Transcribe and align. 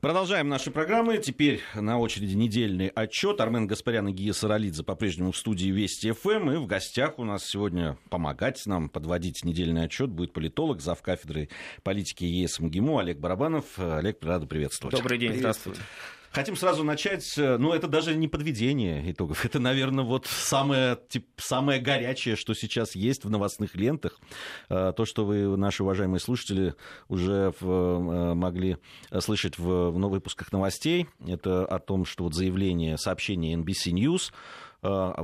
Продолжаем 0.00 0.48
наши 0.48 0.70
программы. 0.70 1.18
Теперь 1.18 1.62
на 1.74 1.98
очереди 1.98 2.34
недельный 2.34 2.88
отчет. 2.88 3.40
Армен 3.40 3.66
Гаспарян 3.66 4.08
и 4.08 4.12
Гия 4.12 4.32
Саралидзе 4.32 4.82
по-прежнему 4.82 5.32
в 5.32 5.36
студии 5.36 5.68
Вести 5.68 6.12
ФМ. 6.12 6.50
И 6.50 6.56
в 6.56 6.66
гостях 6.66 7.18
у 7.18 7.24
нас 7.24 7.46
сегодня 7.46 7.96
помогать 8.10 8.64
нам 8.66 8.88
подводить 8.88 9.44
недельный 9.44 9.84
отчет 9.84 10.10
будет 10.10 10.32
политолог, 10.32 10.80
зав. 10.80 11.00
кафедры 11.00 11.48
политики 11.82 12.24
ЕС 12.24 12.60
МГИМО 12.60 13.00
Олег 13.00 13.18
Барабанов. 13.18 13.78
Олег, 13.78 14.22
рада 14.22 14.46
приветствовать. 14.46 14.94
Добрый 14.94 15.18
день, 15.18 15.34
здравствуйте. 15.34 15.80
Хотим 16.36 16.54
сразу 16.54 16.84
начать, 16.84 17.38
э, 17.38 17.56
ну, 17.56 17.72
это 17.72 17.88
даже 17.88 18.14
не 18.14 18.28
подведение 18.28 19.10
итогов, 19.10 19.46
это, 19.46 19.58
наверное, 19.58 20.04
вот 20.04 20.26
самое, 20.26 20.98
тип, 21.08 21.26
самое 21.38 21.80
горячее, 21.80 22.36
что 22.36 22.52
сейчас 22.52 22.94
есть 22.94 23.24
в 23.24 23.30
новостных 23.30 23.74
лентах. 23.74 24.20
Э, 24.68 24.92
то, 24.94 25.06
что 25.06 25.24
вы, 25.24 25.56
наши 25.56 25.82
уважаемые 25.82 26.20
слушатели, 26.20 26.74
уже 27.08 27.54
в, 27.58 27.66
э, 27.66 28.34
могли 28.34 28.76
слышать 29.18 29.56
в, 29.56 29.88
в 29.88 30.10
выпусках 30.10 30.52
новостей, 30.52 31.08
это 31.26 31.64
о 31.64 31.78
том, 31.78 32.04
что 32.04 32.24
вот 32.24 32.34
заявление, 32.34 32.98
сообщение 32.98 33.56
NBC 33.56 33.92
News 33.92 34.30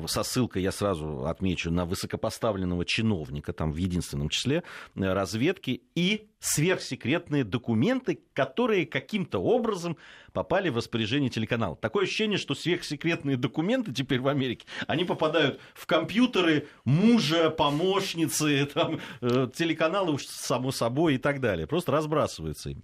со 0.07 0.23
ссылкой, 0.23 0.63
я 0.63 0.73
сразу 0.73 1.27
отмечу, 1.27 1.71
на 1.71 1.85
высокопоставленного 1.85 2.85
чиновника, 2.85 3.53
там 3.53 3.73
в 3.73 3.77
единственном 3.77 4.29
числе, 4.29 4.63
э, 4.95 5.13
разведки 5.13 5.83
и 5.95 6.29
сверхсекретные 6.41 7.45
документы, 7.45 8.19
которые 8.35 8.85
каким-то 8.85 9.39
образом 9.39 9.97
попали 10.33 10.71
в 10.71 10.77
распоряжение 10.77 11.31
телеканала. 11.31 11.77
Такое 11.77 12.05
ощущение, 12.05 12.37
что 12.37 12.55
сверхсекретные 12.55 13.37
документы 13.37 13.93
теперь 13.93 14.21
в 14.21 14.27
Америке, 14.27 14.67
они 14.89 15.05
попадают 15.05 15.61
в 15.75 15.87
компьютеры 15.87 16.67
мужа, 16.85 17.51
помощницы, 17.51 18.67
там, 18.75 18.99
э, 19.21 19.49
телеканалы 19.55 20.15
уж 20.15 20.27
само 20.27 20.73
собой 20.73 21.15
и 21.15 21.19
так 21.19 21.41
далее. 21.41 21.67
Просто 21.67 21.93
разбрасываются 21.93 22.71
им. 22.71 22.83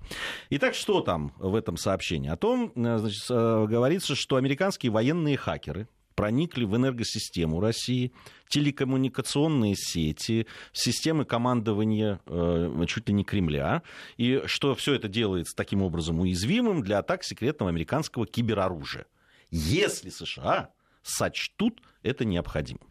Итак, 0.51 0.75
что 0.75 1.01
там 1.01 1.33
в 1.39 1.55
этом 1.55 1.77
сообщении? 1.77 2.31
О 2.31 2.37
том, 2.37 2.73
значит, 2.75 3.29
говорится, 3.29 4.15
что 4.15 4.37
американские 4.37 4.93
военные 4.93 5.37
хакеры, 5.37 5.89
проникли 6.19 6.65
в 6.65 6.75
энергосистему 6.75 7.61
России, 7.61 8.11
телекоммуникационные 8.49 9.77
сети, 9.77 10.49
системы 10.73 11.25
командования 11.25 12.19
э, 12.27 12.85
чуть 12.89 13.09
ли 13.09 13.15
не 13.15 13.23
Кремля, 13.23 13.85
и 14.17 14.43
что 14.47 14.75
все 14.75 14.95
это 14.95 15.07
делается 15.07 15.55
таким 15.57 15.81
образом 15.81 16.19
уязвимым 16.19 16.83
для 16.83 16.99
атак 16.99 17.23
секретного 17.23 17.71
американского 17.71 18.27
кибероружия. 18.27 19.07
Если 19.53 20.11
США 20.11 20.71
сочтут 21.05 21.81
это 22.03 22.25
необходимым. 22.25 22.89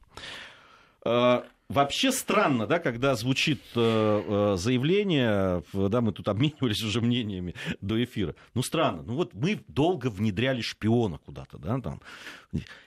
Э, 1.69 1.73
Вообще 1.73 2.11
странно, 2.11 2.65
да, 2.65 2.79
когда 2.79 3.15
звучит 3.15 3.61
э, 3.75 4.53
э, 4.53 4.57
заявление, 4.57 5.63
да, 5.73 6.01
мы 6.01 6.11
тут 6.11 6.27
обменивались 6.27 6.83
уже 6.83 7.01
мнениями 7.01 7.55
до 7.81 8.01
эфира. 8.03 8.35
Ну, 8.53 8.63
странно. 8.63 9.03
Ну, 9.03 9.15
вот 9.15 9.33
мы 9.33 9.63
долго 9.67 10.07
внедряли 10.07 10.61
шпиона 10.61 11.17
куда-то, 11.19 11.57
да, 11.57 11.79
там. 11.79 12.01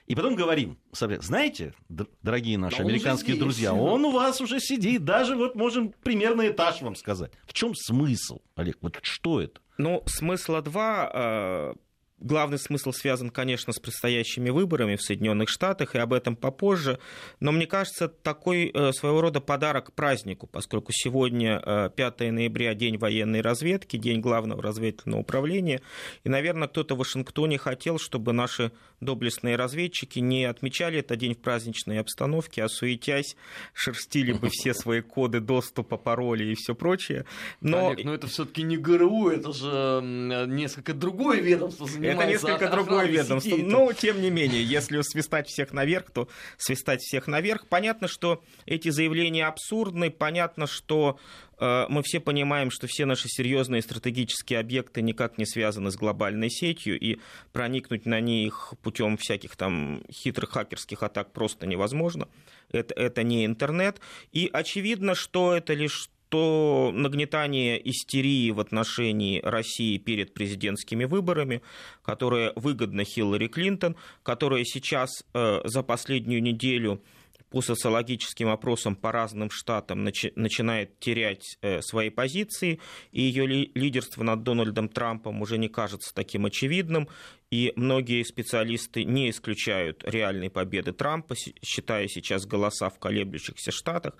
И 0.07 0.15
потом 0.15 0.35
говорим, 0.35 0.77
знаете, 0.91 1.73
дорогие 2.21 2.57
наши 2.57 2.77
да 2.77 2.83
американские 2.83 3.37
друзья, 3.37 3.73
он 3.73 4.03
у 4.05 4.11
вас 4.11 4.41
уже 4.41 4.59
сидит, 4.59 5.05
даже 5.05 5.35
вот 5.35 5.55
можем 5.55 5.93
примерно 6.03 6.47
этаж 6.49 6.81
вам 6.81 6.95
сказать. 6.95 7.31
В 7.45 7.53
чем 7.53 7.75
смысл, 7.75 8.39
Олег? 8.55 8.77
Вот 8.81 8.99
что 9.03 9.41
это? 9.41 9.61
Ну, 9.77 10.03
смысла 10.07 10.61
два 10.61 11.75
Главный 12.21 12.59
смысл 12.59 12.91
связан, 12.91 13.31
конечно, 13.31 13.73
с 13.73 13.79
предстоящими 13.79 14.51
выборами 14.51 14.95
в 14.95 15.01
Соединенных 15.01 15.49
Штатах, 15.49 15.95
и 15.95 15.97
об 15.97 16.13
этом 16.13 16.35
попозже. 16.35 16.99
Но 17.39 17.51
мне 17.51 17.65
кажется, 17.65 18.07
такой 18.07 18.69
э, 18.71 18.91
своего 18.93 19.21
рода 19.21 19.41
подарок 19.41 19.91
празднику, 19.93 20.45
поскольку 20.45 20.91
сегодня 20.91 21.89
5 21.95 22.21
э, 22.21 22.31
ноября 22.31 22.75
день 22.75 22.99
военной 22.99 23.41
разведки, 23.41 23.97
день 23.97 24.21
главного 24.21 24.61
разведывательного 24.61 25.21
управления. 25.21 25.81
И, 26.23 26.29
наверное, 26.29 26.67
кто-то 26.67 26.93
в 26.93 26.99
Вашингтоне 26.99 27.57
хотел, 27.57 27.97
чтобы 27.97 28.33
наши 28.33 28.71
доблестные 28.99 29.55
разведчики 29.55 30.19
не 30.19 30.45
отмечали 30.45 30.99
этот 30.99 31.17
день 31.17 31.33
в 31.33 31.39
праздничной 31.39 31.99
обстановке, 31.99 32.63
а 32.63 32.69
суетясь, 32.69 33.35
шерстили 33.73 34.33
бы 34.33 34.49
все 34.51 34.75
свои 34.75 35.01
коды 35.01 35.39
доступа, 35.39 35.97
пароли 35.97 36.45
и 36.45 36.55
все 36.55 36.75
прочее. 36.75 37.25
Но... 37.61 37.89
Олег, 37.89 38.05
но 38.05 38.13
это 38.13 38.27
все-таки 38.27 38.61
не 38.61 38.77
ГРУ, 38.77 39.29
это 39.29 39.51
же 39.51 40.01
несколько 40.47 40.93
другое 40.93 41.41
ведомство 41.41 41.87
это 42.11 42.25
несколько 42.25 42.69
другое 42.69 43.07
ведомство. 43.07 43.57
Но, 43.57 43.91
тем 43.93 44.21
не 44.21 44.29
менее, 44.29 44.63
если 44.63 45.01
свистать 45.01 45.47
всех 45.47 45.73
наверх, 45.73 46.11
то 46.11 46.27
свистать 46.57 47.01
всех 47.01 47.27
наверх. 47.27 47.67
Понятно, 47.67 48.07
что 48.07 48.43
эти 48.65 48.89
заявления 48.89 49.47
абсурдны, 49.47 50.09
понятно, 50.09 50.67
что 50.67 51.19
э, 51.59 51.85
мы 51.89 52.03
все 52.03 52.19
понимаем, 52.19 52.71
что 52.71 52.87
все 52.87 53.05
наши 53.05 53.27
серьезные 53.27 53.81
стратегические 53.81 54.59
объекты 54.59 55.01
никак 55.01 55.37
не 55.37 55.45
связаны 55.45 55.91
с 55.91 55.95
глобальной 55.95 56.49
сетью, 56.49 56.99
и 56.99 57.19
проникнуть 57.51 58.05
на 58.05 58.19
них 58.19 58.73
путем 58.81 59.17
всяких 59.17 59.55
там 59.55 60.03
хитрых 60.11 60.51
хакерских 60.51 61.03
атак 61.03 61.31
просто 61.31 61.67
невозможно. 61.67 62.27
Это, 62.71 62.93
это 62.93 63.23
не 63.23 63.45
интернет. 63.45 63.99
И 64.31 64.49
очевидно, 64.51 65.15
что 65.15 65.53
это 65.53 65.73
лишь 65.73 66.09
то 66.31 66.91
нагнетание 66.93 67.77
истерии 67.89 68.51
в 68.51 68.61
отношении 68.61 69.41
России 69.43 69.97
перед 69.97 70.33
президентскими 70.33 71.03
выборами, 71.03 71.61
которое 72.03 72.53
выгодно 72.55 73.03
Хиллари 73.03 73.47
Клинтон, 73.47 73.97
которая 74.23 74.63
сейчас 74.63 75.09
э, 75.33 75.59
за 75.65 75.83
последнюю 75.83 76.41
неделю 76.41 77.03
по 77.49 77.61
социологическим 77.61 78.47
опросам 78.47 78.95
по 78.95 79.11
разным 79.11 79.49
штатам 79.51 80.07
начи- 80.07 80.31
начинает 80.37 80.97
терять 80.99 81.57
э, 81.61 81.81
свои 81.81 82.09
позиции, 82.09 82.79
и 83.11 83.23
ее 83.23 83.45
ли- 83.45 83.71
лидерство 83.75 84.23
над 84.23 84.43
Дональдом 84.43 84.87
Трампом 84.87 85.41
уже 85.41 85.57
не 85.57 85.67
кажется 85.67 86.13
таким 86.15 86.45
очевидным, 86.45 87.09
и 87.51 87.73
многие 87.75 88.23
специалисты 88.23 89.03
не 89.03 89.29
исключают 89.29 90.05
реальной 90.05 90.49
победы 90.49 90.93
Трампа, 90.93 91.35
считая 91.61 92.07
сейчас 92.07 92.45
голоса 92.45 92.89
в 92.89 92.97
колеблющихся 92.97 93.71
штатах. 93.71 94.15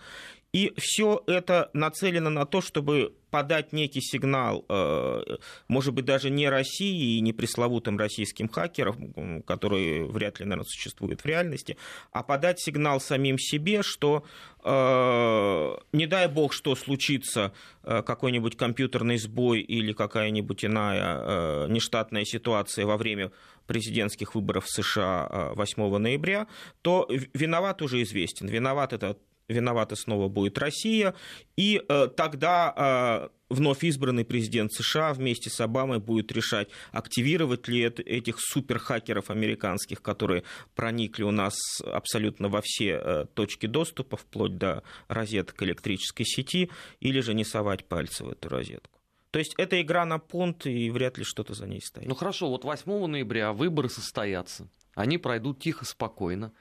И 0.54 0.74
все 0.78 1.24
это 1.28 1.70
нацелено 1.74 2.30
на 2.30 2.46
то, 2.46 2.60
чтобы 2.60 3.14
подать 3.30 3.72
некий 3.72 4.02
сигнал, 4.02 4.66
э, 4.68 5.38
может 5.70 5.94
быть, 5.94 6.04
даже 6.04 6.30
не 6.30 6.50
России 6.50 7.16
и 7.16 7.22
не 7.22 7.32
пресловутым 7.32 7.98
российским 7.98 8.50
хакерам, 8.50 9.42
которые 9.44 10.06
вряд 10.06 10.40
ли, 10.40 10.46
наверное, 10.46 10.66
существуют 10.66 11.22
в 11.22 11.26
реальности, 11.26 11.78
а 12.12 12.22
подать 12.22 12.60
сигнал 12.60 13.00
самим 13.00 13.40
себе, 13.40 13.82
что 13.82 14.26
э, 14.64 15.76
не 15.94 16.06
дай 16.06 16.28
бог, 16.28 16.52
что 16.52 16.76
случится 16.76 17.54
э, 17.84 18.04
какой-нибудь 18.04 18.58
компьютерный 18.58 19.18
сбой 19.18 19.62
или 19.62 19.94
какая-нибудь 19.94 20.66
иная 20.66 21.68
нештатная 21.68 22.26
ситуация 22.26 22.86
во 22.86 22.98
время 22.98 23.32
президентских 23.68 24.36
выборов 24.36 24.66
в 24.66 24.70
США 24.70 25.54
8 25.56 25.98
ноября, 25.98 26.48
то 26.82 27.08
виноват 27.34 27.82
уже 27.82 28.02
известен. 28.02 28.48
Виноват 28.48 28.92
это 28.92 29.16
виновата 29.52 29.96
снова 29.96 30.28
будет 30.28 30.58
Россия, 30.58 31.14
и 31.56 31.82
э, 31.88 32.08
тогда 32.16 33.30
э, 33.30 33.30
вновь 33.50 33.84
избранный 33.84 34.26
президент 34.26 34.72
США 34.74 35.14
вместе 35.14 35.50
с 35.50 35.60
Обамой 35.60 36.00
будет 36.00 36.32
решать, 36.32 36.70
активировать 36.92 37.68
ли 37.68 37.82
этих 37.82 38.40
суперхакеров 38.40 39.30
американских, 39.30 40.02
которые 40.02 40.44
проникли 40.76 41.24
у 41.24 41.32
нас 41.32 41.56
абсолютно 41.86 42.50
во 42.50 42.62
все 42.64 43.00
э, 43.02 43.26
точки 43.34 43.66
доступа, 43.66 44.18
вплоть 44.18 44.58
до 44.58 44.84
розеток 45.08 45.62
электрической 45.64 46.26
сети, 46.26 46.70
или 47.00 47.20
же 47.20 47.34
не 47.34 47.44
совать 47.44 47.86
пальцы 47.86 48.24
в 48.24 48.30
эту 48.30 48.50
розетку. 48.50 49.00
То 49.32 49.40
есть 49.40 49.54
это 49.58 49.82
игра 49.82 50.06
на 50.06 50.20
понт, 50.20 50.66
и 50.66 50.90
вряд 50.90 51.18
ли 51.18 51.24
что-то 51.24 51.54
за 51.54 51.66
ней 51.66 51.82
стоит. 51.82 52.08
Ну 52.08 52.16
хорошо, 52.16 52.50
вот 52.50 52.66
8 52.66 53.08
ноября 53.08 53.54
выборы 53.54 53.90
состоятся. 53.90 54.68
Они 54.94 55.18
пройдут 55.18 55.60
тихо, 55.60 55.86
спокойно. 55.86 56.52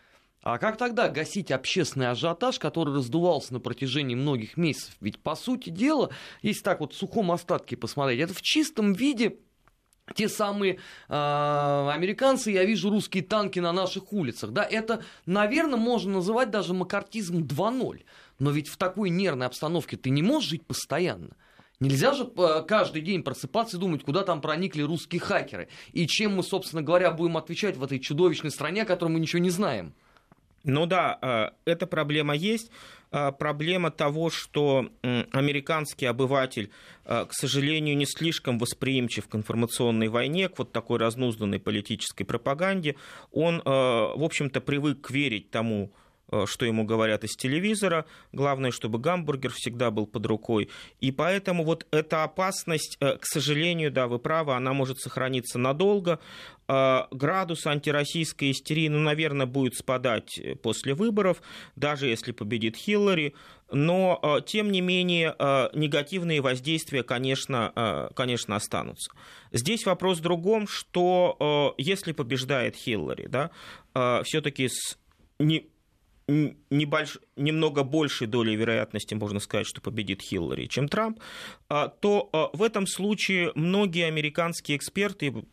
А 0.42 0.58
как 0.58 0.78
тогда 0.78 1.08
гасить 1.08 1.50
общественный 1.50 2.08
ажиотаж, 2.08 2.58
который 2.58 2.94
раздувался 2.94 3.52
на 3.52 3.60
протяжении 3.60 4.14
многих 4.14 4.56
месяцев? 4.56 4.96
Ведь, 5.00 5.18
по 5.18 5.34
сути 5.36 5.68
дела, 5.68 6.10
если 6.40 6.62
так 6.62 6.80
вот 6.80 6.94
в 6.94 6.96
сухом 6.96 7.30
остатке 7.30 7.76
посмотреть, 7.76 8.20
это 8.20 8.32
в 8.32 8.40
чистом 8.40 8.94
виде 8.94 9.36
те 10.14 10.28
самые 10.28 10.74
э, 10.74 10.78
американцы, 11.08 12.50
я 12.50 12.64
вижу 12.64 12.90
русские 12.90 13.22
танки 13.22 13.58
на 13.60 13.72
наших 13.72 14.12
улицах. 14.12 14.50
Да, 14.50 14.64
это, 14.64 15.04
наверное, 15.26 15.78
можно 15.78 16.14
называть 16.14 16.50
даже 16.50 16.74
макартизм 16.74 17.42
2.0. 17.42 18.04
Но 18.38 18.50
ведь 18.50 18.68
в 18.68 18.76
такой 18.76 19.10
нервной 19.10 19.46
обстановке 19.46 19.96
ты 19.96 20.10
не 20.10 20.22
можешь 20.22 20.50
жить 20.50 20.66
постоянно. 20.66 21.36
Нельзя 21.80 22.12
же 22.12 22.30
э, 22.36 22.64
каждый 22.66 23.02
день 23.02 23.22
просыпаться 23.22 23.76
и 23.76 23.80
думать, 23.80 24.02
куда 24.02 24.22
там 24.22 24.40
проникли 24.40 24.82
русские 24.82 25.20
хакеры. 25.20 25.68
И 25.92 26.06
чем 26.06 26.36
мы, 26.36 26.42
собственно 26.42 26.82
говоря, 26.82 27.10
будем 27.10 27.36
отвечать 27.36 27.76
в 27.76 27.84
этой 27.84 28.00
чудовищной 28.00 28.50
стране, 28.50 28.82
о 28.82 28.86
которой 28.86 29.10
мы 29.10 29.20
ничего 29.20 29.40
не 29.40 29.50
знаем. 29.50 29.94
Ну 30.64 30.86
да, 30.86 31.18
э, 31.22 31.70
эта 31.70 31.86
проблема 31.86 32.34
есть. 32.34 32.70
Э, 33.12 33.32
проблема 33.32 33.90
того, 33.90 34.30
что 34.30 34.90
американский 35.02 36.06
обыватель, 36.06 36.70
э, 37.04 37.24
к 37.26 37.32
сожалению, 37.32 37.96
не 37.96 38.06
слишком 38.06 38.58
восприимчив 38.58 39.28
к 39.28 39.34
информационной 39.34 40.08
войне, 40.08 40.48
к 40.48 40.58
вот 40.58 40.72
такой 40.72 40.98
разнузданной 40.98 41.60
политической 41.60 42.24
пропаганде. 42.24 42.96
Он, 43.32 43.62
в 43.64 44.22
общем-то, 44.24 44.60
привык 44.60 45.10
верить 45.10 45.50
тому, 45.50 45.92
что 46.46 46.64
ему 46.64 46.84
говорят 46.84 47.24
из 47.24 47.36
телевизора. 47.36 48.04
Главное, 48.32 48.70
чтобы 48.70 48.98
гамбургер 48.98 49.50
всегда 49.52 49.90
был 49.90 50.06
под 50.06 50.26
рукой. 50.26 50.68
И 51.00 51.12
поэтому 51.12 51.64
вот 51.64 51.86
эта 51.90 52.24
опасность, 52.24 52.96
э, 53.00 53.16
к 53.16 53.24
сожалению, 53.24 53.90
да, 53.90 54.06
вы 54.06 54.18
правы, 54.18 54.54
она 54.54 54.72
может 54.72 54.98
сохраниться 54.98 55.58
надолго. 55.58 56.20
Градус 56.68 57.66
антироссийской 57.66 58.52
истерии, 58.52 58.86
ну, 58.86 59.00
наверное, 59.00 59.46
будет 59.46 59.74
спадать 59.74 60.40
после 60.62 60.94
выборов, 60.94 61.42
даже 61.74 62.06
если 62.06 62.30
победит 62.30 62.76
Хиллари. 62.76 63.34
Но, 63.72 64.40
тем 64.46 64.70
не 64.70 64.80
менее, 64.80 65.34
негативные 65.74 66.40
воздействия, 66.40 67.02
конечно, 67.02 68.08
конечно 68.14 68.54
останутся. 68.54 69.10
Здесь 69.50 69.84
вопрос 69.84 70.18
в 70.18 70.22
другом, 70.22 70.68
что 70.68 71.74
если 71.76 72.12
побеждает 72.12 72.76
Хиллари, 72.76 73.26
да, 73.26 73.50
все-таки 74.22 74.68
с 74.68 74.96
не, 75.40 75.66
небольш... 76.70 77.18
немного 77.36 77.82
большей 77.82 78.26
долей 78.26 78.56
вероятности 78.56 79.14
можно 79.14 79.40
сказать, 79.40 79.66
что 79.66 79.80
победит 79.80 80.22
Хиллари, 80.22 80.66
чем 80.66 80.88
Трамп, 80.88 81.20
а, 81.68 81.88
то 81.88 82.28
а, 82.32 82.50
в 82.56 82.62
этом 82.62 82.86
случае 82.86 83.52
многие 83.54 84.06
американские 84.06 84.76
эксперты, 84.76 85.44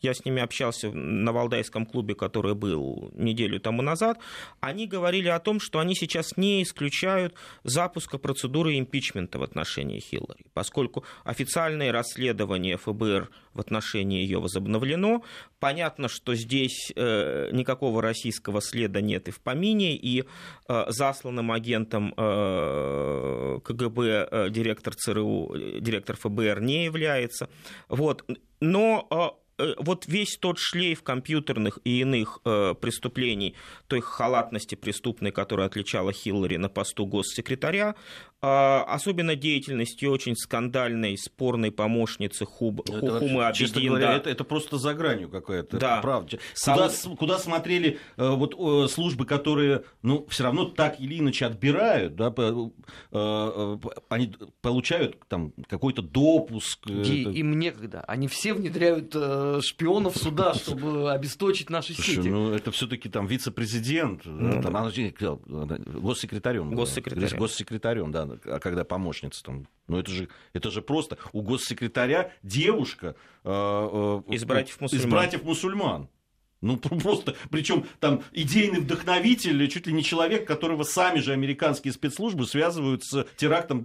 я 0.00 0.14
с 0.14 0.24
ними 0.24 0.42
общался 0.42 0.90
на 0.90 1.32
Валдайском 1.32 1.86
клубе, 1.86 2.14
который 2.14 2.54
был 2.54 3.10
неделю 3.14 3.60
тому 3.60 3.82
назад, 3.82 4.18
они 4.60 4.86
говорили 4.86 5.28
о 5.28 5.38
том, 5.40 5.60
что 5.60 5.78
они 5.78 5.94
сейчас 5.94 6.36
не 6.36 6.62
исключают 6.62 7.34
запуска 7.64 8.18
процедуры 8.18 8.78
импичмента 8.78 9.38
в 9.38 9.42
отношении 9.42 10.00
Хиллари, 10.00 10.46
поскольку 10.54 11.04
официальное 11.24 11.92
расследование 11.92 12.76
ФБР 12.76 13.30
в 13.54 13.60
отношении 13.60 14.20
ее 14.20 14.38
возобновлено. 14.38 15.22
Понятно, 15.58 16.08
что 16.08 16.34
здесь 16.34 16.92
э, 16.94 17.50
никакого 17.52 18.02
российского 18.02 18.60
следа 18.60 19.00
нет 19.00 19.28
и 19.28 19.30
в 19.30 19.40
помине, 19.40 19.96
и 19.96 20.24
э, 20.68 20.84
засланным 20.88 21.50
агентом 21.50 22.12
э, 22.16 23.60
КГБ 23.64 24.28
э, 24.30 24.50
директор 24.50 24.94
ЦРУ, 24.94 25.54
э, 25.54 25.80
директор 25.80 26.16
ФБР 26.16 26.60
не 26.60 26.84
является. 26.84 27.48
Вот. 27.88 28.24
Но 28.60 29.06
э, 29.10 29.45
вот 29.78 30.06
весь 30.06 30.36
тот 30.36 30.58
шлейф 30.58 31.02
компьютерных 31.02 31.78
и 31.84 32.00
иных 32.00 32.40
э, 32.44 32.74
преступлений, 32.80 33.54
той 33.86 34.00
халатности 34.00 34.74
преступной, 34.74 35.30
которая 35.30 35.66
отличала 35.66 36.12
Хиллари 36.12 36.56
на 36.56 36.68
посту 36.68 37.06
госсекретаря, 37.06 37.94
особенно 38.40 39.34
деятельностью 39.34 40.10
очень 40.10 40.36
скандальной, 40.36 41.16
спорной 41.16 41.70
помощницы 41.72 42.44
Хуб, 42.44 42.82
это 42.82 43.00
Хухумы 43.00 43.36
вообще, 43.36 43.64
Абедин. 43.64 43.66
Честно 43.66 43.80
говоря, 43.82 44.06
да. 44.08 44.16
это, 44.16 44.30
это 44.30 44.44
просто 44.44 44.76
за 44.76 44.94
гранью 44.94 45.30
какая-то. 45.30 45.78
Да. 45.78 46.00
Правда. 46.02 46.38
Куда, 46.62 46.90
Сам... 46.90 47.16
куда 47.16 47.38
смотрели 47.38 47.98
э, 48.16 48.28
вот, 48.28 48.90
службы, 48.90 49.24
которые 49.24 49.84
ну, 50.02 50.26
все 50.28 50.44
равно 50.44 50.66
так 50.66 51.00
или 51.00 51.18
иначе 51.18 51.46
отбирают, 51.46 52.14
да, 52.14 52.32
э, 52.36 53.78
они 54.10 54.34
получают 54.60 55.18
там 55.28 55.52
какой-то 55.68 56.02
допуск. 56.02 56.86
И, 56.88 57.22
это... 57.22 57.30
Им 57.30 57.58
некогда. 57.58 58.02
Они 58.02 58.28
все 58.28 58.52
внедряют 58.52 59.14
шпионов 59.64 60.16
сюда, 60.16 60.52
чтобы 60.54 61.10
обесточить 61.10 61.70
наши 61.70 61.94
Слушай, 61.94 62.16
сети. 62.16 62.28
Ну, 62.28 62.52
это 62.52 62.70
все-таки 62.70 63.08
там 63.08 63.26
вице-президент, 63.26 64.26
ну, 64.26 64.60
да, 64.60 64.70
там, 64.70 64.90
госсекретарем. 66.02 66.74
Госсекретарем. 66.74 67.38
Госсекретарем, 67.38 68.12
да 68.12 68.25
а 68.44 68.58
когда 68.58 68.84
помощница 68.84 69.42
там. 69.42 69.68
Ну 69.88 69.98
это 69.98 70.10
же, 70.10 70.28
это 70.52 70.70
же 70.70 70.82
просто 70.82 71.18
у 71.32 71.42
госсекретаря 71.42 72.32
девушка 72.42 73.14
э, 73.44 73.48
э, 74.28 74.32
из 74.32 74.44
братьев 74.44 74.80
мусульман. 74.80 75.06
Из 75.06 75.10
братьев 75.10 75.42
мусульман. 75.44 76.08
Ну, 76.62 76.76
просто, 76.78 77.36
причем 77.50 77.86
там 78.00 78.22
идейный 78.32 78.80
вдохновитель, 78.80 79.68
чуть 79.68 79.86
ли 79.86 79.92
не 79.92 80.02
человек, 80.02 80.46
которого 80.46 80.84
сами 80.84 81.20
же 81.20 81.32
американские 81.32 81.92
спецслужбы 81.92 82.46
связывают 82.46 83.04
с 83.04 83.26
терактом 83.36 83.80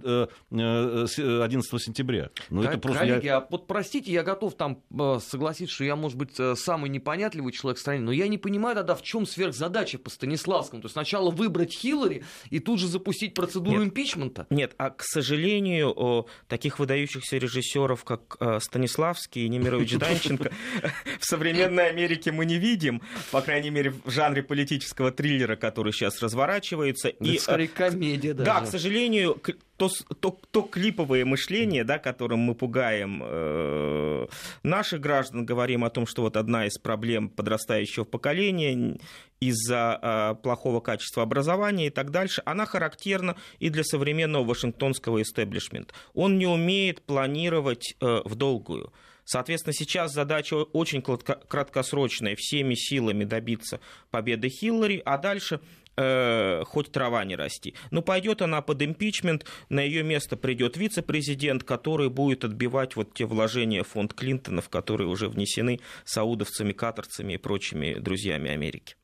11 0.50 0.50
э, 0.50 1.06
э, 1.06 1.78
сентября. 1.78 2.30
Ну, 2.48 2.62
это 2.62 2.78
просто 2.78 3.00
коллеги, 3.00 3.26
я... 3.26 3.38
а 3.38 3.46
вот 3.50 3.66
простите, 3.66 4.10
я 4.10 4.22
готов 4.22 4.54
там 4.54 4.82
э, 4.90 5.18
согласиться, 5.20 5.74
что 5.74 5.84
я, 5.84 5.96
может 5.96 6.16
быть, 6.16 6.36
самый 6.58 6.88
непонятливый 6.88 7.52
человек 7.52 7.78
в 7.78 7.80
стране, 7.80 8.00
но 8.00 8.12
я 8.12 8.28
не 8.28 8.38
понимаю 8.38 8.76
тогда, 8.76 8.94
в 8.94 9.02
чем 9.02 9.26
сверхзадача 9.26 9.98
по 9.98 10.08
Станиславскому. 10.08 10.82
То 10.82 10.86
есть 10.86 10.94
сначала 10.94 11.30
выбрать 11.30 11.72
Хиллари 11.72 12.24
и 12.50 12.58
тут 12.58 12.80
же 12.80 12.86
запустить 12.88 13.34
процедуру 13.34 13.78
нет, 13.78 13.88
импичмента? 13.88 14.46
Нет, 14.50 14.74
а, 14.78 14.90
к 14.90 15.02
сожалению, 15.02 16.26
таких 16.48 16.78
выдающихся 16.78 17.36
режиссеров, 17.36 18.04
как 18.04 18.36
Станиславский 18.62 19.44
и 19.44 19.48
Немирович 19.48 19.96
Данченко, 19.96 20.52
в 21.20 21.24
современной 21.24 21.90
Америке 21.90 22.32
мы 22.32 22.46
не 22.46 22.61
видим, 22.62 23.02
по 23.30 23.42
крайней 23.42 23.70
мере, 23.70 23.92
в 24.04 24.10
жанре 24.10 24.42
политического 24.42 25.10
триллера, 25.10 25.56
который 25.56 25.92
сейчас 25.92 26.22
разворачивается. 26.22 27.08
Это 27.08 27.24
и, 27.24 27.38
скорее 27.38 27.68
комедия 27.68 28.32
даже. 28.32 28.44
Да, 28.46 28.60
к 28.60 28.66
сожалению, 28.66 29.40
то, 29.76 29.90
то, 30.20 30.38
то 30.50 30.62
клиповое 30.62 31.24
мышление, 31.24 31.84
да, 31.84 31.98
которым 31.98 32.38
мы 32.38 32.54
пугаем 32.54 33.22
э, 33.24 34.26
наших 34.62 35.00
граждан, 35.00 35.44
говорим 35.44 35.84
о 35.84 35.90
том, 35.90 36.06
что 36.06 36.22
вот 36.22 36.36
одна 36.36 36.66
из 36.66 36.78
проблем 36.78 37.28
подрастающего 37.28 38.04
поколения 38.04 38.98
из-за 39.40 39.98
э, 40.00 40.42
плохого 40.42 40.80
качества 40.80 41.24
образования 41.24 41.88
и 41.88 41.90
так 41.90 42.10
дальше, 42.10 42.42
она 42.44 42.64
характерна 42.64 43.36
и 43.58 43.70
для 43.70 43.82
современного 43.82 44.44
вашингтонского 44.44 45.20
истеблишмента. 45.20 45.94
Он 46.14 46.38
не 46.38 46.46
умеет 46.46 47.02
планировать 47.02 47.96
э, 48.00 48.20
в 48.24 48.36
долгую. 48.36 48.92
Соответственно, 49.24 49.72
сейчас 49.72 50.12
задача 50.12 50.56
очень 50.56 51.02
краткосрочная, 51.02 52.36
всеми 52.36 52.74
силами 52.74 53.24
добиться 53.24 53.80
победы 54.10 54.48
Хиллари, 54.48 55.00
а 55.04 55.16
дальше 55.16 55.60
э, 55.96 56.64
хоть 56.64 56.90
трава 56.90 57.24
не 57.24 57.36
расти. 57.36 57.74
Но 57.90 58.02
пойдет 58.02 58.42
она 58.42 58.62
под 58.62 58.82
импичмент, 58.82 59.46
на 59.68 59.80
ее 59.80 60.02
место 60.02 60.36
придет 60.36 60.76
вице-президент, 60.76 61.64
который 61.64 62.08
будет 62.08 62.44
отбивать 62.44 62.96
вот 62.96 63.14
те 63.14 63.26
вложения 63.26 63.84
фонд 63.84 64.14
Клинтонов, 64.14 64.68
которые 64.68 65.08
уже 65.08 65.28
внесены 65.28 65.80
саудовцами, 66.04 66.72
катарцами 66.72 67.34
и 67.34 67.38
прочими 67.38 67.94
друзьями 67.94 68.50
Америки. 68.50 68.96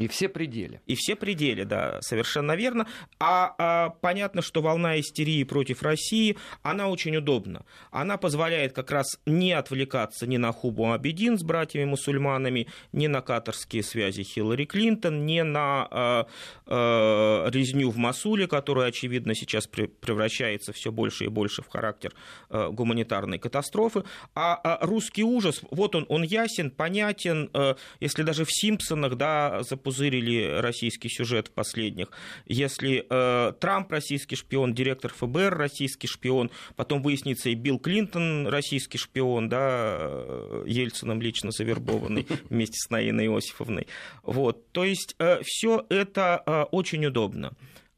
И 0.00 0.08
все 0.08 0.30
пределы. 0.30 0.80
И 0.86 0.94
все 0.94 1.14
пределы, 1.14 1.66
да, 1.66 1.98
совершенно 2.00 2.56
верно. 2.56 2.86
А, 3.18 3.54
а 3.58 3.90
понятно, 3.90 4.40
что 4.40 4.62
волна 4.62 4.98
истерии 4.98 5.44
против 5.44 5.82
России, 5.82 6.38
она 6.62 6.88
очень 6.88 7.14
удобна. 7.16 7.66
Она 7.90 8.16
позволяет 8.16 8.72
как 8.72 8.90
раз 8.90 9.18
не 9.26 9.52
отвлекаться 9.52 10.26
ни 10.26 10.38
на 10.38 10.52
Хубу 10.52 10.90
Абедин 10.90 11.38
с 11.38 11.42
братьями-мусульманами, 11.42 12.68
ни 12.92 13.08
на 13.08 13.20
катарские 13.20 13.82
связи 13.82 14.22
Хиллари 14.22 14.64
Клинтон, 14.64 15.26
ни 15.26 15.42
на 15.42 15.86
а, 15.90 16.26
а, 16.64 17.50
резню 17.50 17.90
в 17.90 17.98
Масуле, 17.98 18.46
которая, 18.46 18.88
очевидно, 18.88 19.34
сейчас 19.34 19.66
превращается 19.66 20.72
все 20.72 20.90
больше 20.90 21.26
и 21.26 21.28
больше 21.28 21.60
в 21.60 21.68
характер 21.68 22.14
а, 22.48 22.70
гуманитарной 22.70 23.38
катастрофы. 23.38 24.04
А, 24.34 24.54
а 24.54 24.78
русский 24.86 25.24
ужас, 25.24 25.60
вот 25.70 25.94
он, 25.94 26.06
он 26.08 26.22
ясен, 26.22 26.70
понятен, 26.70 27.50
а, 27.52 27.76
если 28.00 28.22
даже 28.22 28.46
в 28.46 28.50
«Симпсонах», 28.50 29.16
да, 29.16 29.62
запустили 29.62 29.89
запузырили 29.90 30.60
российский 30.60 31.08
сюжет 31.08 31.48
в 31.48 31.50
последних. 31.50 32.08
Если 32.46 33.04
э, 33.08 33.52
Трамп 33.60 33.90
российский 33.90 34.36
шпион, 34.36 34.74
директор 34.74 35.12
ФБР 35.12 35.56
российский 35.56 36.06
шпион, 36.06 36.50
потом 36.76 37.02
выяснится 37.02 37.50
и 37.50 37.54
Билл 37.54 37.78
Клинтон 37.78 38.46
российский 38.46 38.98
шпион, 38.98 39.48
да, 39.48 39.96
э, 40.00 40.64
Ельцином 40.66 41.20
лично 41.20 41.50
завербованный 41.50 42.26
вместе 42.48 42.76
с 42.76 42.90
Наиной 42.90 43.26
Иосифовной. 43.26 43.86
Вот. 44.22 44.70
То 44.72 44.84
есть 44.84 45.16
э, 45.18 45.40
все 45.44 45.84
это 45.88 46.42
э, 46.46 46.62
очень 46.70 47.04
удобно. 47.06 47.52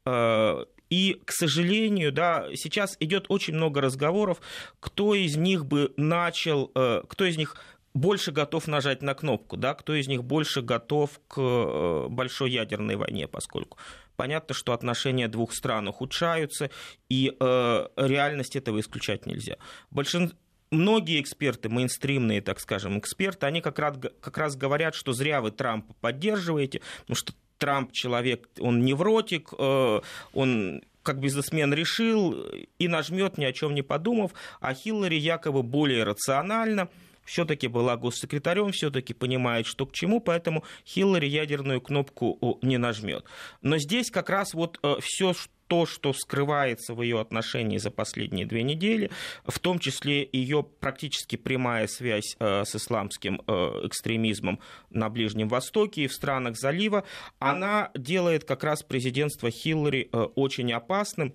Э, 0.05 0.65
и, 0.89 1.19
к 1.25 1.31
сожалению, 1.31 2.11
да, 2.11 2.47
сейчас 2.53 2.97
идет 2.99 3.25
очень 3.29 3.55
много 3.55 3.81
разговоров, 3.81 4.39
кто 4.79 5.15
из 5.15 5.35
них 5.35 5.65
бы 5.65 5.91
начал, 5.97 6.71
э, 6.75 7.01
кто 7.07 7.25
из 7.25 7.37
них 7.37 7.55
больше 7.93 8.31
готов 8.31 8.67
нажать 8.67 9.01
на 9.01 9.13
кнопку, 9.13 9.57
да, 9.57 9.73
кто 9.73 9.93
из 9.93 10.07
них 10.07 10.23
больше 10.23 10.61
готов 10.61 11.19
к 11.27 11.39
э, 11.39 12.07
большой 12.09 12.51
ядерной 12.51 12.95
войне, 12.95 13.27
поскольку 13.27 13.77
понятно, 14.15 14.55
что 14.55 14.73
отношения 14.73 15.27
двух 15.27 15.53
стран 15.53 15.87
ухудшаются, 15.87 16.69
и 17.09 17.35
э, 17.39 17.87
реальность 17.97 18.55
этого 18.55 18.79
исключать 18.79 19.25
нельзя. 19.25 19.57
Большинство 19.91 20.37
многие 20.71 21.21
эксперты, 21.21 21.69
мейнстримные, 21.69 22.41
так 22.41 22.59
скажем, 22.59 22.97
эксперты, 22.99 23.45
они 23.45 23.61
как 23.61 23.79
раз, 23.79 23.95
как 24.19 24.37
раз 24.37 24.55
говорят, 24.55 24.95
что 24.95 25.13
зря 25.13 25.39
вы 25.39 25.51
Трампа 25.51 25.93
поддерживаете, 26.01 26.81
потому 27.01 27.15
что 27.15 27.33
Трамп 27.59 27.91
человек, 27.91 28.49
он 28.59 28.83
невротик, 28.83 29.53
э, 29.57 30.01
он 30.33 30.81
как 31.03 31.19
бизнесмен 31.19 31.73
решил 31.73 32.33
и 32.79 32.87
нажмет, 32.87 33.37
ни 33.37 33.45
о 33.45 33.53
чем 33.53 33.75
не 33.75 33.81
подумав, 33.81 34.31
а 34.61 34.73
Хиллари 34.73 35.15
якобы 35.15 35.61
более 35.61 36.03
рационально, 36.03 36.89
все-таки 37.25 37.67
была 37.67 37.97
госсекретарем, 37.97 38.71
все-таки 38.71 39.13
понимает, 39.13 39.65
что 39.65 39.85
к 39.85 39.93
чему, 39.93 40.19
поэтому 40.19 40.63
Хиллари 40.85 41.27
ядерную 41.27 41.81
кнопку 41.81 42.59
не 42.61 42.77
нажмет. 42.77 43.25
Но 43.61 43.77
здесь 43.77 44.11
как 44.11 44.29
раз 44.29 44.53
вот 44.53 44.79
э, 44.83 44.95
все, 45.01 45.33
то, 45.67 45.85
что 45.85 46.13
скрывается 46.13 46.93
в 46.93 47.01
ее 47.01 47.19
отношении 47.19 47.77
за 47.77 47.89
последние 47.89 48.45
две 48.45 48.63
недели, 48.63 49.09
в 49.45 49.57
том 49.59 49.79
числе 49.79 50.27
ее 50.31 50.63
практически 50.63 51.35
прямая 51.35 51.87
связь 51.87 52.35
э, 52.39 52.63
с 52.65 52.75
исламским 52.75 53.41
э, 53.47 53.51
экстремизмом 53.83 54.59
на 54.89 55.09
Ближнем 55.09 55.47
Востоке 55.47 56.03
и 56.03 56.07
в 56.07 56.13
странах 56.13 56.57
залива, 56.57 57.05
она 57.39 57.91
делает 57.95 58.43
как 58.43 58.63
раз 58.63 58.83
президентство 58.83 59.49
Хиллари 59.49 60.09
э, 60.11 60.17
очень 60.35 60.71
опасным 60.71 61.33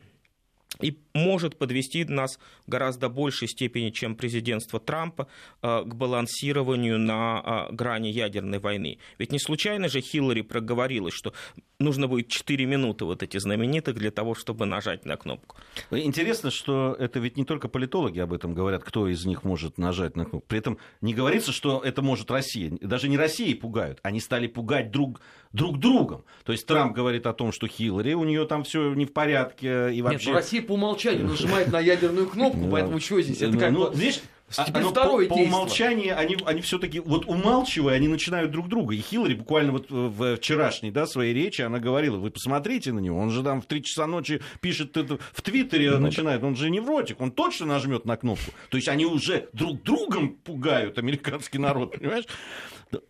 и 0.80 0.99
может 1.14 1.56
подвести 1.56 2.04
нас 2.04 2.38
в 2.66 2.70
гораздо 2.70 3.08
большей 3.08 3.49
степени, 3.49 3.90
чем 3.90 4.14
президентство 4.14 4.80
Трампа, 4.80 5.28
э, 5.62 5.82
к 5.85 5.94
балансированию 5.94 6.99
на 6.99 7.66
э, 7.70 7.75
грани 7.75 8.08
ядерной 8.08 8.58
войны. 8.58 8.99
Ведь 9.18 9.32
не 9.32 9.38
случайно 9.38 9.88
же 9.88 10.00
Хиллари 10.00 10.42
проговорилась, 10.42 11.14
что 11.14 11.32
нужно 11.78 12.08
будет 12.08 12.28
4 12.28 12.66
минуты 12.66 13.04
вот 13.04 13.23
эти 13.23 13.38
знаменитых 13.38 13.97
для 13.97 14.11
того, 14.11 14.35
чтобы 14.35 14.66
нажать 14.66 15.04
на 15.04 15.16
кнопку. 15.16 15.56
Интересно, 15.90 16.50
что 16.50 16.97
это 16.99 17.18
ведь 17.20 17.37
не 17.37 17.44
только 17.44 17.68
политологи 17.68 18.18
об 18.18 18.32
этом 18.32 18.54
говорят, 18.54 18.85
кто 18.85 19.08
из 19.08 19.25
них 19.25 19.44
может 19.44 19.78
нажать 19.78 20.16
на 20.16 20.25
кнопку. 20.25 20.49
При 20.49 20.58
этом 20.58 20.78
не 21.00 21.14
говорится, 21.14 21.52
что 21.52 21.80
это 21.85 22.02
может 22.02 22.30
Россия. 22.30 22.70
Даже 22.80 23.08
не 23.08 23.16
Россия 23.16 23.54
пугают, 23.56 24.00
они 24.02 24.20
стали 24.20 24.47
пугать 24.47 24.90
друг, 24.90 25.20
друг 25.52 25.78
другом. 25.78 26.25
То 26.45 26.52
есть 26.52 26.67
Трамп 26.67 26.95
говорит 26.95 27.26
о 27.26 27.33
том, 27.33 27.52
что 27.52 27.67
Хиллари, 27.67 28.14
у 28.14 28.25
нее 28.25 28.47
там 28.47 28.64
все 28.64 28.95
не 28.95 29.05
в 29.07 29.12
порядке. 29.12 29.93
И 29.93 30.02
вообще... 30.02 30.19
Нет, 30.19 30.26
ну 30.26 30.35
Россия 30.35 30.62
по 30.62 30.73
умолчанию 30.73 31.26
нажимает 31.26 31.73
на 31.73 31.81
ядерную 31.81 32.28
кнопку, 32.28 32.69
поэтому 32.71 33.00
что 33.00 33.21
здесь? 33.21 33.40
Это 33.43 33.57
как 33.57 33.73
ну, 33.73 33.90
видишь, 33.93 34.21
Теперь 34.50 34.83
а, 34.83 34.88
второе 34.88 35.28
по, 35.28 35.35
по 35.35 35.40
умолчанию 35.40 36.19
они, 36.19 36.38
они 36.47 36.62
все-таки, 36.62 37.00
вот 37.00 37.26
умалчивая, 37.26 37.95
они 37.95 38.09
начинают 38.09 38.50
друг 38.50 38.69
друга. 38.69 38.95
И 38.95 39.00
Хиллари 39.00 39.35
буквально 39.35 39.73
вот 39.73 39.90
в 39.90 40.37
вчерашней 40.37 40.90
да, 40.90 41.07
своей 41.07 41.35
речи, 41.35 41.61
она 41.61 41.78
говорила, 41.78 42.17
вы 42.17 42.31
посмотрите 42.31 42.93
на 42.93 43.00
него, 43.00 43.19
он 43.19 43.31
же 43.31 43.43
там 43.43 43.61
в 43.61 43.67
3 43.67 43.83
часа 43.83 44.07
ночи 44.07 44.40
пишет 44.61 44.97
это 44.97 45.19
в 45.33 45.43
Твиттере, 45.43 45.90
ну, 45.90 45.99
начинает, 45.99 46.43
он 46.43 46.57
же 46.57 46.71
невротик, 46.71 47.21
он 47.21 47.31
точно 47.31 47.67
нажмет 47.67 48.07
на 48.07 48.17
кнопку. 48.17 48.52
То 48.71 48.78
есть 48.78 48.88
они 48.88 49.05
уже 49.05 49.50
друг 49.52 49.83
другом 49.83 50.31
пугают 50.31 50.99
американский 50.99 51.59
народ, 51.59 51.93
понимаешь? 51.99 52.25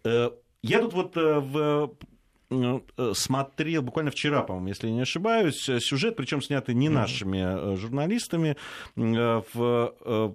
Э, 0.04 0.30
я 0.62 0.80
тут 0.80 0.92
вот 0.92 1.16
э, 1.16 1.38
в 1.38 1.52
ну, 1.52 1.84
э, 1.86 1.88
смотрел 3.12 3.82
буквально 3.82 4.10
вчера, 4.10 4.42
по-моему, 4.42 4.68
если 4.68 4.88
я 4.88 4.94
не 4.94 5.02
ошибаюсь, 5.02 5.62
сюжет, 5.62 6.16
причем 6.16 6.40
снятый 6.40 6.74
не 6.74 6.88
нашими 6.88 7.76
журналистами, 7.76 8.56
в 8.96 10.34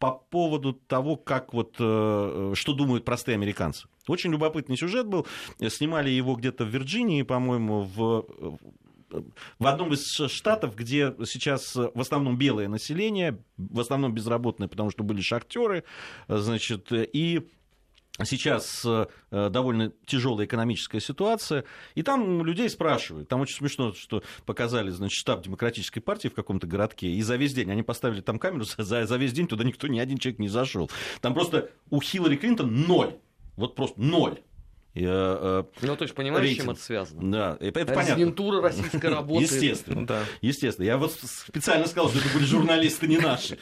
по 0.00 0.12
поводу 0.12 0.72
того, 0.72 1.16
как 1.16 1.52
вот, 1.52 1.76
э, 1.78 2.52
что 2.54 2.72
думают 2.72 3.04
простые 3.04 3.34
американцы. 3.34 3.86
Очень 4.08 4.32
любопытный 4.32 4.76
сюжет 4.78 5.06
был. 5.06 5.26
Снимали 5.68 6.08
его 6.08 6.34
где-то 6.34 6.64
в 6.64 6.68
Вирджинии, 6.68 7.22
по-моему, 7.22 7.82
в 7.82 8.58
в 9.58 9.66
одном 9.66 9.92
из 9.92 10.06
штатов, 10.30 10.76
где 10.76 11.12
сейчас 11.26 11.74
в 11.74 12.00
основном 12.00 12.38
белое 12.38 12.68
население, 12.68 13.42
в 13.56 13.80
основном 13.80 14.14
безработное, 14.14 14.68
потому 14.68 14.90
что 14.90 15.02
были 15.02 15.20
шахтеры, 15.20 15.82
значит, 16.28 16.92
и 16.92 17.44
сейчас 18.24 18.84
э, 18.84 19.06
довольно 19.30 19.92
тяжелая 20.06 20.46
экономическая 20.46 21.00
ситуация, 21.00 21.64
и 21.94 22.02
там 22.02 22.44
людей 22.44 22.68
спрашивают, 22.68 23.28
там 23.28 23.40
очень 23.40 23.56
смешно, 23.56 23.92
что 23.92 24.22
показали, 24.46 24.90
значит, 24.90 25.18
штаб 25.18 25.42
демократической 25.42 26.00
партии 26.00 26.28
в 26.28 26.34
каком-то 26.34 26.66
городке, 26.66 27.08
и 27.08 27.22
за 27.22 27.36
весь 27.36 27.54
день, 27.54 27.70
они 27.70 27.82
поставили 27.82 28.20
там 28.20 28.38
камеру, 28.38 28.64
за, 28.64 29.06
за 29.06 29.16
весь 29.16 29.32
день 29.32 29.46
туда 29.46 29.64
никто, 29.64 29.86
ни 29.86 29.98
один 29.98 30.18
человек 30.18 30.38
не 30.38 30.48
зашел. 30.48 30.90
Там 31.20 31.34
просто 31.34 31.70
у 31.90 32.00
Хиллари 32.00 32.36
Клинтон 32.36 32.82
ноль, 32.82 33.16
вот 33.56 33.74
просто 33.74 34.00
ноль. 34.00 34.40
И, 34.94 35.04
э, 35.06 35.64
ну, 35.82 35.96
то 35.96 36.02
есть 36.02 36.14
понимаешь, 36.14 36.42
рейтинг. 36.42 36.64
чем 36.64 36.70
это 36.72 36.82
связано? 36.82 37.30
Да, 37.30 37.56
это 37.60 37.80
Резидентура 37.80 38.60
понятно. 38.60 38.82
российской 38.82 39.06
работы. 39.14 39.44
Естественно, 39.44 40.06
да. 40.06 40.24
Естественно. 40.40 40.86
Я 40.86 40.98
вот 40.98 41.12
специально 41.12 41.86
сказал, 41.86 42.10
что 42.10 42.18
это 42.18 42.28
были 42.34 42.44
журналисты 42.44 43.06
не 43.06 43.18
наши. 43.18 43.58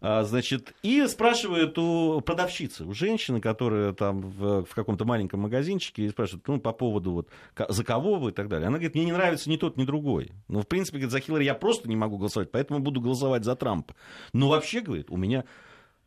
А, 0.00 0.24
значит, 0.24 0.74
и 0.82 1.06
спрашивает 1.06 1.78
у 1.78 2.20
продавщицы, 2.20 2.84
у 2.84 2.92
женщины, 2.92 3.40
которая 3.40 3.92
там 3.92 4.20
в, 4.20 4.64
в 4.64 4.74
каком-то 4.74 5.06
маленьком 5.06 5.40
магазинчике, 5.40 6.04
и 6.04 6.10
спрашивает, 6.10 6.46
ну, 6.48 6.60
по 6.60 6.72
поводу 6.72 7.12
вот, 7.12 7.28
за 7.68 7.82
кого 7.82 8.16
вы 8.16 8.30
и 8.30 8.32
так 8.32 8.48
далее. 8.48 8.66
Она 8.66 8.76
говорит, 8.76 8.94
мне 8.94 9.06
не 9.06 9.12
нравится 9.12 9.48
ни 9.48 9.56
тот, 9.56 9.78
ни 9.78 9.84
другой. 9.84 10.32
Ну, 10.48 10.60
в 10.60 10.68
принципе, 10.68 10.98
говорит, 10.98 11.12
за 11.12 11.20
Хиллари 11.20 11.44
я 11.44 11.54
просто 11.54 11.88
не 11.88 11.96
могу 11.96 12.18
голосовать, 12.18 12.50
поэтому 12.50 12.80
буду 12.80 13.00
голосовать 13.00 13.44
за 13.44 13.56
Трампа. 13.56 13.94
Но 14.34 14.48
вообще, 14.48 14.80
говорит, 14.80 15.10
у 15.10 15.16
меня, 15.16 15.44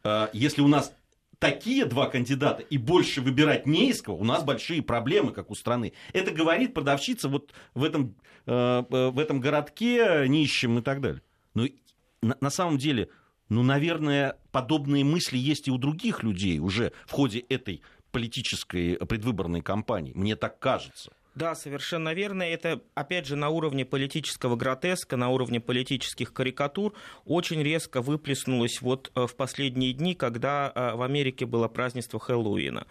а, 0.04 0.30
если 0.34 0.62
у 0.62 0.68
нас 0.68 0.94
такие 1.40 1.86
два 1.86 2.08
кандидата 2.08 2.62
и 2.62 2.78
больше 2.78 3.22
выбирать 3.22 3.66
не 3.66 3.90
из 3.90 4.04
кого, 4.04 4.20
у 4.20 4.24
нас 4.24 4.44
большие 4.44 4.84
проблемы, 4.84 5.32
как 5.32 5.50
у 5.50 5.56
страны. 5.56 5.94
Это 6.14 6.30
говорит 6.32 6.76
продавщица 6.76 7.28
вот 7.28 7.54
в 7.74 7.84
этом, 7.84 8.14
а, 8.46 8.86
в 8.88 9.18
этом 9.18 9.40
городке 9.40 10.26
нищим 10.28 10.78
и 10.78 10.82
так 10.84 11.02
далее. 11.02 11.24
Но 11.56 11.66
на, 12.22 12.38
на 12.40 12.50
самом 12.50 12.78
деле 12.78 13.10
ну, 13.50 13.64
наверное, 13.64 14.38
подобные 14.52 15.04
мысли 15.04 15.38
есть 15.38 15.68
и 15.68 15.72
у 15.72 15.78
других 15.78 16.24
людей 16.24 16.60
уже 16.60 16.94
в 17.08 17.12
ходе 17.12 17.40
этой 17.40 17.82
политической 18.12 18.96
предвыборной 18.96 19.62
кампании. 19.62 20.14
Мне 20.16 20.36
так 20.36 20.60
кажется. 20.60 21.12
Да, 21.36 21.56
совершенно 21.56 22.14
верно. 22.14 22.44
Это, 22.44 22.82
опять 22.96 23.26
же, 23.26 23.36
на 23.36 23.50
уровне 23.50 23.86
политического 23.86 24.56
гротеска, 24.56 25.16
на 25.16 25.30
уровне 25.30 25.60
политических 25.60 26.34
карикатур 26.34 26.94
очень 27.26 27.62
резко 27.64 28.02
выплеснулось 28.02 28.82
вот 28.82 29.12
э, 29.16 29.26
в 29.26 29.36
последние 29.36 29.94
дни, 29.94 30.16
когда 30.16 30.72
э, 30.74 30.96
в 30.96 31.02
Америке 31.02 31.46
было 31.46 31.68
празднество 31.68 32.20
Хэллоуина. 32.20 32.88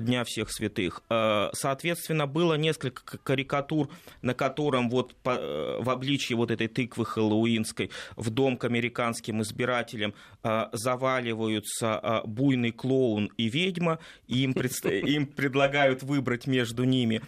Дня 0.00 0.24
всех 0.24 0.50
святых. 0.50 1.04
Э, 1.08 1.50
соответственно, 1.52 2.26
было 2.26 2.54
несколько 2.54 3.16
карикатур, 3.16 3.88
на 4.22 4.34
котором 4.34 4.90
вот 4.90 5.14
э, 5.24 5.78
в 5.80 5.88
обличье 5.88 6.36
вот 6.36 6.50
этой 6.50 6.66
тыквы 6.66 7.04
хэллоуинской 7.04 7.90
в 8.16 8.30
дом 8.30 8.56
к 8.56 8.64
американским 8.64 9.40
избирателям 9.42 10.12
э, 10.42 10.66
заваливаются 10.72 12.22
буйный 12.24 12.72
клоун 12.72 13.30
и 13.36 13.48
ведьма, 13.48 14.00
и 14.26 14.42
им, 14.42 14.54
предст... 14.54 14.84
им 14.86 15.28
предлагают 15.28 16.02
выбрать 16.02 16.48
между 16.48 16.82
ними. 16.82 17.22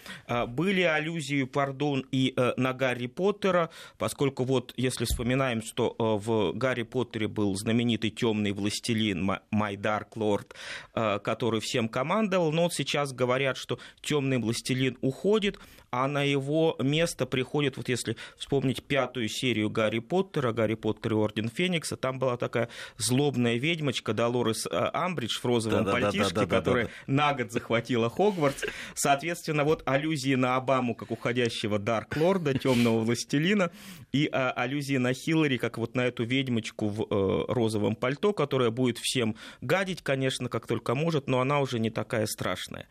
Были 0.49 0.83
аллюзии, 0.83 1.45
пардон, 1.45 2.05
и 2.11 2.35
на 2.57 2.73
Гарри 2.73 3.07
Поттера, 3.07 3.71
поскольку 3.97 4.43
вот, 4.43 4.75
если 4.77 5.05
вспоминаем, 5.05 5.63
что 5.63 5.95
в 5.99 6.53
Гарри 6.53 6.83
Поттере 6.83 7.29
был 7.29 7.55
знаменитый 7.55 8.11
темный 8.11 8.51
властелин 8.51 9.31
Dark 9.53 10.15
Lord, 10.17 11.21
который 11.21 11.61
всем 11.61 11.89
командовал, 11.89 12.56
но 12.57 12.63
вот 12.65 12.75
сейчас 12.75 13.13
говорят, 13.13 13.57
что 13.57 13.79
темный 14.01 14.39
властелин 14.39 14.97
уходит, 15.03 15.59
а 15.91 16.09
на 16.09 16.23
его 16.23 16.77
место 16.79 17.27
приходит, 17.27 17.77
вот 17.77 17.89
если 17.89 18.17
вспомнить 18.37 18.83
пятую 18.83 19.29
серию 19.29 19.71
Гарри 19.71 20.01
Поттера, 20.01 20.53
Гарри 20.53 20.75
Поттер 20.75 21.13
и 21.13 21.15
Орден 21.15 21.49
Феникса, 21.49 21.97
там 21.97 22.19
была 22.19 22.37
такая 22.37 22.69
злобная 22.97 23.57
ведьмочка 23.57 24.13
Долорес 24.13 24.67
э, 24.67 24.91
Амбридж 24.93 25.39
в 25.39 25.45
розовом 25.45 25.85
да, 25.85 25.93
пальтишке, 25.93 26.35
да, 26.35 26.41
да, 26.41 26.47
да, 26.47 26.59
которая 26.59 26.85
да, 26.87 26.91
да. 27.07 27.13
на 27.13 27.35
год 27.35 27.53
захватила 27.53 28.11
Хогвартс. 28.11 28.65
Соответственно, 28.95 29.65
вот 29.65 29.83
аллюзии 29.87 30.35
на 30.35 30.57
Обаму, 30.57 30.95
как 30.95 31.11
уходящего 31.11 31.79
Дарк 31.79 32.17
Лорда, 32.17 32.59
темного 32.59 33.01
властелина, 33.01 33.71
и 34.13 34.29
а, 34.33 34.51
аллюзии 34.53 34.97
на 34.97 35.13
Хиллари, 35.13 35.59
как 35.59 35.79
вот 35.79 35.95
на 35.95 36.07
эту 36.07 36.25
ведьмочку 36.25 36.89
в 36.89 37.03
э, 37.03 37.53
розовом 37.53 37.97
пальто, 37.97 38.33
которая 38.33 38.71
будет 38.71 38.99
всем 38.99 39.37
гадить, 39.61 40.03
конечно, 40.03 40.49
как 40.49 40.67
только 40.67 40.95
может, 40.95 41.29
но 41.29 41.41
она 41.41 41.61
уже 41.61 41.79
не 41.79 41.91
такая 41.91 42.27
страшная. 42.27 42.46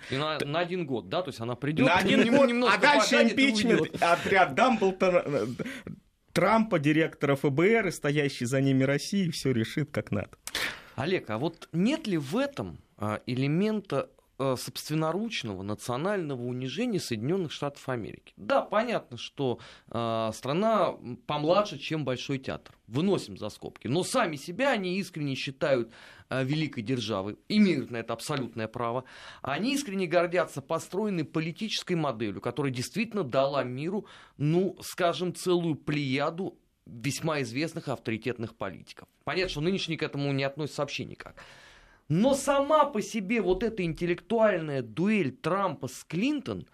И 0.10 0.18
на, 0.18 0.38
на 0.40 0.60
один 0.60 0.86
год, 0.86 1.10
да? 1.10 1.22
То 1.22 1.30
есть 1.30 1.40
она 1.40 1.56
придет, 1.56 1.88
на 1.88 1.96
один 1.96 2.36
год, 2.36 2.48
немножко 2.48 2.80
дальше 2.80 3.24
импичмент, 3.24 4.02
отряд 4.02 4.56
Дамблтона, 4.56 5.24
Трампа, 6.34 6.80
директора 6.80 7.36
ФБР 7.36 7.88
и 7.88 7.92
стоящий 7.92 8.46
за 8.46 8.60
ними 8.62 8.84
России 8.84 9.30
все 9.30 9.52
решит 9.52 9.92
как 9.92 10.12
надо. 10.12 10.30
Олег, 10.96 11.30
а 11.30 11.38
вот 11.38 11.70
нет 11.72 12.08
ли 12.08 12.18
в 12.18 12.38
этом 12.38 12.80
а, 12.98 13.22
элемента 13.26 14.08
Э, 14.08 14.15
собственноручного 14.38 15.64
национального 15.64 16.42
унижения 16.42 17.00
Соединенных 17.00 17.52
Штатов 17.52 17.88
Америки. 17.90 18.34
Да, 18.38 18.62
понятно, 18.62 19.18
что 19.18 19.60
э, 19.90 20.32
страна 20.34 20.96
помладше, 21.26 21.78
чем 21.78 22.06
Большой 22.06 22.40
театр. 22.40 22.76
Выносим 22.88 23.38
за 23.38 23.50
скобки. 23.50 23.88
Но 23.88 24.04
сами 24.04 24.36
себя 24.36 24.72
они 24.72 24.98
искренне 25.00 25.36
считают 25.36 25.92
э, 26.30 26.44
великой 26.44 26.84
державой, 26.84 27.38
имеют 27.50 27.92
на 27.92 27.98
это 27.98 28.14
абсолютное 28.14 28.68
право. 28.68 29.06
Они 29.42 29.74
искренне 29.74 30.06
гордятся 30.06 30.62
построенной 30.62 31.24
политической 31.24 31.94
моделью, 31.94 32.42
которая 32.42 32.72
действительно 32.72 33.24
дала 33.24 33.64
миру, 33.64 34.06
ну, 34.38 34.78
скажем, 34.82 35.34
целую 35.34 35.76
плеяду 35.76 36.58
весьма 36.86 37.42
известных 37.42 37.88
авторитетных 37.88 38.56
политиков. 38.56 39.08
Понятно, 39.24 39.50
что 39.50 39.62
нынешний 39.62 39.98
к 39.98 40.04
этому 40.04 40.32
не 40.32 40.44
относится 40.44 40.82
вообще 40.82 41.06
никак. 41.06 41.36
Но 42.08 42.36
сама 42.36 42.86
по 42.86 43.02
себе 43.02 43.42
вот 43.42 43.64
эта 43.64 43.84
интеллектуальная 43.84 44.82
дуэль 44.82 45.32
Трампа 45.32 45.88
с 45.88 46.04
Клинтон 46.04 46.68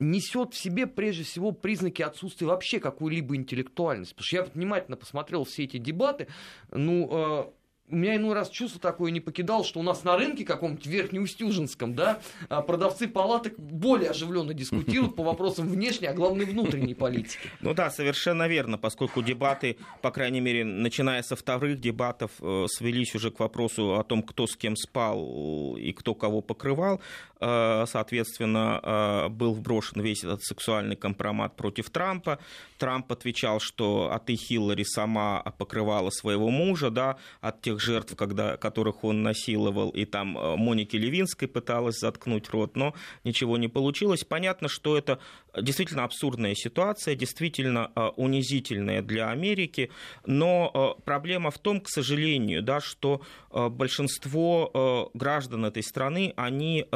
несет 0.00 0.54
в 0.54 0.56
себе 0.56 0.86
прежде 0.86 1.24
всего 1.24 1.52
признаки 1.52 2.02
отсутствия 2.02 2.46
вообще 2.46 2.80
какой-либо 2.80 3.36
интеллектуальности. 3.36 4.14
Потому 4.14 4.26
что 4.26 4.36
я 4.36 4.42
внимательно 4.44 4.96
посмотрел 4.96 5.44
все 5.44 5.64
эти 5.64 5.76
дебаты. 5.76 6.28
Ну, 6.70 7.08
э, 7.10 7.44
у 7.90 7.96
меня 7.96 8.16
иной 8.16 8.34
раз 8.34 8.48
чувство 8.48 8.80
такое 8.80 9.10
не 9.10 9.20
покидал, 9.20 9.64
что 9.64 9.78
у 9.80 9.82
нас 9.82 10.04
на 10.04 10.16
рынке 10.16 10.44
каком-нибудь 10.44 10.86
Верхнеустюжинском, 10.86 11.94
да, 11.94 12.20
а, 12.48 12.62
продавцы 12.62 13.08
палаток 13.08 13.58
более 13.58 14.10
оживленно 14.10 14.54
дискутируют 14.54 15.16
по 15.16 15.22
вопросам 15.22 15.68
внешней, 15.68 16.06
а 16.06 16.14
главное 16.14 16.46
внутренней 16.46 16.94
политики. 16.94 17.50
Ну 17.60 17.74
да, 17.74 17.90
совершенно 17.90 18.48
верно, 18.48 18.78
поскольку 18.78 19.22
дебаты, 19.22 19.76
по 20.00 20.10
крайней 20.10 20.40
мере, 20.40 20.64
начиная 20.64 21.22
со 21.22 21.36
вторых 21.36 21.78
дебатов, 21.78 22.30
э, 22.40 22.66
свелись 22.68 23.14
уже 23.14 23.30
к 23.30 23.40
вопросу 23.40 23.98
о 23.98 24.02
том, 24.02 24.22
кто 24.22 24.46
с 24.46 24.56
кем 24.56 24.76
спал 24.76 25.76
и 25.76 25.92
кто 25.92 26.14
кого 26.14 26.40
покрывал. 26.40 27.00
Э, 27.46 27.84
соответственно, 27.86 28.80
э, 28.82 29.28
был 29.28 29.52
вброшен 29.52 30.00
весь 30.00 30.24
этот 30.24 30.42
сексуальный 30.42 30.96
компромат 30.96 31.56
против 31.56 31.90
Трампа. 31.90 32.38
Трамп 32.78 33.12
отвечал, 33.12 33.60
что 33.60 34.08
а 34.10 34.18
ты, 34.18 34.34
Хиллари, 34.34 34.84
сама 34.84 35.42
покрывала 35.58 36.08
своего 36.08 36.48
мужа, 36.48 36.88
да, 36.88 37.18
от 37.42 37.60
тех 37.60 37.80
жертв, 37.80 38.16
когда, 38.16 38.56
которых 38.56 39.04
он 39.04 39.22
насиловал, 39.22 39.90
и 39.90 40.06
там 40.06 40.38
э, 40.38 40.56
Моники 40.56 40.96
Левинской 40.96 41.46
пыталась 41.46 41.98
заткнуть 41.98 42.48
рот, 42.48 42.76
но 42.76 42.94
ничего 43.24 43.58
не 43.58 43.68
получилось. 43.68 44.24
Понятно, 44.24 44.68
что 44.68 44.96
это 44.96 45.18
действительно 45.60 46.04
абсурдная 46.04 46.54
ситуация, 46.54 47.14
действительно 47.14 47.90
унизительная 48.16 49.02
для 49.02 49.28
Америки, 49.28 49.90
но 50.24 50.98
проблема 51.04 51.50
в 51.50 51.58
том, 51.58 51.80
к 51.80 51.88
сожалению, 51.88 52.62
да, 52.62 52.80
что 52.80 53.20
большинство 53.50 55.10
граждан 55.14 55.66
этой 55.66 55.82
страны, 55.82 56.32
они 56.36 56.86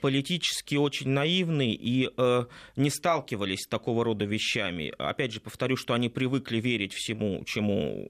политически 0.00 0.76
очень 0.76 1.08
наивны 1.08 1.72
и 1.72 2.08
э, 2.16 2.44
не 2.76 2.90
сталкивались 2.90 3.62
с 3.62 3.68
такого 3.68 4.04
рода 4.04 4.24
вещами. 4.24 4.92
Опять 4.98 5.32
же, 5.32 5.40
повторю, 5.40 5.76
что 5.76 5.94
они 5.94 6.08
привыкли 6.08 6.60
верить 6.60 6.92
всему, 6.92 7.42
чему 7.44 8.08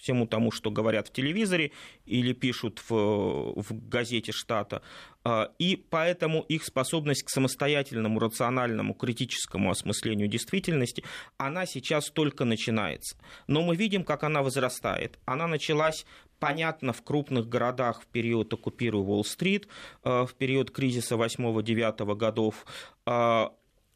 всему 0.00 0.26
тому, 0.26 0.50
что 0.50 0.70
говорят 0.70 1.08
в 1.08 1.12
телевизоре 1.12 1.72
или 2.06 2.32
пишут 2.32 2.82
в, 2.88 3.60
в 3.60 3.88
газете 3.88 4.32
штата. 4.32 4.82
А, 5.24 5.50
и 5.58 5.76
поэтому 5.76 6.42
их 6.42 6.64
способность 6.64 7.24
к 7.24 7.30
самостоятельному, 7.30 8.18
рациональному, 8.18 8.94
критическому 8.94 9.70
осмыслению 9.70 10.28
действительности, 10.28 11.04
она 11.36 11.66
сейчас 11.66 12.10
только 12.10 12.44
начинается. 12.44 13.16
Но 13.46 13.62
мы 13.62 13.76
видим, 13.76 14.04
как 14.04 14.24
она 14.24 14.42
возрастает. 14.42 15.18
Она 15.24 15.46
началась 15.46 16.04
понятно, 16.38 16.92
в 16.92 17.02
крупных 17.02 17.48
городах 17.48 18.02
в 18.02 18.06
период 18.06 18.52
оккупируя 18.52 19.02
Уолл-стрит, 19.02 19.68
а, 20.02 20.26
в 20.26 20.34
период 20.34 20.70
кризиса 20.70 21.16
8-9 21.16 22.14
годов, 22.16 22.64
а, 23.06 23.52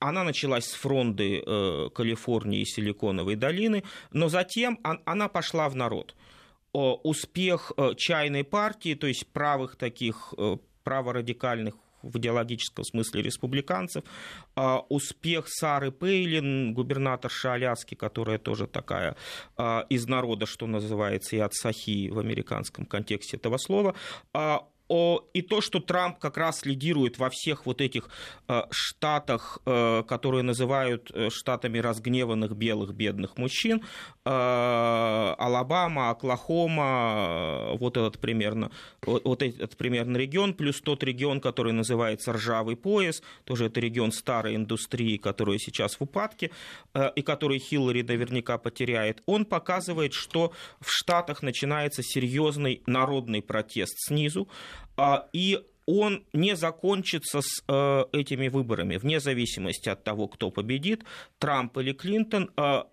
она 0.08 0.24
началась 0.24 0.66
с 0.66 0.74
фронды 0.74 1.42
э, 1.44 1.88
Калифорнии 1.94 2.60
и 2.60 2.64
Силиконовой 2.64 3.36
долины, 3.36 3.84
но 4.12 4.28
затем 4.28 4.78
она 4.82 5.28
пошла 5.28 5.68
в 5.68 5.76
народ. 5.76 6.14
Успех 6.72 7.72
э, 7.76 7.94
чайной 7.96 8.44
партии, 8.44 8.94
то 8.94 9.06
есть 9.06 9.26
правых 9.28 9.76
таких 9.76 10.34
э, 10.36 10.56
праворадикальных 10.84 11.74
в 12.02 12.18
идеологическом 12.18 12.84
смысле 12.84 13.22
республиканцев. 13.22 14.02
Успех 14.88 15.44
Сары 15.46 15.92
Пейлин, 15.92 16.74
губернаторша 16.74 17.52
Аляски, 17.52 17.94
которая 17.94 18.38
тоже 18.38 18.66
такая 18.66 19.14
из 19.88 20.08
народа, 20.08 20.46
что 20.46 20.66
называется, 20.66 21.36
и 21.36 21.38
от 21.38 21.54
Сахи 21.54 22.08
в 22.08 22.18
американском 22.18 22.86
контексте 22.86 23.36
этого 23.36 23.56
слова 23.56 23.94
и 24.92 25.42
то, 25.42 25.60
что 25.60 25.80
Трамп 25.80 26.18
как 26.18 26.36
раз 26.36 26.64
лидирует 26.66 27.18
во 27.18 27.30
всех 27.30 27.66
вот 27.66 27.80
этих 27.80 28.08
э, 28.48 28.62
штатах, 28.70 29.58
э, 29.64 30.02
которые 30.06 30.42
называют 30.42 31.10
э, 31.14 31.30
штатами 31.30 31.78
разгневанных 31.78 32.54
белых 32.56 32.94
бедных 32.94 33.38
мужчин, 33.38 33.82
Алабама, 34.24 36.10
Оклахома, 36.10 37.74
вот 37.76 37.96
этот 37.96 38.20
примерно, 38.20 38.70
вот 39.02 39.42
этот 39.42 39.76
примерно 39.76 40.16
регион, 40.16 40.54
плюс 40.54 40.80
тот 40.80 41.02
регион, 41.02 41.40
который 41.40 41.72
называется 41.72 42.32
Ржавый 42.32 42.76
пояс, 42.76 43.22
тоже 43.44 43.66
это 43.66 43.80
регион 43.80 44.12
старой 44.12 44.54
индустрии, 44.54 45.16
который 45.16 45.58
сейчас 45.58 45.96
в 45.98 46.02
упадке, 46.02 46.52
и 47.16 47.22
который 47.22 47.58
Хиллари 47.58 48.02
наверняка 48.02 48.58
потеряет, 48.58 49.22
он 49.26 49.44
показывает, 49.44 50.12
что 50.12 50.52
в 50.80 50.88
Штатах 50.88 51.42
начинается 51.42 52.02
серьезный 52.04 52.82
народный 52.86 53.42
протест 53.42 53.94
снизу, 54.06 54.48
и 55.32 55.58
он 55.86 56.24
не 56.32 56.56
закончится 56.56 57.40
с 57.42 57.62
э, 57.66 58.04
этими 58.12 58.48
выборами, 58.48 58.96
вне 58.96 59.20
зависимости 59.20 59.88
от 59.88 60.04
того, 60.04 60.28
кто 60.28 60.50
победит, 60.50 61.04
Трамп 61.38 61.78
или 61.78 61.92
Клинтон. 61.92 62.50
Э, 62.56 62.84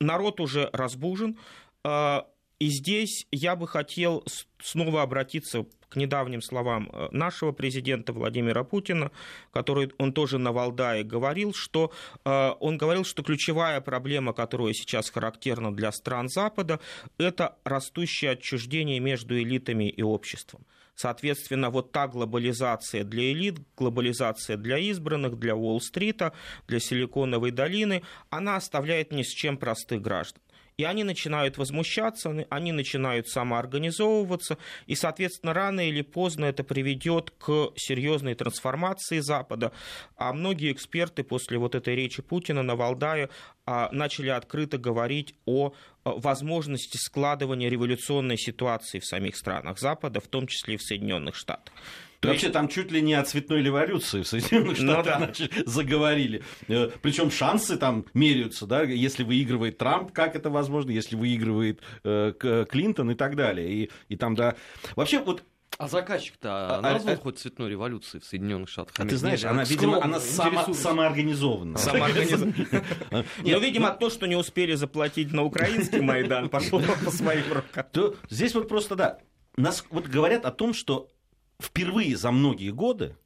народ 0.00 0.40
уже 0.40 0.70
разбужен. 0.72 1.38
Э, 1.84 2.22
и 2.58 2.68
здесь 2.68 3.26
я 3.30 3.56
бы 3.56 3.68
хотел 3.68 4.24
снова 4.60 5.02
обратиться 5.02 5.66
к 5.88 5.96
недавним 5.96 6.42
словам 6.42 6.90
нашего 7.12 7.52
президента 7.52 8.12
Владимира 8.12 8.62
Путина, 8.62 9.10
который 9.52 9.90
он 9.98 10.12
тоже 10.12 10.38
на 10.38 10.52
Валдае 10.52 11.02
говорил, 11.02 11.54
что 11.54 11.92
он 12.24 12.76
говорил, 12.76 13.04
что 13.04 13.22
ключевая 13.22 13.80
проблема, 13.80 14.34
которая 14.34 14.74
сейчас 14.74 15.08
характерна 15.08 15.74
для 15.74 15.90
стран 15.92 16.28
Запада, 16.28 16.78
это 17.16 17.56
растущее 17.64 18.32
отчуждение 18.32 19.00
между 19.00 19.38
элитами 19.38 19.88
и 19.88 20.02
обществом. 20.02 20.66
Соответственно, 20.94 21.70
вот 21.70 21.92
та 21.92 22.08
глобализация 22.08 23.04
для 23.04 23.32
элит, 23.32 23.60
глобализация 23.76 24.56
для 24.56 24.78
избранных, 24.78 25.38
для 25.38 25.54
Уолл-стрита, 25.54 26.32
для 26.66 26.80
Силиконовой 26.80 27.52
долины, 27.52 28.02
она 28.30 28.56
оставляет 28.56 29.12
ни 29.12 29.22
с 29.22 29.28
чем 29.28 29.56
простых 29.56 30.02
граждан. 30.02 30.42
И 30.78 30.84
они 30.84 31.02
начинают 31.02 31.58
возмущаться, 31.58 32.46
они 32.50 32.70
начинают 32.70 33.26
самоорганизовываться, 33.28 34.58
и, 34.86 34.94
соответственно, 34.94 35.52
рано 35.52 35.88
или 35.88 36.02
поздно 36.02 36.44
это 36.44 36.62
приведет 36.62 37.32
к 37.32 37.72
серьезной 37.74 38.36
трансформации 38.36 39.18
Запада. 39.18 39.72
А 40.16 40.32
многие 40.32 40.70
эксперты 40.70 41.24
после 41.24 41.58
вот 41.58 41.74
этой 41.74 41.96
речи 41.96 42.22
Путина 42.22 42.62
на 42.62 42.76
Валдае 42.76 43.28
а, 43.66 43.88
начали 43.90 44.28
открыто 44.28 44.78
говорить 44.78 45.34
о 45.46 45.72
возможности 46.04 46.96
складывания 46.96 47.68
революционной 47.68 48.38
ситуации 48.38 49.00
в 49.00 49.04
самих 49.04 49.36
странах 49.36 49.80
Запада, 49.80 50.20
в 50.20 50.28
том 50.28 50.46
числе 50.46 50.74
и 50.74 50.76
в 50.76 50.82
Соединенных 50.82 51.34
Штатах. 51.34 51.74
То 52.20 52.28
Вообще 52.28 52.46
есть... 52.46 52.54
там 52.54 52.68
чуть 52.68 52.90
ли 52.90 53.00
не 53.00 53.14
о 53.14 53.22
цветной 53.22 53.62
революции 53.62 54.22
в 54.22 54.26
Соединенных 54.26 54.78
ну 54.80 54.92
Штатах 54.92 55.38
ну, 55.38 55.46
да. 55.48 55.62
заговорили. 55.66 56.42
Э, 56.66 56.90
Причем 57.00 57.30
шансы 57.30 57.76
там 57.76 58.06
меряются, 58.12 58.66
да, 58.66 58.82
если 58.82 59.22
выигрывает 59.22 59.78
Трамп, 59.78 60.12
как 60.12 60.34
это 60.34 60.50
возможно, 60.50 60.90
если 60.90 61.14
выигрывает 61.14 61.80
э, 62.02 62.32
Клинтон 62.68 63.12
и 63.12 63.14
так 63.14 63.36
далее. 63.36 63.70
И, 63.70 63.90
и 64.08 64.16
там, 64.16 64.34
да. 64.34 64.56
Вообще, 64.96 65.20
вот 65.20 65.44
а 65.76 65.86
заказчик-то 65.86 66.78
а, 66.78 66.80
назван 66.80 67.14
а, 67.14 67.16
хоть 67.18 67.38
цветной 67.38 67.70
революции 67.70 68.18
в 68.18 68.24
Соединенных 68.24 68.68
Штатах? 68.68 68.94
А 68.98 69.06
ты 69.06 69.16
знаешь, 69.16 69.44
она, 69.44 69.62
видимо, 69.62 70.02
она 70.02 70.18
само, 70.18 70.74
самоорганизована. 70.74 71.78
Ну, 73.44 73.60
видимо, 73.60 73.90
то, 73.92 74.10
что 74.10 74.26
не 74.26 74.34
успели 74.34 74.74
заплатить 74.74 75.32
на 75.32 75.44
украинский 75.44 76.00
Майдан, 76.00 76.48
пошло 76.48 76.82
по 77.04 77.12
своим 77.12 77.44
рукам. 77.52 77.86
Здесь 78.28 78.54
вот 78.56 78.68
просто, 78.68 78.96
да, 78.96 79.18
нас 79.56 79.84
вот 79.90 80.08
говорят 80.08 80.44
о 80.46 80.50
том, 80.50 80.74
что 80.74 81.10
впервые 81.60 82.16
за 82.16 82.30
многие 82.30 82.70
годы 82.70 83.16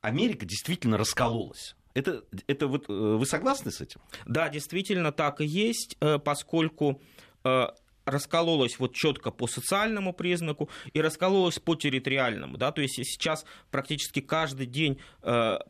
Америка 0.00 0.44
действительно 0.46 0.98
раскололась. 0.98 1.76
Это, 1.94 2.24
это 2.48 2.66
вот, 2.66 2.86
э, 2.88 2.92
вы 2.92 3.24
согласны 3.24 3.70
с 3.70 3.80
этим? 3.80 4.00
Да, 4.26 4.48
действительно 4.48 5.12
так 5.12 5.40
и 5.40 5.46
есть, 5.46 5.96
э, 6.00 6.18
поскольку 6.18 7.00
э, 7.44 7.66
раскололась 8.04 8.78
вот 8.78 8.94
четко 8.94 9.30
по 9.30 9.46
социальному 9.46 10.12
признаку 10.12 10.68
и 10.92 11.00
раскололась 11.00 11.58
по 11.58 11.76
территориальному. 11.76 12.58
Да? 12.58 12.72
То 12.72 12.82
есть 12.82 12.96
сейчас 12.96 13.46
практически 13.70 14.20
каждый 14.20 14.66
день 14.66 15.00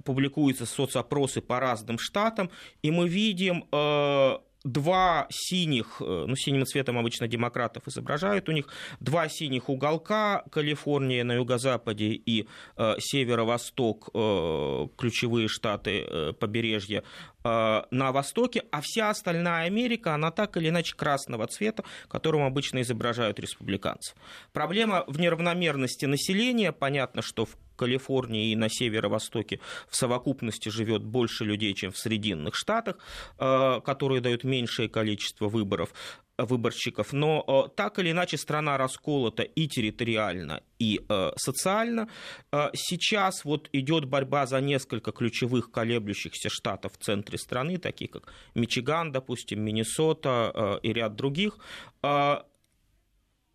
публикуются 0.05 0.66
соцопросы 0.66 1.40
по 1.40 1.61
разным 1.61 1.96
штатам, 1.96 2.50
и 2.83 2.90
мы 2.90 3.09
видим 3.09 3.68
два 4.64 5.27
синих, 5.31 6.00
э, 6.00 6.24
ну, 6.27 6.35
синим 6.37 6.64
цветом 6.64 6.98
обычно 6.98 7.29
демократов 7.29 7.87
изображают 7.87 8.48
у 8.48 8.53
них, 8.53 8.66
два 9.00 9.29
синих 9.29 9.68
уголка, 9.68 10.42
Калифорния 10.50 11.22
на 11.24 11.35
юго-западе 11.35 12.07
и 12.07 12.48
э, 12.77 12.94
северо-восток, 12.98 14.11
э, 14.14 14.87
ключевые 14.96 15.48
штаты 15.48 16.00
э, 16.00 16.33
побережья 16.33 17.05
э, 17.44 17.83
на 17.90 18.12
востоке, 18.12 18.64
а 18.72 18.81
вся 18.81 19.11
остальная 19.11 19.66
Америка, 19.66 20.14
она 20.14 20.31
так 20.31 20.57
или 20.57 20.70
иначе 20.70 20.96
красного 20.96 21.46
цвета, 21.46 21.85
которым 22.09 22.42
обычно 22.42 22.81
изображают 22.81 23.38
республиканцев. 23.38 24.16
Проблема 24.53 25.05
в 25.07 25.20
неравномерности 25.20 26.07
населения, 26.07 26.72
понятно, 26.72 27.20
что 27.22 27.44
в 27.44 27.57
Калифорнии 27.77 28.51
и 28.51 28.57
на 28.57 28.69
северо-востоке 28.69 29.61
в 29.89 29.97
совокупности 29.97 30.69
живет 30.69 31.05
больше 31.05 31.45
людей, 31.45 31.75
чем 31.75 31.93
в 31.93 31.99
Срединных 31.99 32.55
Штатах, 32.55 32.99
э, 33.39 33.81
которые 33.85 34.21
дают 34.21 34.45
меньшее 34.45 34.89
количество 34.89 35.49
выборов 35.49 35.93
выборщиков, 36.37 37.13
но 37.13 37.45
э, 37.47 37.77
так 37.77 38.01
или 38.01 38.11
иначе 38.11 38.37
страна 38.37 38.77
расколота 38.77 39.45
и 39.45 39.69
территориально, 39.69 40.63
и 40.81 41.01
э, 41.09 41.31
социально. 41.37 42.09
Сейчас 42.75 43.45
вот 43.45 43.69
идет 43.73 44.07
борьба 44.07 44.47
за 44.47 44.61
несколько 44.61 45.13
ключевых 45.13 45.71
колеблющихся 45.71 46.49
штатов 46.51 46.93
в 46.99 47.05
центре 47.05 47.39
страны, 47.39 47.79
таких 47.79 48.11
как 48.11 48.33
Мичиган, 48.55 49.13
допустим, 49.13 49.63
Миннесота 49.63 50.81
и 50.83 50.93
ряд 50.93 51.15
других. 51.15 51.59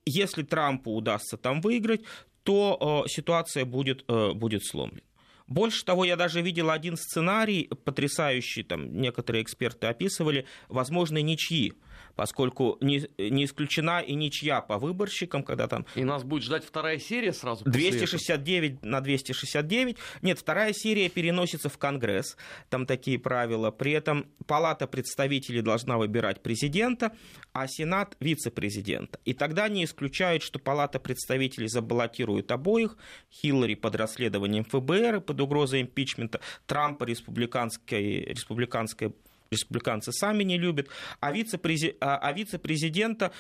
если 0.06 0.44
Трампу 0.44 0.92
удастся 0.92 1.38
там 1.38 1.62
выиграть, 1.62 2.02
то 2.50 3.06
ситуация 3.08 3.64
будет, 3.64 4.06
будет 4.08 4.66
сломлена. 4.66 5.02
Больше 5.46 5.86
того, 5.86 6.04
я 6.04 6.16
даже 6.16 6.42
видел 6.42 6.72
один 6.72 6.98
сценарий 6.98 7.70
потрясающий, 7.86 8.64
там 8.64 9.00
некоторые 9.00 9.44
эксперты 9.44 9.86
описывали, 9.86 10.48
возможной 10.68 11.22
ничьи 11.22 11.74
поскольку 12.20 12.78
не, 12.82 13.08
не 13.18 13.46
исключена 13.46 14.02
и 14.02 14.14
ничья 14.14 14.60
по 14.60 14.78
выборщикам, 14.78 15.42
когда 15.42 15.70
там... 15.70 15.86
И 15.96 16.04
нас 16.04 16.26
будет 16.26 16.44
ждать 16.44 16.66
вторая 16.66 17.00
серия 17.00 17.32
сразу 17.32 17.64
269 17.64 18.74
этого. 18.80 18.92
на 18.92 19.00
269. 19.00 19.96
Нет, 20.22 20.38
вторая 20.38 20.74
серия 20.74 21.08
переносится 21.08 21.70
в 21.70 21.78
Конгресс, 21.78 22.36
там 22.70 22.86
такие 22.86 23.18
правила. 23.18 23.72
При 23.72 23.94
этом 23.94 24.26
Палата 24.48 24.86
представителей 24.86 25.62
должна 25.62 25.98
выбирать 25.98 26.44
президента, 26.44 27.14
а 27.54 27.70
Сенат– 27.70 28.18
вице-президента. 28.20 29.18
И 29.24 29.34
тогда 29.34 29.70
не 29.70 29.86
исключают, 29.86 30.44
что 30.44 30.60
Палата 30.60 31.00
представителей 31.00 31.70
забаллотирует 31.70 32.52
обоих, 32.52 32.98
Хиллари 33.32 33.76
под 33.76 33.96
расследованием 33.96 34.66
ФБР 34.66 35.16
и 35.16 35.22
под 35.22 35.40
угрозой 35.40 35.84
импичмента, 35.84 36.42
Трампа 36.66 37.06
республиканской, 37.06 38.26
республиканской 38.26 39.14
республиканцы 39.52 40.12
сами 40.12 40.44
не 40.44 40.58
любят, 40.58 40.90
а, 41.20 41.32
вице-президента, 41.32 42.18
а 42.18 42.34
вице-президента 42.34 43.32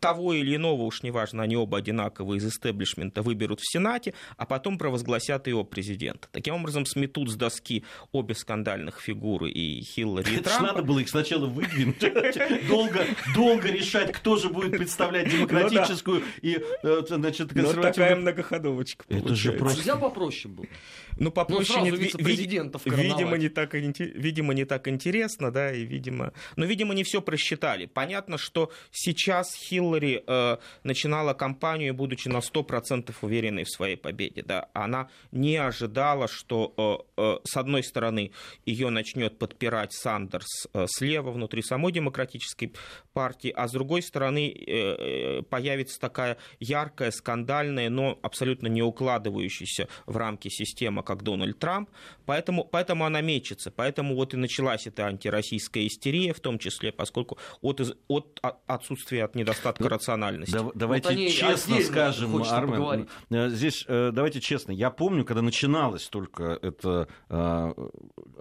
того 0.00 0.34
или 0.34 0.56
иного, 0.56 0.82
уж 0.82 1.02
неважно, 1.02 1.42
они 1.42 1.56
оба 1.56 1.78
одинаковые 1.78 2.38
из 2.38 2.46
истеблишмента, 2.46 3.22
выберут 3.22 3.60
в 3.60 3.70
Сенате, 3.70 4.14
а 4.36 4.46
потом 4.46 4.78
провозгласят 4.78 5.46
его 5.46 5.64
президента. 5.64 6.28
Таким 6.32 6.54
образом, 6.54 6.86
сметут 6.86 7.30
с 7.30 7.34
доски 7.34 7.84
обе 8.12 8.34
скандальных 8.34 9.00
фигуры 9.00 9.50
и 9.50 9.82
Хиллари, 9.82 10.36
и 10.36 10.38
Трампа. 10.38 10.62
надо 10.62 10.82
было 10.82 11.00
их 11.00 11.08
сначала 11.08 11.46
выдвинуть. 11.46 11.98
Долго, 12.68 13.04
долго 13.34 13.68
решать, 13.68 14.12
кто 14.12 14.36
же 14.36 14.48
будет 14.48 14.72
представлять 14.72 15.26
ну 15.26 15.38
демократическую 15.38 16.22
и, 16.42 16.58
э, 16.82 17.02
значит, 17.08 17.48
консервативную. 17.48 17.74
Вот 17.76 17.82
такая 17.82 18.16
многоходовочка 18.16 19.04
Это 19.08 19.34
же 19.34 19.52
просто... 19.52 19.78
Нельзя 19.78 19.96
попроще 19.96 20.52
было? 20.52 20.66
Ну, 21.16 21.30
попроще 21.30 21.80
ну, 21.80 21.84
не, 21.84 21.90
вице-президентов 21.90 22.82
видимо, 22.86 23.36
не 23.36 23.48
так, 23.48 23.74
видимо, 23.74 24.54
не 24.54 24.64
так 24.64 24.88
интересно, 24.88 25.50
да, 25.50 25.72
и, 25.72 25.84
видимо... 25.84 26.32
Но, 26.56 26.64
видимо, 26.64 26.94
не 26.94 27.04
все 27.04 27.20
просчитали. 27.20 27.86
Понятно, 27.86 28.38
что 28.38 28.70
сейчас 28.90 29.57
Хиллари 29.58 30.22
э, 30.26 30.56
начинала 30.84 31.34
кампанию, 31.34 31.94
будучи 31.94 32.28
на 32.28 32.38
100% 32.38 33.14
уверенной 33.22 33.64
в 33.64 33.70
своей 33.70 33.96
победе. 33.96 34.42
Да. 34.42 34.68
Она 34.72 35.08
не 35.32 35.56
ожидала, 35.56 36.28
что, 36.28 37.04
э, 37.16 37.22
э, 37.22 37.38
с 37.44 37.56
одной 37.56 37.82
стороны, 37.82 38.32
ее 38.64 38.90
начнет 38.90 39.38
подпирать 39.38 39.92
Сандерс 39.92 40.68
э, 40.72 40.86
слева, 40.88 41.30
внутри 41.30 41.62
самой 41.62 41.92
демократической 41.92 42.72
партии, 43.12 43.52
а 43.54 43.68
с 43.68 43.72
другой 43.72 44.02
стороны, 44.02 44.48
э, 44.48 45.40
э 45.40 45.42
появится 45.42 45.98
такая 46.00 46.36
яркая, 46.60 47.10
скандальная, 47.10 47.90
но 47.90 48.18
абсолютно 48.22 48.68
не 48.68 48.82
укладывающаяся 48.82 49.88
в 50.06 50.16
рамки 50.16 50.48
система, 50.48 51.02
как 51.02 51.22
Дональд 51.22 51.58
Трамп. 51.58 51.90
Поэтому, 52.26 52.64
поэтому 52.64 53.04
она 53.04 53.20
мечется. 53.20 53.70
Поэтому 53.70 54.14
вот 54.14 54.34
и 54.34 54.36
началась 54.36 54.86
эта 54.86 55.06
антироссийская 55.06 55.86
истерия, 55.86 56.32
в 56.32 56.40
том 56.40 56.58
числе, 56.58 56.92
поскольку 56.92 57.38
от, 57.60 57.80
от 58.08 58.40
отсутствия 58.66 59.24
от 59.24 59.34
недостатка 59.34 59.47
недостатка 59.48 59.84
да, 59.84 59.90
рациональности. 59.90 60.52
Да, 60.52 60.70
давайте 60.74 61.08
вот 61.08 61.28
честно 61.30 61.80
скажем, 61.80 62.42
Армен, 62.42 63.08
э, 63.30 63.48
здесь 63.48 63.84
э, 63.88 64.10
давайте 64.12 64.40
честно. 64.40 64.72
Я 64.72 64.90
помню, 64.90 65.24
когда 65.24 65.42
начиналась 65.42 66.08
только 66.08 66.58
эта 66.62 67.08
э, 67.28 67.74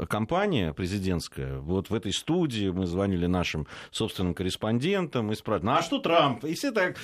кампания 0.09 0.73
президентская, 0.73 1.59
вот 1.59 1.89
в 1.89 1.93
этой 1.93 2.13
студии 2.13 2.69
мы 2.69 2.85
звонили 2.85 3.25
нашим 3.25 3.67
собственным 3.91 4.33
корреспондентам 4.33 5.31
и 5.31 5.35
спрашивали, 5.35 5.71
ну 5.71 5.77
а 5.77 5.81
что 5.81 5.99
Трамп? 5.99 6.45
И 6.45 6.53
все 6.53 6.71
так 6.71 6.97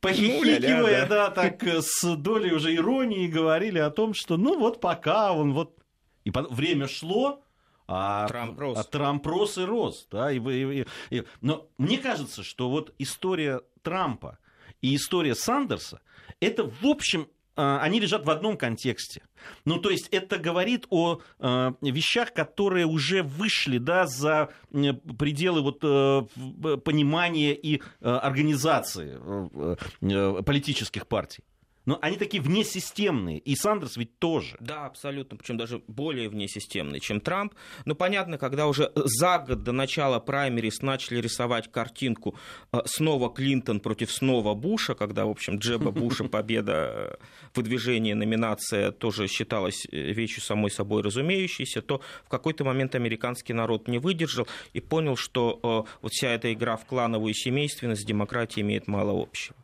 похихикивая, 0.00 1.06
да, 1.06 1.30
так 1.30 1.62
с 1.62 2.16
долей 2.16 2.52
уже 2.52 2.74
иронии 2.74 3.28
говорили 3.28 3.78
о 3.78 3.90
том, 3.90 4.14
что 4.14 4.36
ну 4.36 4.58
вот 4.58 4.80
пока 4.80 5.32
он 5.32 5.52
вот... 5.52 5.76
И 6.24 6.30
время 6.30 6.86
шло, 6.86 7.42
а 7.86 8.26
Трамп 8.28 8.58
рос. 8.58 8.78
А 8.78 8.84
Трамп 8.84 9.26
рос 9.26 9.58
и 9.58 9.64
рос. 9.64 10.06
Да, 10.10 10.32
и, 10.32 10.38
и, 10.38 10.86
и, 11.10 11.24
но 11.40 11.68
мне 11.78 11.98
кажется, 11.98 12.42
что 12.42 12.70
вот 12.70 12.94
история 12.98 13.60
Трампа 13.82 14.38
и 14.80 14.94
история 14.96 15.34
Сандерса, 15.34 16.00
это, 16.40 16.64
в 16.64 16.86
общем, 16.86 17.28
а, 17.54 17.80
они 17.82 18.00
лежат 18.00 18.24
в 18.24 18.30
одном 18.30 18.56
контексте. 18.56 19.22
Ну, 19.64 19.78
то 19.78 19.90
есть 19.90 20.08
это 20.08 20.38
говорит 20.38 20.86
о 20.88 21.20
э, 21.38 21.72
вещах, 21.82 22.32
которые 22.32 22.86
уже 22.86 23.22
вышли 23.22 23.78
да, 23.78 24.06
за 24.06 24.50
пределы 24.70 25.60
вот, 25.60 25.80
э, 25.82 26.76
понимания 26.78 27.52
и 27.52 27.82
э, 28.00 28.08
организации 28.08 29.18
э, 29.20 29.76
э, 30.00 30.42
политических 30.42 31.06
партий. 31.06 31.42
Но 31.84 31.98
они 32.00 32.16
такие 32.16 32.42
внесистемные, 32.42 33.38
и 33.38 33.56
Сандерс 33.56 33.96
ведь 33.96 34.18
тоже. 34.18 34.56
Да, 34.60 34.86
абсолютно, 34.86 35.36
причем 35.36 35.56
даже 35.56 35.82
более 35.88 36.28
внесистемные, 36.28 37.00
чем 37.00 37.20
Трамп. 37.20 37.54
Но 37.84 37.94
понятно, 37.94 38.38
когда 38.38 38.68
уже 38.68 38.92
за 38.94 39.38
год 39.38 39.64
до 39.64 39.72
начала 39.72 40.20
праймерис 40.20 40.80
начали 40.82 41.20
рисовать 41.20 41.70
картинку 41.70 42.36
э, 42.72 42.78
снова 42.84 43.32
Клинтон 43.32 43.80
против 43.80 44.12
снова 44.12 44.54
Буша, 44.54 44.94
когда, 44.94 45.26
в 45.26 45.30
общем, 45.30 45.58
Джеба 45.58 45.90
Буша 45.90 46.24
победа, 46.28 46.72
э, 46.72 47.16
выдвижение, 47.54 48.14
номинация 48.14 48.92
тоже 48.92 49.26
считалась 49.26 49.86
э, 49.90 50.12
вещью 50.12 50.42
самой 50.42 50.70
собой 50.70 51.02
разумеющейся, 51.02 51.82
то 51.82 52.00
в 52.24 52.28
какой-то 52.28 52.64
момент 52.64 52.94
американский 52.94 53.54
народ 53.54 53.88
не 53.88 53.98
выдержал 53.98 54.46
и 54.72 54.80
понял, 54.80 55.16
что 55.16 55.58
вот 55.62 56.12
вся 56.12 56.28
эта 56.28 56.52
игра 56.52 56.76
в 56.76 56.86
клановую 56.86 57.34
семейственность 57.34 58.02
с 58.02 58.04
демократией 58.04 58.64
имеет 58.64 58.86
мало 58.86 59.20
общего. 59.20 59.56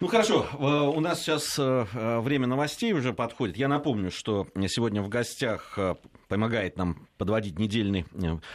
Ну 0.00 0.06
хорошо, 0.06 0.46
э, 0.52 0.64
у 0.64 1.00
нас 1.00 1.22
сейчас 1.22 1.58
э, 1.58 1.86
э, 1.92 2.20
время 2.20 2.46
новостей 2.46 2.92
уже 2.92 3.12
подходит. 3.12 3.56
Я 3.56 3.66
напомню, 3.66 4.12
что 4.12 4.46
сегодня 4.68 5.02
в 5.02 5.08
гостях 5.08 5.76
помогает 6.28 6.76
нам 6.76 7.08
подводить 7.16 7.58
недельный 7.58 8.04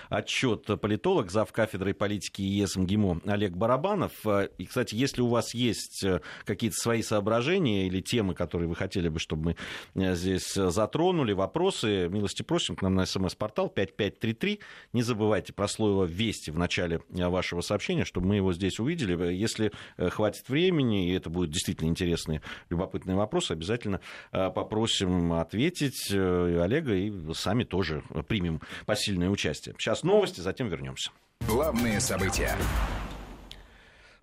отчет 0.07 0.65
политолог, 0.79 1.31
зав. 1.31 1.51
кафедрой 1.51 1.93
политики 1.93 2.41
ЕС 2.41 2.77
МГИМО 2.77 3.21
Олег 3.25 3.57
Барабанов. 3.57 4.13
И, 4.57 4.65
кстати, 4.65 4.95
если 4.95 5.21
у 5.21 5.27
вас 5.27 5.53
есть 5.53 6.05
какие-то 6.45 6.77
свои 6.77 7.01
соображения 7.01 7.87
или 7.87 7.99
темы, 7.99 8.35
которые 8.35 8.69
вы 8.69 8.75
хотели 8.75 9.09
бы, 9.09 9.19
чтобы 9.19 9.55
мы 9.95 10.15
здесь 10.15 10.53
затронули, 10.53 11.33
вопросы, 11.33 12.07
милости 12.09 12.43
просим 12.43 12.75
к 12.75 12.83
нам 12.83 12.95
на 12.95 13.05
смс-портал 13.05 13.69
5533. 13.69 14.59
Не 14.93 15.01
забывайте 15.01 15.51
про 15.51 15.67
слово 15.67 16.05
«Вести» 16.05 16.51
в 16.51 16.59
начале 16.59 17.01
вашего 17.09 17.61
сообщения, 17.61 18.05
чтобы 18.05 18.27
мы 18.27 18.35
его 18.37 18.53
здесь 18.53 18.79
увидели. 18.79 19.33
Если 19.33 19.73
хватит 19.97 20.47
времени, 20.47 21.09
и 21.09 21.13
это 21.13 21.32
будут 21.33 21.51
действительно 21.51 21.89
интересные, 21.89 22.41
любопытные 22.69 23.17
вопросы, 23.17 23.51
обязательно 23.51 23.99
э, 24.31 24.49
попросим 24.49 25.33
ответить 25.33 26.09
э, 26.11 26.61
Олега 26.61 26.93
и 26.95 27.11
сами 27.33 27.63
тоже 27.63 28.03
примем 28.27 28.61
посильное 28.85 29.29
участие. 29.29 29.75
Сейчас 29.77 30.03
новости, 30.03 30.39
затем 30.39 30.69
вернемся. 30.69 31.11
Главные 31.47 31.99
события. 31.99 32.55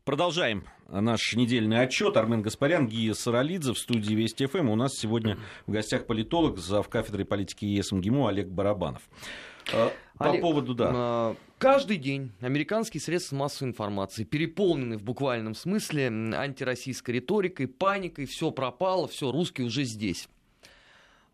Продолжаем 0.05 0.65
наш 0.89 1.35
недельный 1.35 1.83
отчет. 1.83 2.17
Армен 2.17 2.43
Гаспарян, 2.43 2.89
Гия 2.89 3.13
Саралидзе 3.13 3.75
в 3.75 3.79
студии 3.79 4.15
Вести 4.15 4.47
ФМ. 4.47 4.71
У 4.71 4.75
нас 4.75 4.95
сегодня 4.95 5.39
в 5.67 5.73
гостях 5.73 6.07
политолог, 6.07 6.59
зав. 6.59 6.89
кафедрой 6.89 7.27
политики 7.27 7.67
ЕС 7.67 7.93
МГИМО 7.93 8.29
Олег 8.31 8.49
Барабанов. 8.49 9.03
Э, 9.73 9.91
по 10.19 10.31
Олег, 10.31 10.43
поводу, 10.43 10.75
да. 10.75 11.35
Каждый 11.59 11.99
день 11.99 12.33
американские 12.41 13.01
средства 13.01 13.37
массовой 13.37 13.69
информации 13.69 14.25
переполнены 14.25 14.97
в 14.97 15.03
буквальном 15.03 15.55
смысле 15.55 16.07
антироссийской 16.07 17.17
риторикой, 17.17 17.69
паникой, 17.69 18.27
все 18.27 18.51
пропало, 18.51 19.09
все, 19.09 19.31
русские 19.31 19.67
уже 19.67 19.85
здесь. 19.85 20.29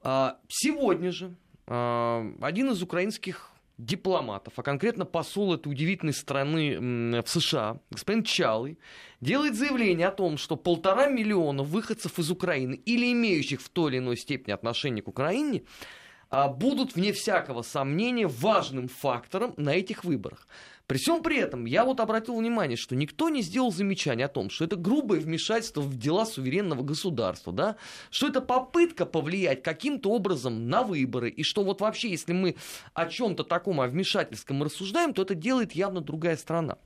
А, 0.03 0.39
сегодня 0.49 1.13
же 1.13 1.35
а, 1.67 2.27
один 2.41 2.71
из 2.71 2.83
украинских 2.83 3.51
дипломатов, 3.79 4.55
а 4.57 4.63
конкретно 4.63 5.05
посол 5.05 5.55
этой 5.55 5.69
удивительной 5.69 6.15
страны 6.15 7.23
в 7.23 7.29
США, 7.29 7.79
господин 7.91 8.25
Чалый, 8.25 8.79
делает 9.21 9.55
заявление 9.55 10.09
о 10.09 10.13
том, 10.13 10.39
что 10.39 10.57
полтора 10.57 11.09
миллиона 11.09 11.63
выходцев 11.63 12.19
из 12.19 12.31
Украины 12.31 12.75
или 12.75 13.13
имеющих 13.13 13.61
в 13.61 13.69
той 13.69 13.93
или 13.93 13.99
иной 13.99 14.17
степени 14.17 14.53
отношение 14.53 15.03
к 15.03 15.09
Украине– 15.09 15.63
а, 15.73 15.87
будут, 16.31 16.95
вне 16.95 17.13
всякого 17.13 17.63
сомнения, 17.63 18.27
важным 18.27 18.89
фактором 18.89 19.55
на 19.57 19.75
этих 19.75 20.05
выборах. 20.05 20.47
При 20.87 20.99
всем 20.99 21.23
при 21.23 21.39
этом 21.39 21.65
я 21.65 21.85
вот 21.85 21.99
обратил 21.99 22.37
внимание, 22.37 22.77
что 22.77 22.95
никто 22.95 23.29
не 23.29 23.43
сделал 23.43 23.73
замечание 23.73 24.27
о 24.27 24.29
том, 24.29 24.51
что 24.51 24.65
это 24.65 24.77
грубое 24.77 25.19
вмешательство 25.19 25.81
в 25.81 25.99
дела 25.99 26.25
суверенного 26.25 26.83
государства, 26.83 27.53
да? 27.53 27.77
что 28.11 28.29
это 28.29 28.41
попытка 28.41 29.05
повлиять 29.05 29.65
каким-то 29.65 30.11
образом 30.11 30.69
на 30.69 30.85
выборы, 30.85 31.29
и 31.29 31.43
что 31.43 31.65
вот 31.65 31.81
вообще, 31.81 32.11
если 32.11 32.33
мы 32.33 32.55
о 32.95 33.07
чем-то 33.07 33.43
таком, 33.43 33.81
о 33.81 33.89
вмешательском 33.89 34.63
рассуждаем, 34.63 35.13
то 35.13 35.23
это 35.23 35.35
делает 35.35 35.73
явно 35.73 36.01
другая 36.01 36.37
страна. 36.37 36.79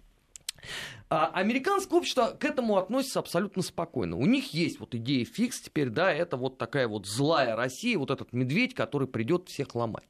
А 1.09 1.27
американское 1.27 1.99
общество 1.99 2.37
к 2.39 2.45
этому 2.45 2.77
относится 2.77 3.19
абсолютно 3.19 3.63
спокойно. 3.63 4.17
У 4.17 4.27
них 4.27 4.55
есть 4.55 4.79
вот 4.79 4.95
идея 4.95 5.25
фикс 5.25 5.61
теперь, 5.61 5.89
да, 5.89 6.13
это 6.13 6.37
вот 6.37 6.57
такая 6.57 6.87
вот 6.87 7.07
злая 7.07 7.57
Россия, 7.57 7.99
вот 7.99 8.11
этот 8.11 8.33
медведь, 8.33 8.75
который 8.75 9.09
придет 9.09 9.49
всех 9.49 9.75
ломать. 9.75 10.09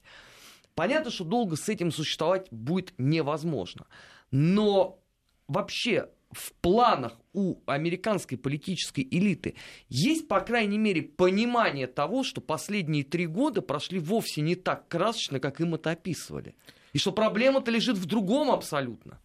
Понятно, 0.75 1.11
что 1.11 1.25
долго 1.25 1.57
с 1.57 1.69
этим 1.69 1.91
существовать 1.91 2.49
будет 2.51 2.93
невозможно. 2.99 3.87
Но 4.31 4.99
вообще 5.49 6.09
в 6.33 6.53
планах 6.61 7.17
у 7.33 7.57
американской 7.67 8.39
политической 8.39 9.07
элиты 9.11 9.57
есть, 9.89 10.29
по 10.29 10.41
крайней 10.41 10.79
мере, 10.79 11.03
понимание 11.03 11.87
того, 11.87 12.23
что 12.23 12.41
последние 12.41 13.05
три 13.05 13.27
года 13.27 13.63
прошли 13.63 13.99
вовсе 13.99 14.41
не 14.41 14.55
так 14.55 14.87
красочно, 14.89 15.41
как 15.41 15.61
им 15.61 15.75
это 15.75 15.91
описывали. 15.91 16.55
И 16.93 16.99
что 16.99 17.13
проблема-то 17.13 17.71
лежит 17.71 17.97
в 17.97 18.07
другом 18.07 18.51
абсолютно. 18.51 19.19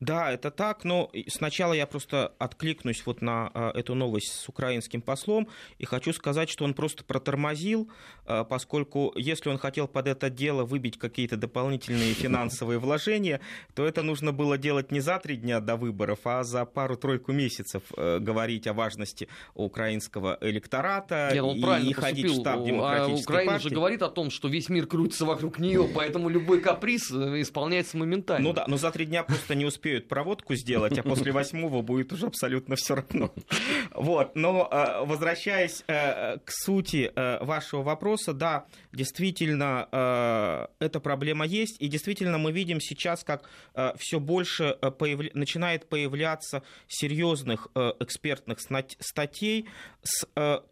Да, 0.00 0.30
это 0.30 0.52
так, 0.52 0.84
но 0.84 1.10
сначала 1.26 1.72
я 1.72 1.84
просто 1.84 2.32
откликнусь 2.38 3.04
вот 3.04 3.20
на 3.20 3.50
а, 3.52 3.72
эту 3.76 3.96
новость 3.96 4.32
с 4.32 4.48
украинским 4.48 5.02
послом 5.02 5.48
и 5.78 5.86
хочу 5.86 6.12
сказать, 6.12 6.48
что 6.48 6.64
он 6.64 6.72
просто 6.72 7.02
протормозил, 7.02 7.90
поскольку 8.48 9.12
если 9.16 9.50
он 9.50 9.58
хотел 9.58 9.88
под 9.88 10.08
это 10.08 10.30
дело 10.30 10.64
выбить 10.64 10.98
какие-то 10.98 11.36
дополнительные 11.36 12.14
финансовые 12.14 12.78
вложения, 12.78 13.40
то 13.74 13.86
это 13.86 14.02
нужно 14.02 14.32
было 14.32 14.58
делать 14.58 14.92
не 14.92 15.00
за 15.00 15.18
три 15.18 15.36
дня 15.36 15.60
до 15.60 15.76
выборов, 15.76 16.20
а 16.24 16.44
за 16.44 16.64
пару-тройку 16.64 17.32
месяцев 17.32 17.82
э, 17.96 18.18
говорить 18.18 18.66
о 18.66 18.72
важности 18.72 19.28
украинского 19.54 20.38
электората 20.40 21.30
Нет, 21.32 21.42
он 21.42 21.56
и, 21.56 21.90
и 21.90 21.92
ходить 21.92 22.30
в 22.30 22.40
штаб 22.40 22.64
демократической 22.64 23.20
а 23.20 23.22
Украина 23.22 23.52
партии. 23.52 23.68
же 23.68 23.74
говорит 23.74 24.02
о 24.02 24.08
том, 24.08 24.30
что 24.30 24.48
весь 24.48 24.68
мир 24.68 24.86
крутится 24.86 25.24
вокруг 25.24 25.58
нее, 25.58 25.88
поэтому 25.94 26.28
любой 26.28 26.60
каприз 26.60 27.10
э, 27.10 27.40
исполняется 27.40 27.96
моментально. 27.96 28.48
Ну 28.48 28.52
да, 28.52 28.64
но 28.66 28.76
за 28.76 28.90
три 28.90 29.06
дня 29.06 29.22
просто 29.22 29.54
не 29.54 29.64
успеют 29.64 30.08
проводку 30.08 30.54
сделать, 30.54 30.98
а 30.98 31.02
после 31.02 31.32
восьмого 31.32 31.82
будет 31.82 32.12
уже 32.12 32.26
абсолютно 32.26 32.76
все 32.76 32.96
равно. 32.96 33.32
Вот. 33.94 34.34
Но 34.34 34.68
э, 34.70 35.04
возвращаясь 35.04 35.84
э, 35.86 36.38
к 36.38 36.50
сути 36.50 37.10
вашего 37.14 37.82
вопроса, 37.82 38.17
да, 38.26 38.66
действительно, 38.92 40.68
эта 40.78 41.00
проблема 41.00 41.46
есть, 41.46 41.80
и 41.80 41.88
действительно 41.88 42.38
мы 42.38 42.52
видим 42.52 42.80
сейчас, 42.80 43.24
как 43.24 43.48
все 43.98 44.20
больше 44.20 44.76
появля... 44.98 45.30
начинает 45.34 45.88
появляться 45.88 46.62
серьезных 46.86 47.68
экспертных 47.74 48.58
статей 48.60 49.68
с 50.02 50.26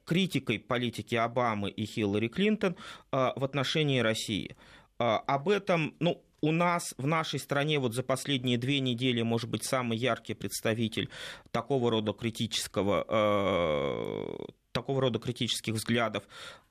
критикой 0.04 0.58
политики 0.58 1.14
Обамы 1.14 1.70
и 1.70 1.86
Хиллари 1.86 2.28
Клинтон 2.28 2.76
в 3.10 3.44
отношении 3.44 4.00
России. 4.00 4.56
Об 4.98 5.48
этом, 5.48 5.94
ну, 6.00 6.22
у 6.40 6.52
нас 6.52 6.94
в 6.98 7.06
нашей 7.06 7.38
стране 7.38 7.78
вот 7.78 7.94
за 7.94 8.02
последние 8.02 8.58
две 8.58 8.80
недели, 8.80 9.22
может 9.22 9.50
быть, 9.50 9.64
самый 9.64 9.98
яркий 9.98 10.34
представитель 10.34 11.08
такого 11.50 11.90
рода 11.90 12.12
критического 12.12 13.04
э, 13.08 14.44
такого 14.76 15.00
рода 15.00 15.18
критических 15.18 15.74
взглядов. 15.74 16.24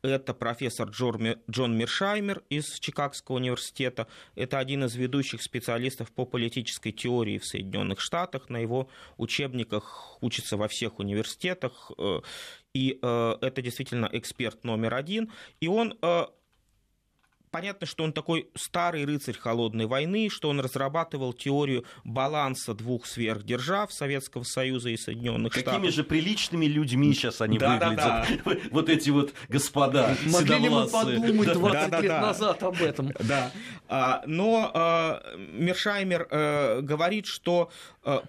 Это 0.03 0.35
профессор 0.35 0.89
Джон 0.89 1.75
Миршаймер 1.75 2.43
из 2.49 2.79
Чикагского 2.79 3.37
университета. 3.37 4.07
Это 4.35 4.59
один 4.59 4.83
из 4.83 4.95
ведущих 4.95 5.41
специалистов 5.41 6.11
по 6.11 6.25
политической 6.25 6.91
теории 6.91 7.39
в 7.39 7.45
Соединенных 7.45 7.99
Штатах. 7.99 8.49
На 8.49 8.57
его 8.57 8.89
учебниках 9.17 10.19
учится 10.21 10.55
во 10.55 10.67
всех 10.67 10.99
университетах. 10.99 11.91
Э, 11.97 12.21
и 12.75 12.99
э, 13.01 13.33
это 13.41 13.61
действительно 13.63 14.07
эксперт 14.11 14.63
номер 14.63 14.93
один. 14.93 15.31
И 15.59 15.67
он 15.67 15.97
э, 15.99 16.25
понятно, 17.55 17.87
что 17.87 18.03
он 18.03 18.11
такой 18.11 18.49
старый 18.53 19.05
рыцарь 19.05 19.37
холодной 19.37 19.85
войны, 19.85 20.27
что 20.29 20.49
он 20.49 20.59
разрабатывал 20.59 21.31
теорию 21.31 21.85
баланса 22.03 22.73
двух 22.73 23.05
сверхдержав 23.05 23.93
Советского 23.93 24.43
Союза 24.43 24.89
и 24.89 24.97
Соединенных 24.97 25.53
Какими 25.53 25.63
Штатов. 25.63 25.81
Какими 25.81 25.95
же 25.95 26.03
приличными 26.03 26.65
людьми 26.65 27.13
сейчас 27.13 27.39
они 27.39 27.57
да, 27.57 27.75
выглядят, 27.75 27.95
да, 27.95 28.25
да. 28.43 28.57
вот 28.71 28.89
эти 28.89 29.09
вот 29.09 29.33
господа 29.47 30.17
Могли 30.25 30.59
ли 30.59 30.67
мы 30.67 30.85
подумать 30.85 31.53
20 31.53 31.89
да, 31.89 32.01
лет 32.01 32.11
да, 32.11 32.21
назад 32.21 32.61
об 32.61 32.81
этом? 32.81 33.13
Да, 33.19 33.53
а, 33.87 34.21
но 34.25 34.69
а, 34.73 35.23
Мершаймер 35.37 36.27
а, 36.29 36.81
говорит, 36.81 37.25
что 37.25 37.71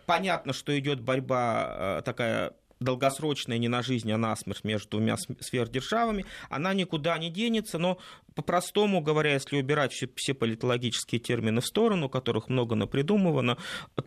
понятно, 0.07 0.53
что 0.53 0.79
идет 0.79 1.01
борьба 1.01 2.01
такая 2.05 2.53
долгосрочная, 2.81 3.59
не 3.59 3.69
на 3.69 3.83
жизнь, 3.83 4.11
а 4.13 4.19
на 4.19 4.37
смерть 4.37 4.65
между 4.65 4.91
двумя 4.91 5.17
сверхдержавами, 5.17 6.27
она 6.51 6.75
никуда 6.75 7.17
не 7.19 7.31
денется, 7.31 7.79
но 7.79 7.99
по-простому 8.35 9.01
говоря, 9.01 9.33
если 9.33 9.59
убирать 9.59 9.93
все, 9.93 10.35
политологические 10.35 11.19
термины 11.19 11.61
в 11.61 11.67
сторону, 11.67 12.09
которых 12.09 12.49
много 12.49 12.75
напридумывано, 12.75 13.57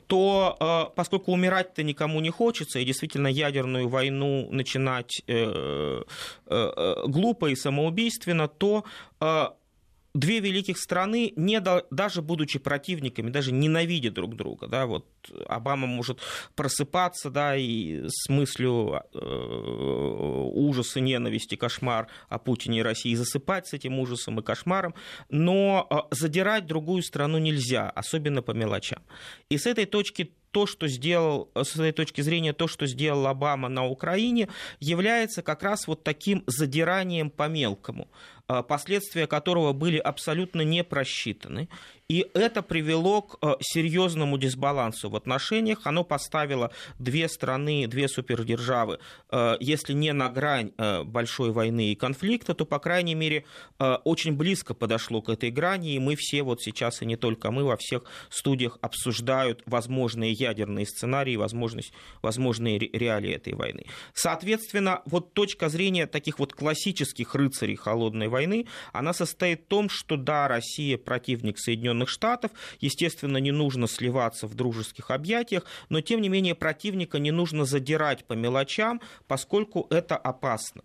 то 0.07 0.57
э, 0.59 0.95
поскольку 0.95 1.31
умирать-то 1.31 1.83
никому 1.83 2.21
не 2.21 2.29
хочется, 2.29 2.79
и 2.79 2.85
действительно 2.85 3.27
ядерную 3.27 3.89
войну 3.89 4.47
начинать 4.51 5.23
э, 5.27 6.03
э, 6.45 7.03
глупо 7.07 7.47
и 7.47 7.55
самоубийственно, 7.55 8.47
то 8.47 8.85
две 10.19 10.39
великих 10.39 10.77
страны, 10.77 11.33
не 11.35 11.59
до, 11.59 11.85
даже 11.91 12.21
будучи 12.21 12.59
противниками, 12.59 13.29
даже 13.29 13.51
ненавидя 13.51 14.11
друг 14.11 14.35
друга, 14.35 14.67
да, 14.67 14.85
вот 14.85 15.05
Обама 15.47 15.87
может 15.87 16.19
просыпаться, 16.55 17.29
да, 17.29 17.55
и 17.55 18.03
с 18.07 18.29
мыслью 18.29 19.01
э, 19.13 20.49
ужаса, 20.53 20.99
ненависти, 20.99 21.55
кошмар 21.55 22.07
о 22.27 22.39
Путине 22.39 22.79
и 22.79 22.83
России, 22.83 23.15
засыпать 23.15 23.67
с 23.67 23.73
этим 23.73 23.99
ужасом 23.99 24.39
и 24.39 24.43
кошмаром, 24.43 24.93
но 25.29 25.87
э, 25.89 26.15
задирать 26.15 26.65
другую 26.65 27.03
страну 27.03 27.37
нельзя, 27.37 27.89
особенно 27.89 28.41
по 28.41 28.51
мелочам. 28.51 29.01
И 29.49 29.57
с 29.57 29.65
этой 29.65 29.85
точки 29.85 30.33
то, 30.51 30.65
что 30.65 30.87
сделал, 30.87 31.51
с 31.55 31.75
этой 31.75 31.91
точки 31.91 32.21
зрения, 32.21 32.53
то, 32.53 32.67
что 32.67 32.87
сделал 32.87 33.27
Обама 33.27 33.69
на 33.69 33.85
Украине, 33.85 34.49
является 34.79 35.41
как 35.41 35.63
раз 35.63 35.87
вот 35.87 36.03
таким 36.03 36.43
задиранием 36.47 37.29
по 37.29 37.47
мелкому. 37.47 38.09
Э, 38.51 38.63
последствия 38.63 39.27
которого 39.27 39.73
были 39.73 39.97
абсолютно 39.97 40.61
не 40.61 40.83
просчитаны. 40.83 41.69
И 42.07 42.25
это 42.33 42.63
привело 42.63 43.21
к 43.21 43.37
э, 43.43 43.57
серьезному 43.61 44.39
дисбалансу 44.39 45.07
в 45.11 45.15
отношениях. 45.15 45.81
Оно 45.83 46.03
поставило 46.03 46.71
две 46.97 47.29
страны, 47.29 47.85
две 47.85 48.07
супердержавы, 48.07 48.97
э, 49.31 49.57
если 49.59 49.93
не 49.93 50.13
на 50.13 50.29
грань 50.29 50.71
большой 51.05 51.51
войны 51.51 51.91
и 51.91 51.95
конфликта, 51.95 52.55
то, 52.55 52.65
по 52.65 52.79
крайней 52.79 53.13
мере, 53.13 53.45
очень 53.77 54.35
близко 54.35 54.73
подошло 54.73 55.21
к 55.21 55.29
этой 55.29 55.51
грани. 55.51 55.93
И 55.93 55.99
мы 55.99 56.15
все 56.15 56.41
вот 56.41 56.61
сейчас, 56.61 57.01
и 57.01 57.05
не 57.05 57.15
только 57.15 57.51
мы, 57.51 57.63
во 57.63 57.77
всех 57.77 58.03
студиях 58.29 58.77
обсуждают 58.81 59.61
возможные 59.65 60.31
ядерные 60.31 60.85
сценарии, 60.85 61.35
возможность, 61.35 61.93
возможные 62.21 62.79
реалии 62.79 63.33
этой 63.33 63.53
войны. 63.53 63.85
Соответственно, 64.13 65.01
вот 65.05 65.33
точка 65.33 65.69
зрения 65.69 66.07
таких 66.07 66.39
вот 66.39 66.53
классических 66.53 67.35
рыцарей 67.35 67.75
холодной 67.75 68.27
войны, 68.27 68.38
войны, 68.39 68.67
она 68.93 69.13
состоит 69.13 69.61
в 69.61 69.67
том, 69.67 69.89
что 69.89 70.15
да, 70.15 70.47
Россия 70.47 70.97
противник 70.97 71.59
Соединенных 71.59 72.09
Штатов, 72.09 72.51
естественно, 72.79 73.37
не 73.37 73.51
нужно 73.51 73.87
сливаться 73.87 74.47
в 74.47 74.55
дружеских 74.55 75.11
объятиях, 75.11 75.65
но 75.89 76.01
тем 76.01 76.21
не 76.21 76.29
менее 76.29 76.55
противника 76.55 77.19
не 77.19 77.31
нужно 77.31 77.65
задирать 77.65 78.25
по 78.25 78.33
мелочам, 78.33 79.01
поскольку 79.27 79.87
это 79.89 80.15
опасно. 80.15 80.83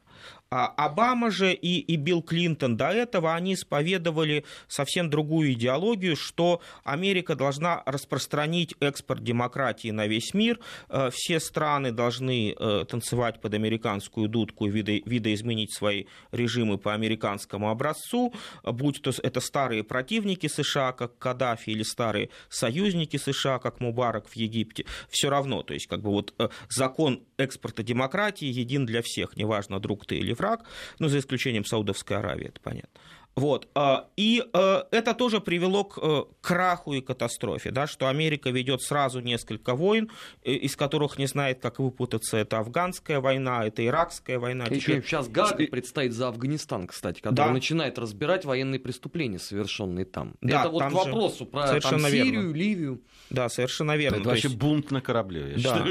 А 0.56 0.66
Обама 0.76 1.32
же 1.32 1.52
и, 1.52 1.80
и 1.80 1.96
Билл 1.96 2.22
Клинтон 2.22 2.76
до 2.76 2.90
этого, 2.90 3.34
они 3.34 3.54
исповедовали 3.54 4.44
совсем 4.68 5.10
другую 5.10 5.54
идеологию, 5.54 6.14
что 6.14 6.60
Америка 6.84 7.34
должна 7.34 7.82
распространить 7.86 8.76
экспорт 8.78 9.24
демократии 9.24 9.90
на 9.90 10.06
весь 10.06 10.32
мир, 10.32 10.60
э, 10.88 11.10
все 11.12 11.40
страны 11.40 11.90
должны 11.90 12.52
э, 12.56 12.84
танцевать 12.88 13.40
под 13.40 13.54
американскую 13.54 14.28
дудку 14.28 14.66
и 14.66 14.70
видоизменить 14.70 15.74
свои 15.74 16.04
режимы 16.30 16.78
по 16.78 16.94
американскому 16.94 17.70
образцу, 17.70 18.32
будь 18.62 19.02
то 19.02 19.10
это 19.24 19.40
старые 19.40 19.82
противники 19.82 20.46
США, 20.46 20.92
как 20.92 21.18
Каддафи, 21.18 21.70
или 21.70 21.82
старые 21.82 22.30
союзники 22.48 23.16
США, 23.16 23.58
как 23.58 23.80
Мубарак 23.80 24.28
в 24.28 24.36
Египте, 24.36 24.86
все 25.08 25.30
равно, 25.30 25.64
то 25.64 25.74
есть 25.74 25.88
как 25.88 26.00
бы 26.00 26.10
вот 26.10 26.32
э, 26.38 26.48
закон 26.68 27.24
экспорта 27.38 27.82
демократии 27.82 28.46
един 28.46 28.86
для 28.86 29.02
всех, 29.02 29.36
неважно, 29.36 29.80
друг 29.80 30.03
ты 30.06 30.16
или 30.16 30.32
враг, 30.32 30.64
ну, 30.98 31.08
за 31.08 31.18
исключением 31.18 31.64
Саудовской 31.64 32.16
Аравии, 32.16 32.48
это 32.48 32.60
понятно. 32.60 33.00
Вот. 33.36 33.68
А, 33.74 34.06
и 34.16 34.44
а, 34.52 34.86
это 34.90 35.12
тоже 35.12 35.40
привело 35.40 35.84
к 35.84 35.98
э, 36.00 36.24
краху 36.40 36.92
и 36.94 37.00
катастрофе, 37.00 37.72
да, 37.72 37.86
что 37.86 38.08
Америка 38.08 38.50
ведет 38.50 38.82
сразу 38.82 39.20
несколько 39.20 39.74
войн, 39.74 40.10
э, 40.44 40.52
из 40.52 40.76
которых 40.76 41.18
не 41.18 41.26
знает, 41.26 41.60
как 41.60 41.80
выпутаться. 41.80 42.36
Это 42.36 42.58
афганская 42.58 43.20
война, 43.20 43.66
это 43.66 43.84
иракская 43.84 44.38
война. 44.38 44.66
Еще 44.66 44.80
Теперь... 44.80 45.04
сейчас 45.04 45.28
Гага 45.28 45.66
предстоит 45.66 46.12
за 46.12 46.28
Афганистан, 46.28 46.86
кстати, 46.86 47.20
который 47.20 47.48
да. 47.48 47.52
начинает 47.52 47.98
разбирать 47.98 48.44
военные 48.44 48.78
преступления, 48.78 49.40
совершенные 49.40 50.04
там. 50.04 50.34
Да, 50.40 50.60
это 50.60 50.70
вот 50.70 50.84
к 50.84 50.92
вопросу 50.92 51.46
про 51.46 51.80
там, 51.80 52.00
Сирию, 52.00 52.32
верно. 52.32 52.54
Ливию. 52.54 53.00
Да, 53.30 53.48
совершенно 53.48 53.96
верно. 53.96 54.16
Это 54.16 54.28
вообще 54.28 54.48
есть... 54.48 54.60
бунт 54.60 54.92
на 54.92 55.00
корабле. 55.00 55.56
да. 55.56 55.84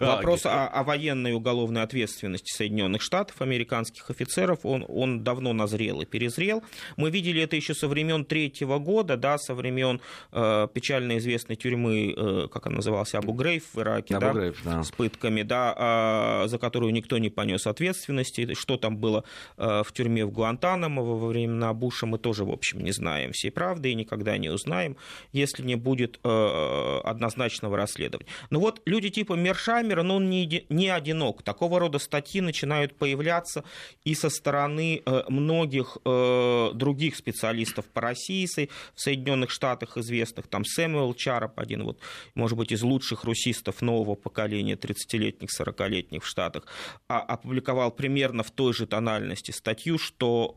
Вопрос 0.00 0.46
о, 0.46 0.66
о 0.66 0.82
военной 0.82 1.32
уголовной 1.32 1.82
ответственности 1.82 2.52
Соединенных 2.52 3.02
Штатов, 3.02 3.40
американских 3.40 4.10
офицеров, 4.10 4.60
он, 4.64 4.84
он 4.88 5.22
давно 5.22 5.52
назрел 5.52 6.00
и 6.00 6.06
перезрел. 6.06 6.64
Мы 6.96 7.10
видели 7.10 7.42
это 7.42 7.56
еще 7.56 7.74
со 7.74 7.88
времен 7.88 8.24
третьего 8.24 8.78
года, 8.78 9.16
да, 9.16 9.38
со 9.38 9.54
времен 9.54 10.00
э, 10.32 10.68
печально 10.72 11.18
известной 11.18 11.56
тюрьмы, 11.56 12.14
э, 12.16 12.48
как 12.52 12.66
она 12.66 12.76
называлась, 12.76 13.14
Абу 13.14 13.32
Грейф 13.32 13.74
в 13.74 13.80
Ираке, 13.80 14.16
Абу 14.16 14.26
да, 14.26 14.32
Грейф, 14.32 14.60
да, 14.64 14.82
с 14.82 14.90
пытками, 14.90 15.42
да, 15.42 16.44
э, 16.44 16.48
за 16.48 16.58
которую 16.58 16.92
никто 16.92 17.18
не 17.18 17.30
понес 17.30 17.66
ответственности. 17.66 18.54
Что 18.54 18.76
там 18.76 18.96
было 18.96 19.24
э, 19.56 19.82
в 19.84 19.92
тюрьме 19.92 20.24
в 20.24 20.30
Гуантанамо 20.30 21.02
во 21.02 21.26
времена 21.28 21.72
Буша, 21.72 22.06
мы 22.06 22.18
тоже, 22.18 22.44
в 22.44 22.50
общем, 22.50 22.80
не 22.80 22.92
знаем 22.92 23.32
всей 23.32 23.50
правды 23.50 23.90
и 23.90 23.94
никогда 23.94 24.36
не 24.38 24.48
узнаем, 24.48 24.96
если 25.32 25.62
не 25.62 25.76
будет 25.76 26.20
э, 26.22 27.00
однозначного 27.04 27.76
расследования. 27.76 28.28
Но 28.50 28.60
вот 28.60 28.82
люди 28.86 29.10
типа 29.10 29.34
Мершамера, 29.34 30.02
ну, 30.02 30.16
он 30.16 30.30
не, 30.30 30.64
не 30.68 30.88
одинок. 30.88 31.42
Такого 31.42 31.78
рода 31.78 31.98
статьи 31.98 32.40
начинают 32.40 32.96
появляться 32.96 33.64
и 34.04 34.14
со 34.14 34.30
стороны 34.30 35.02
э, 35.04 35.22
многих 35.28 35.98
э, 36.04 36.70
других 36.78 37.16
специалистов 37.16 37.84
по 37.86 38.00
России, 38.00 38.46
в 38.94 39.00
Соединенных 39.00 39.50
Штатах 39.50 39.96
известных, 39.96 40.46
там 40.46 40.64
Сэмюэл 40.64 41.14
Чарап, 41.14 41.58
один 41.58 41.84
вот, 41.84 41.98
может 42.34 42.56
быть, 42.56 42.72
из 42.72 42.82
лучших 42.82 43.24
русистов 43.24 43.82
нового 43.82 44.14
поколения, 44.14 44.74
30-летних, 44.74 45.48
40-летних 45.58 46.22
в 46.22 46.26
Штатах, 46.26 46.66
а, 47.08 47.20
опубликовал 47.20 47.90
примерно 47.90 48.42
в 48.42 48.50
той 48.50 48.72
же 48.72 48.86
тональности 48.86 49.50
статью, 49.50 49.98
что 49.98 50.52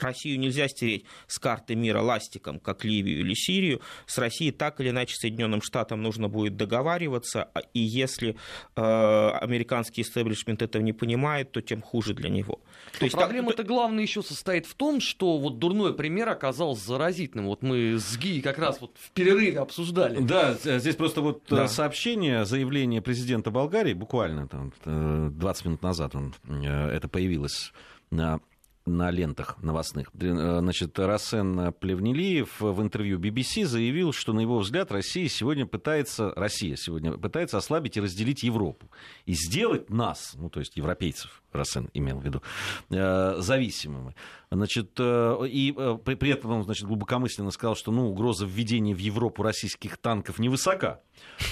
Россию 0.00 0.38
нельзя 0.38 0.68
стереть 0.68 1.04
с 1.26 1.38
карты 1.38 1.74
мира 1.74 2.00
ластиком, 2.00 2.58
как 2.58 2.84
Ливию 2.84 3.20
или 3.20 3.34
Сирию. 3.34 3.80
С 4.06 4.18
Россией 4.18 4.52
так 4.52 4.80
или 4.80 4.90
иначе 4.90 5.14
Соединенным 5.14 5.62
Штатам 5.62 6.02
нужно 6.02 6.28
будет 6.28 6.56
договариваться, 6.56 7.48
а, 7.54 7.60
и 7.72 7.80
если 7.80 8.36
э, 8.76 9.30
американский 9.40 10.02
истеблишмент 10.02 10.62
этого 10.62 10.82
не 10.82 10.92
понимает, 10.92 11.52
то 11.52 11.60
тем 11.60 11.82
хуже 11.82 12.14
для 12.14 12.28
него. 12.28 12.60
То 12.98 13.04
есть, 13.04 13.16
проблема-то 13.16 13.58
так... 13.58 13.66
главная 13.76 14.04
еще 14.04 14.22
состоит 14.22 14.64
в 14.64 14.74
том, 14.74 15.00
что 15.00 15.36
вот 15.36 15.58
дурной 15.58 15.92
пример 15.92 16.30
оказался 16.30 16.86
заразительным. 16.86 17.44
Вот 17.44 17.62
мы 17.62 17.98
с 17.98 18.16
Ги 18.16 18.40
как 18.40 18.56
раз 18.56 18.80
вот 18.80 18.92
в 18.98 19.10
перерыве 19.10 19.58
обсуждали. 19.58 20.18
Да, 20.18 20.54
здесь 20.54 20.96
просто 20.96 21.20
вот 21.20 21.42
э, 21.52 21.56
да. 21.56 21.68
сообщение, 21.68 22.46
заявление 22.46 23.02
президента 23.02 23.50
Болгарии, 23.50 23.92
буквально 23.92 24.48
там 24.48 24.72
20 24.86 25.64
минут 25.66 25.82
назад 25.82 26.14
он, 26.14 26.34
э, 26.48 26.88
это 26.88 27.06
появилось 27.08 27.74
на 28.10 28.40
на 28.86 29.10
лентах 29.10 29.60
новостных. 29.62 30.10
Э, 30.18 30.60
значит, 30.60 30.98
Рассен 30.98 31.72
Плевнелиев 31.74 32.60
в 32.60 32.80
интервью 32.80 33.18
BBC 33.18 33.66
заявил, 33.66 34.12
что, 34.12 34.32
на 34.32 34.40
его 34.40 34.58
взгляд, 34.58 34.90
Россия 34.92 35.28
сегодня 35.28 35.66
пытается, 35.66 36.32
Россия 36.34 36.76
сегодня 36.76 37.12
пытается 37.12 37.58
ослабить 37.58 37.96
и 37.96 38.00
разделить 38.00 38.42
Европу. 38.44 38.88
И 39.26 39.34
сделать 39.34 39.90
нас, 39.90 40.34
ну, 40.36 40.48
то 40.48 40.60
есть 40.60 40.76
европейцев, 40.76 41.42
Рассен 41.56 41.90
имел 41.94 42.18
в 42.18 42.24
виду, 42.24 42.42
э, 42.90 43.36
зависимыми. 43.38 44.14
Значит, 44.50 44.92
э, 44.98 45.38
и 45.48 45.72
при, 46.04 46.14
при 46.14 46.30
этом 46.30 46.52
он 46.52 46.62
значит, 46.64 46.86
глубокомысленно 46.86 47.50
сказал, 47.50 47.74
что 47.74 47.90
ну, 47.90 48.08
угроза 48.08 48.46
введения 48.46 48.94
в 48.94 48.98
Европу 48.98 49.42
российских 49.42 49.96
танков 49.98 50.38
невысока. 50.38 51.00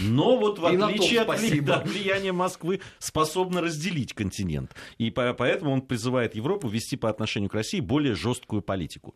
Но 0.01 0.39
вот 0.39 0.59
в 0.59 0.67
отличие 0.67 1.23
от 1.23 1.65
да, 1.65 1.83
влияния 1.85 2.33
Москвы 2.33 2.81
способна 2.99 3.61
разделить 3.61 4.15
континент. 4.15 4.75
И 4.99 5.11
поэтому 5.11 5.73
он 5.73 5.83
призывает 5.83 6.35
Европу 6.35 6.69
вести 6.69 6.97
по 6.97 7.11
отношению 7.11 7.51
к 7.51 7.55
России 7.55 7.81
более 7.81 8.15
жесткую 8.15 8.63
политику. 8.63 9.15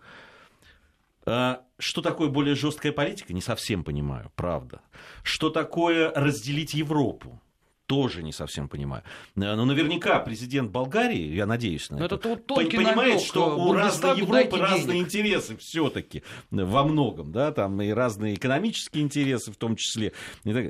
А, 1.30 1.62
что 1.78 2.00
такое 2.00 2.28
более 2.28 2.54
жесткая 2.54 2.92
политика, 2.92 3.34
не 3.34 3.42
совсем 3.42 3.84
понимаю, 3.84 4.32
правда. 4.34 4.80
Что 5.22 5.50
такое 5.50 6.10
разделить 6.14 6.74
Европу? 6.74 7.40
Тоже 7.88 8.22
не 8.22 8.32
совсем 8.32 8.68
понимаю. 8.68 9.02
Э, 9.34 9.54
но 9.54 9.64
наверняка 9.64 10.20
президент 10.20 10.70
Болгарии, 10.70 11.34
я 11.34 11.46
надеюсь 11.46 11.88
на 11.90 11.98
Но 11.98 12.04
это, 12.04 12.16
это 12.16 12.38
понимает, 12.54 13.22
что 13.22 13.56
у 13.56 13.72
разной 13.72 14.18
Европы 14.18 14.58
разные 14.58 15.00
интересы 15.00 15.56
все-таки 15.56 16.22
во 16.50 16.84
многом, 16.84 17.32
да, 17.32 17.50
там 17.50 17.80
и 17.80 17.88
разные 17.90 18.34
экономические 18.34 19.02
интересы 19.02 19.50
в 19.52 19.56
том 19.56 19.74
числе. 19.74 20.12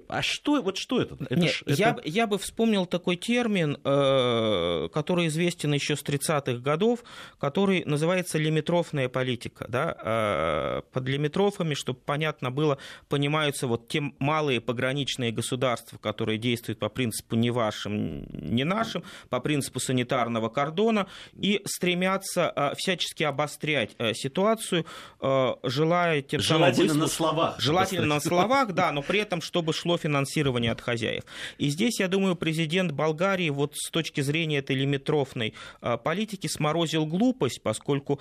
А 0.09 0.23
что, 0.23 0.63
вот 0.63 0.79
что 0.79 1.03
это? 1.03 1.17
это, 1.29 1.35
Нет, 1.35 1.57
это... 1.67 1.75
Я, 1.75 1.99
я 2.05 2.27
бы 2.29 2.39
вспомнил 2.39 2.87
такой 2.87 3.17
термин, 3.17 3.79
э, 3.83 4.89
который 4.95 5.27
известен 5.27 5.75
еще 5.75 5.97
с 5.97 6.05
30-х 6.05 6.59
годов, 6.59 7.01
который 7.41 7.85
называется 7.85 8.39
лимитрофная 8.39 9.09
политика. 9.09 9.67
Да? 9.69 9.97
Э, 10.01 10.83
под 10.93 11.09
лимитрофами, 11.09 11.75
чтобы 11.75 11.99
понятно 11.99 12.53
было, 12.53 12.79
понимаются 13.09 13.67
вот 13.67 13.89
те 13.89 14.03
малые 14.21 14.61
пограничные 14.61 15.33
государства, 15.33 15.99
которые 15.99 16.39
действуют 16.39 16.79
по 16.79 16.89
принципу 16.89 17.08
принципу 17.09 17.37
ни 17.37 17.51
вашим, 17.51 18.27
ни 18.33 18.65
нашим, 18.65 19.03
по 19.31 19.41
принципу 19.41 19.81
санитарного 19.81 20.51
кордона, 20.51 21.07
и 21.41 21.63
стремятся 21.65 22.53
э, 22.55 22.75
всячески 22.77 23.23
обострять 23.23 23.93
э, 23.99 24.13
ситуацию, 24.15 24.85
э, 25.21 25.55
желая 25.63 26.21
тем 26.23 26.41
Желательно 26.41 26.95
на 26.95 27.07
словах. 27.07 27.61
Желательно 27.61 28.07
на 28.07 28.21
словах, 28.21 28.73
да, 28.75 28.93
но 28.93 29.03
при 29.03 29.21
этом, 29.21 29.41
чтобы 29.41 29.73
шло 29.73 29.97
финансирование 29.97 30.73
от 30.73 30.81
хозяев. 30.81 31.23
И 31.57 31.71
здесь, 31.71 32.01
я 32.01 32.09
думаю, 32.09 32.37
президент 32.37 32.93
Болгарии 32.93 33.51
вот 33.51 33.75
с 33.75 33.91
точки 33.91 34.21
зрения 34.21 34.59
этой 34.59 34.77
лимитрофной 34.77 35.55
политики 36.05 36.47
сморозил 36.47 37.07
глупость, 37.07 37.63
поскольку 37.63 38.21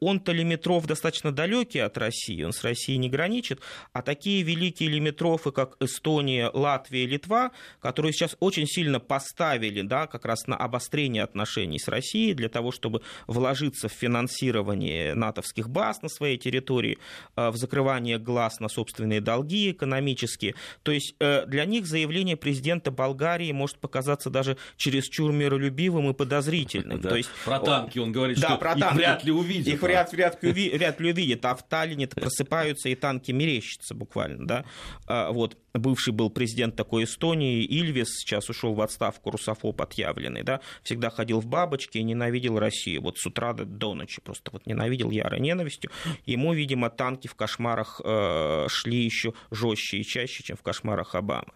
он-то 0.00 0.32
лимитров 0.32 0.86
достаточно 0.86 1.32
далекий 1.32 1.80
от 1.80 1.98
России, 1.98 2.42
он 2.42 2.52
с 2.52 2.64
Россией 2.64 2.98
не 2.98 3.10
граничит, 3.10 3.60
а 3.92 4.02
такие 4.02 4.42
великие 4.42 4.88
лимитрофы, 4.88 5.50
как 5.50 5.76
Эстония, 5.80 6.50
Латвия, 6.52 7.06
Литва, 7.06 7.50
которые 7.80 7.97
которые 7.98 8.12
сейчас 8.12 8.36
очень 8.38 8.68
сильно 8.68 9.00
поставили 9.00 9.82
да, 9.82 10.06
как 10.06 10.24
раз 10.24 10.46
на 10.46 10.56
обострение 10.56 11.24
отношений 11.24 11.80
с 11.80 11.88
Россией 11.88 12.32
для 12.32 12.48
того, 12.48 12.70
чтобы 12.70 13.02
вложиться 13.26 13.88
в 13.88 13.92
финансирование 13.92 15.14
натовских 15.14 15.68
баз 15.68 16.00
на 16.02 16.08
своей 16.08 16.38
территории, 16.38 16.98
э, 17.34 17.50
в 17.50 17.56
закрывание 17.56 18.18
глаз 18.20 18.60
на 18.60 18.68
собственные 18.68 19.20
долги 19.20 19.72
экономические. 19.72 20.54
То 20.84 20.92
есть 20.92 21.16
э, 21.18 21.44
для 21.46 21.64
них 21.64 21.86
заявление 21.86 22.36
президента 22.36 22.92
Болгарии 22.92 23.50
может 23.50 23.80
показаться 23.80 24.30
даже 24.30 24.58
чересчур 24.76 25.32
миролюбивым 25.32 26.10
и 26.10 26.14
подозрительным. 26.14 27.00
Да. 27.08 27.10
То 27.10 27.16
есть, 27.16 27.30
про 27.44 27.58
танки 27.58 27.98
он 27.98 28.12
говорит, 28.12 28.38
да, 28.40 28.48
что 28.48 28.58
про 28.58 28.72
их 28.74 28.80
танки. 28.80 28.96
вряд 28.96 29.24
ли 29.24 29.32
увидят. 29.32 29.74
Их 29.74 29.82
вряд, 29.82 30.12
вряд, 30.12 30.40
вряд 30.42 31.00
ли 31.00 31.10
увидят, 31.10 31.44
а 31.44 31.54
в 31.54 31.62
Таллине 31.66 32.06
просыпаются 32.06 32.88
и 32.88 32.94
танки 32.94 33.32
мерещатся 33.32 33.94
буквально. 33.94 34.46
Да? 34.46 34.64
А, 35.06 35.30
вот 35.32 35.56
бывший 35.74 36.12
был 36.12 36.30
президент 36.30 36.76
такой 36.76 37.04
Эстонии, 37.04 37.64
Ильвис, 37.64 38.08
сейчас 38.08 38.48
ушел 38.48 38.74
в 38.74 38.80
отставку, 38.80 39.30
русофоб 39.30 39.80
отъявленный, 39.80 40.42
да, 40.42 40.60
всегда 40.82 41.10
ходил 41.10 41.40
в 41.40 41.46
бабочке 41.46 42.00
и 42.00 42.02
ненавидел 42.02 42.58
Россию, 42.58 43.02
вот 43.02 43.18
с 43.18 43.26
утра 43.26 43.52
до 43.52 43.94
ночи 43.94 44.20
просто 44.22 44.50
вот 44.52 44.66
ненавидел 44.66 45.10
ярой 45.10 45.40
ненавистью. 45.40 45.90
Ему, 46.26 46.52
видимо, 46.52 46.90
танки 46.90 47.28
в 47.28 47.34
кошмарах 47.34 48.00
э, 48.04 48.66
шли 48.68 49.04
еще 49.04 49.34
жестче 49.50 49.98
и 49.98 50.04
чаще, 50.04 50.42
чем 50.42 50.56
в 50.56 50.62
кошмарах 50.62 51.14
Обамы. 51.14 51.52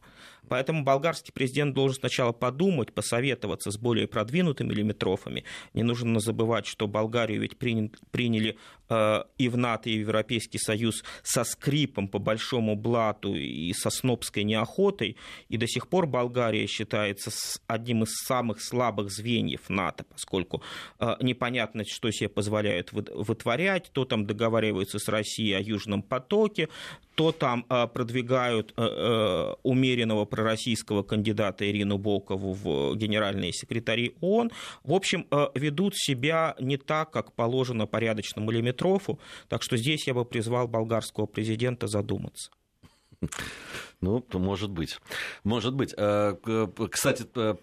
Поэтому 0.49 0.83
болгарский 0.83 1.33
президент 1.33 1.75
должен 1.75 2.01
сначала 2.01 2.33
подумать, 2.33 2.93
посоветоваться 2.93 3.71
с 3.71 3.79
более 3.79 4.07
продвинутыми 4.07 4.73
лимитрофами. 4.73 5.45
Не 5.73 5.83
нужно 5.83 6.21
забывать, 6.21 6.67
что 6.67 6.87
Болгарию 6.87 7.41
ведь 7.41 7.57
приняли 7.57 8.57
э, 8.89 9.25
и 9.39 9.49
в 9.49 9.57
НАТО, 9.57 9.89
и 9.89 9.97
в 9.97 10.01
Европейский 10.01 10.59
Союз 10.59 11.05
со 11.23 11.45
скрипом 11.45 12.09
по 12.09 12.19
большому 12.19 12.77
блату 12.77 13.35
и 13.35 13.73
со 13.73 13.91
снобской 13.91 14.45
неохотой. 14.45 15.17
И 15.49 15.57
до 15.57 15.67
сих 15.67 15.89
пор 15.89 16.07
Болгария 16.07 16.67
считается 16.67 17.31
одним 17.67 18.03
из 18.03 18.13
самых 18.27 18.61
слабых 18.61 19.11
звеньев 19.11 19.71
НАТО, 19.71 20.05
поскольку 20.11 20.63
э, 20.99 21.17
непонятно, 21.21 21.85
что 21.87 22.11
себе 22.11 22.29
позволяют 22.29 22.93
вытворять, 22.93 23.91
то 23.93 24.05
там 24.05 24.27
договариваются 24.27 24.99
с 24.99 25.09
Россией 25.09 25.55
о 25.55 25.61
Южном 25.61 26.03
потоке, 26.03 26.69
то 27.15 27.31
там 27.33 27.65
э, 27.69 27.87
продвигают 27.87 28.75
умеренного 29.63 30.25
пророссийского 30.33 31.03
кандидата 31.03 31.71
Ирину 31.71 31.99
Болкову 31.99 32.55
в 32.55 32.97
генеральные 32.97 33.53
секретари 33.53 34.17
ООН, 34.23 34.51
в 34.83 34.95
общем, 34.95 35.27
э, 35.31 35.49
ведут 35.55 35.95
себя 35.95 36.57
не 36.59 36.79
так, 36.79 37.11
как 37.11 37.35
положено 37.35 37.87
порядочному 37.87 38.51
лимитрофу. 38.51 39.21
Так 39.49 39.63
что 39.63 39.77
здесь 39.77 40.07
я 40.07 40.15
бы 40.15 40.25
призвал 40.25 40.69
болгарского 40.69 41.27
президента 41.27 41.87
задуматься. 41.87 42.51
Ну, 44.01 44.21
то 44.21 44.39
может 44.39 44.71
быть. 44.71 44.99
Может 45.45 45.75
быть. 45.75 45.95
Э, 45.99 46.35
кстати, 46.91 47.27
э, 47.35 47.55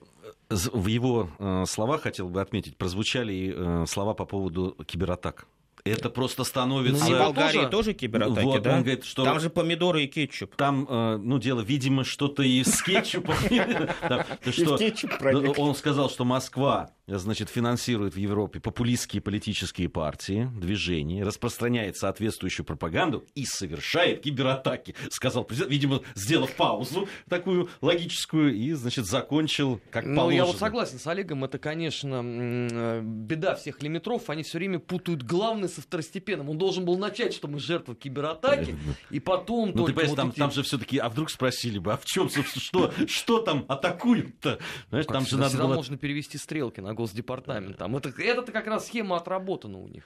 в 0.50 0.88
его 0.88 1.30
словах, 1.68 2.02
хотел 2.02 2.30
бы 2.30 2.40
отметить, 2.42 2.78
прозвучали 2.78 3.86
слова 3.86 4.14
по 4.14 4.26
поводу 4.26 4.76
кибератак 4.86 5.48
это 5.90 6.10
просто 6.10 6.44
становится... 6.44 7.06
Ну, 7.06 7.16
в 7.16 7.20
Болгарии 7.20 7.58
тоже, 7.58 7.70
тоже 7.70 7.94
кибератаки, 7.94 8.46
вот, 8.46 8.62
да? 8.62 8.76
Он 8.76 8.84
говорит, 8.84 9.06
что... 9.06 9.24
Там 9.24 9.40
же 9.40 9.50
помидоры 9.50 10.04
и 10.04 10.08
кетчуп. 10.08 10.56
Там, 10.56 10.88
э, 10.90 11.18
ну, 11.18 11.40
дело, 11.40 11.62
видимо, 11.62 12.04
что-то 12.04 12.44
и 12.44 12.64
с 12.64 12.82
кетчупом. 12.82 13.36
Он 15.58 15.76
сказал, 15.76 16.10
что 16.10 16.26
Москва 16.26 16.92
значит, 17.18 17.50
финансирует 17.50 18.14
в 18.14 18.18
Европе 18.18 18.60
популистские 18.60 19.22
политические 19.22 19.90
партии, 19.90 20.50
движения, 20.56 21.24
распространяет 21.24 21.98
соответствующую 21.98 22.66
пропаганду 22.66 23.26
и 23.36 23.46
совершает 23.46 24.22
кибератаки, 24.22 24.96
сказал 25.10 25.44
президент, 25.44 25.72
видимо, 25.72 26.02
сделав 26.16 26.54
паузу 26.56 27.08
такую 27.28 27.70
логическую 27.82 28.54
и, 28.54 28.74
значит, 28.74 29.06
закончил 29.06 29.80
как 29.92 30.06
ну, 30.06 30.16
положено. 30.16 30.38
я 30.38 30.46
вот 30.46 30.58
согласен 30.58 31.00
с 31.00 31.08
Олегом, 31.08 31.44
это, 31.44 31.58
конечно, 31.58 32.22
э, 32.24 33.02
беда 33.02 33.56
всех 33.56 33.82
лимитров, 33.82 34.30
они 34.30 34.44
все 34.44 34.58
время 34.58 34.80
путают 34.80 35.24
главное 35.24 35.70
со 35.80 35.88
второстепенным. 35.88 36.50
Он 36.50 36.58
должен 36.58 36.86
был 36.86 36.98
начать, 36.98 37.34
что 37.34 37.48
мы 37.48 37.60
жертва 37.60 37.96
кибератаки, 37.96 38.76
и 39.10 39.20
потом 39.20 39.70
ну, 39.70 39.86
только... 39.86 40.02
Ты 40.02 40.08
вот 40.08 40.16
там, 40.16 40.30
эти... 40.30 40.40
там 40.40 40.52
же 40.52 40.64
все-таки, 40.64 40.98
а 40.98 41.10
вдруг 41.10 41.30
спросили 41.30 41.80
бы, 41.80 41.94
а 41.94 41.98
в 41.98 42.06
чем, 42.06 42.30
собственно, 42.30 42.62
что, 42.62 43.08
что 43.08 43.40
там 43.40 43.66
атакуют-то? 43.68 44.60
Знаешь, 44.90 45.06
там 45.06 45.26
же 45.26 45.38
надо 45.38 45.58
было... 45.58 45.76
можно 45.76 45.98
перевести 45.98 46.38
стрелки 46.38 46.80
на 46.80 46.94
Госдепартаментом. 46.94 47.96
Это, 47.96 48.10
это 48.22 48.52
как 48.52 48.68
раз 48.68 48.88
схема 48.88 49.18
отработана 49.18 49.78
у 49.80 49.88
них. 49.88 50.04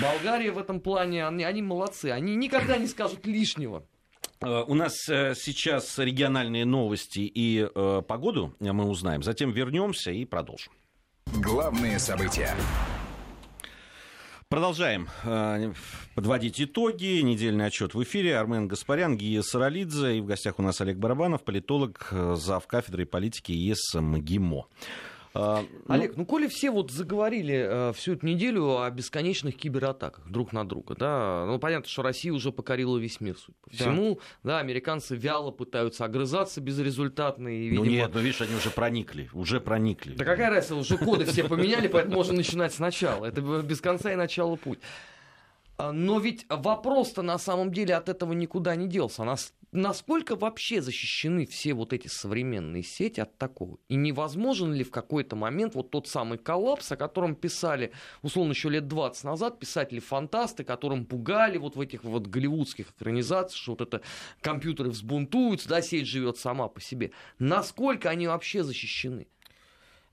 Болгария 0.00 0.52
в 0.52 0.58
этом 0.58 0.80
плане, 0.80 1.26
они, 1.26 1.44
они 1.44 1.62
молодцы. 1.62 2.06
Они 2.06 2.36
никогда 2.36 2.76
не 2.76 2.86
скажут 2.86 3.26
лишнего. 3.26 3.84
Э, 4.40 4.64
у 4.66 4.74
нас 4.74 5.08
э, 5.08 5.34
сейчас 5.34 5.98
региональные 5.98 6.64
новости 6.64 7.20
и 7.20 7.68
э, 7.74 8.02
погоду 8.06 8.54
мы 8.60 8.88
узнаем. 8.88 9.22
Затем 9.22 9.50
вернемся 9.50 10.10
и 10.10 10.24
продолжим. 10.24 10.72
Главные 11.26 11.98
события. 11.98 12.54
Продолжаем 14.48 15.08
э, 15.24 15.72
подводить 16.14 16.60
итоги. 16.60 17.20
Недельный 17.20 17.66
отчет 17.66 17.94
в 17.94 18.02
эфире. 18.02 18.38
Армен 18.38 18.68
Гаспарян, 18.68 19.16
Гия 19.16 19.42
Саралидзе. 19.42 20.18
И 20.18 20.20
в 20.20 20.26
гостях 20.26 20.58
у 20.58 20.62
нас 20.62 20.80
Олег 20.80 20.98
Барабанов, 20.98 21.42
политолог, 21.44 22.08
зав. 22.34 22.66
кафедры 22.66 23.06
политики 23.06 23.52
ЕС 23.52 23.94
МГИМО. 23.94 24.66
А, 25.36 25.64
ну, 25.88 25.94
Олег, 25.94 26.16
ну 26.16 26.24
коли 26.24 26.46
все 26.46 26.70
вот 26.70 26.92
заговорили 26.92 27.66
э, 27.68 27.92
всю 27.94 28.12
эту 28.12 28.24
неделю 28.24 28.78
о 28.78 28.88
бесконечных 28.88 29.56
кибератаках 29.56 30.30
друг 30.30 30.52
на 30.52 30.66
друга, 30.66 30.94
да, 30.94 31.44
ну 31.48 31.58
понятно, 31.58 31.88
что 31.88 32.02
Россия 32.02 32.32
уже 32.32 32.52
покорила 32.52 32.96
весь 32.98 33.20
мир, 33.20 33.36
судя 33.36 33.58
по 33.64 33.70
всему, 33.70 34.20
да, 34.44 34.50
да 34.50 34.58
американцы 34.60 35.16
вяло 35.16 35.50
пытаются 35.50 36.04
огрызаться 36.04 36.60
безрезультатно. 36.60 37.48
И, 37.48 37.72
ну, 37.72 37.82
видимо... 37.82 37.84
Ну 37.84 37.90
нет, 37.90 38.10
ну 38.14 38.20
видишь, 38.20 38.42
они 38.42 38.54
уже 38.54 38.70
проникли, 38.70 39.28
уже 39.32 39.60
проникли. 39.60 40.14
Да 40.14 40.24
какая 40.24 40.50
разница, 40.50 40.76
уже 40.76 40.98
коды 40.98 41.24
все 41.24 41.42
поменяли, 41.42 41.88
поэтому 41.88 42.14
можно 42.14 42.34
начинать 42.34 42.72
сначала, 42.72 43.26
это 43.26 43.40
без 43.40 43.80
конца 43.80 44.12
и 44.12 44.14
начала 44.14 44.54
путь. 44.54 44.78
А, 45.76 45.92
но 45.92 46.20
ведь 46.20 46.46
вопрос-то 46.48 47.22
на 47.22 47.38
самом 47.38 47.72
деле 47.72 47.94
от 47.96 48.08
этого 48.08 48.32
никуда 48.32 48.76
не 48.76 48.86
делся. 48.86 49.24
Нас, 49.24 49.52
насколько 49.74 50.36
вообще 50.36 50.80
защищены 50.80 51.46
все 51.46 51.74
вот 51.74 51.92
эти 51.92 52.08
современные 52.08 52.82
сети 52.82 53.20
от 53.20 53.36
такого? 53.36 53.78
И 53.88 53.96
невозможен 53.96 54.72
ли 54.72 54.84
в 54.84 54.90
какой-то 54.90 55.36
момент 55.36 55.74
вот 55.74 55.90
тот 55.90 56.08
самый 56.08 56.38
коллапс, 56.38 56.92
о 56.92 56.96
котором 56.96 57.34
писали, 57.34 57.92
условно, 58.22 58.52
еще 58.52 58.70
лет 58.70 58.88
20 58.88 59.24
назад 59.24 59.58
писатели-фантасты, 59.58 60.64
которым 60.64 61.04
пугали 61.04 61.58
вот 61.58 61.76
в 61.76 61.80
этих 61.80 62.04
вот 62.04 62.26
голливудских 62.28 62.90
экранизациях, 62.90 63.60
что 63.60 63.72
вот 63.72 63.80
это 63.82 64.00
компьютеры 64.40 64.90
взбунтуются, 64.90 65.68
да, 65.68 65.82
сеть 65.82 66.06
живет 66.06 66.38
сама 66.38 66.68
по 66.68 66.80
себе. 66.80 67.10
Насколько 67.38 68.10
они 68.10 68.28
вообще 68.28 68.62
защищены? 68.62 69.26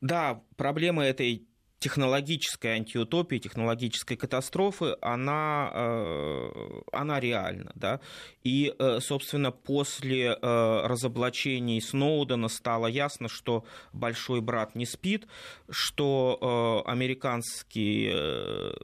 Да, 0.02 0.42
проблема 0.58 1.06
этой 1.06 1.48
технологической 1.82 2.74
антиутопии, 2.74 3.40
технологической 3.40 4.16
катастрофы, 4.16 4.96
она, 5.02 5.72
э, 5.74 6.52
она 6.92 7.20
реальна. 7.20 7.72
Да? 7.74 8.00
И, 8.44 8.72
э, 8.78 9.00
собственно, 9.02 9.52
после 9.52 10.28
э, 10.28 10.38
разоблачений 10.86 11.82
Сноудена 11.82 12.50
стало 12.50 12.86
ясно, 12.86 13.28
что 13.28 13.66
большой 13.94 14.42
брат 14.42 14.76
не 14.76 14.86
спит, 14.86 15.28
что 15.70 16.84
американские, 16.86 18.76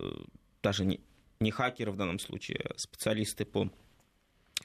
даже 0.63 0.83
не, 0.85 0.99
не 1.39 1.51
хакеры 1.51 1.91
в 1.91 1.97
данном 1.97 2.17
случае, 2.17 2.61
а 2.63 2.73
специалисты 2.77 3.45
по 3.45 3.69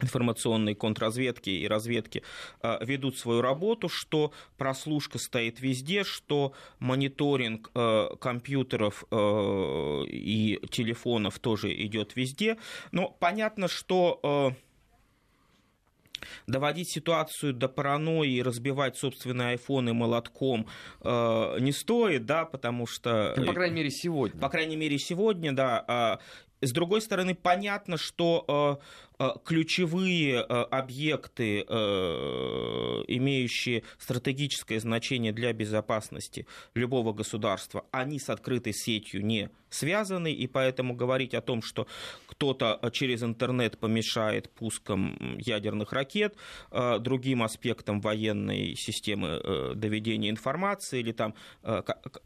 информационной 0.03 0.74
контрразведки 0.74 1.50
и 1.50 1.66
разведки 1.66 2.22
э, 2.62 2.84
ведут 2.84 3.18
свою 3.18 3.40
работу, 3.40 3.88
что 3.88 4.32
прослушка 4.57 5.18
стоит 5.18 5.61
везде, 5.61 6.05
что 6.05 6.53
мониторинг 6.78 7.70
э, 7.74 8.09
компьютеров 8.20 9.05
э, 9.11 9.16
и 10.09 10.61
телефонов 10.70 11.38
тоже 11.38 11.72
идет 11.74 12.16
везде. 12.16 12.57
Но 12.90 13.09
понятно, 13.09 13.68
что 13.68 14.55
доводить 16.46 16.92
ситуацию 16.92 17.53
до 17.53 17.68
паранойи 17.68 18.34
и 18.34 18.42
разбивать 18.42 18.96
собственные 18.96 19.50
айфоны 19.50 19.92
молотком 19.92 20.68
э, 21.00 21.57
не 21.61 21.72
стоит, 21.72 22.26
да, 22.26 22.44
потому 22.44 22.86
что... 22.86 23.34
Ну, 23.36 23.46
по 23.46 23.53
крайней 23.55 23.76
мере, 23.76 23.90
сегодня. 23.90 24.40
По 24.40 24.48
крайней 24.48 24.76
мере, 24.76 24.98
сегодня, 24.98 25.53
да. 25.53 26.20
С 26.62 26.70
другой 26.70 27.00
стороны, 27.00 27.34
понятно, 27.34 27.96
что 27.96 28.78
э, 28.78 29.11
ключевые 29.44 30.36
э, 30.36 30.42
объекты, 30.42 31.60
имеющие 33.08 33.82
стратегическое 33.98 34.80
значение 34.80 35.32
для 35.32 35.52
безопасности 35.52 36.46
любого 36.74 37.12
государства, 37.12 37.84
они 37.90 38.18
с 38.18 38.28
открытой 38.28 38.72
сетью 38.72 39.24
не 39.24 39.50
связаны, 39.70 40.32
и 40.32 40.46
поэтому 40.46 40.94
говорить 40.94 41.34
о 41.34 41.40
том, 41.40 41.62
что 41.62 41.86
кто-то 42.26 42.78
через 42.92 43.22
интернет 43.22 43.78
помешает 43.78 44.50
пускам 44.50 45.38
ядерных 45.38 45.92
ракет, 45.92 46.36
другим 46.70 47.42
аспектам 47.42 48.00
военной 48.00 48.74
системы 48.76 49.74
доведения 49.74 50.28
информации 50.28 51.00
или 51.00 51.12
там 51.12 51.34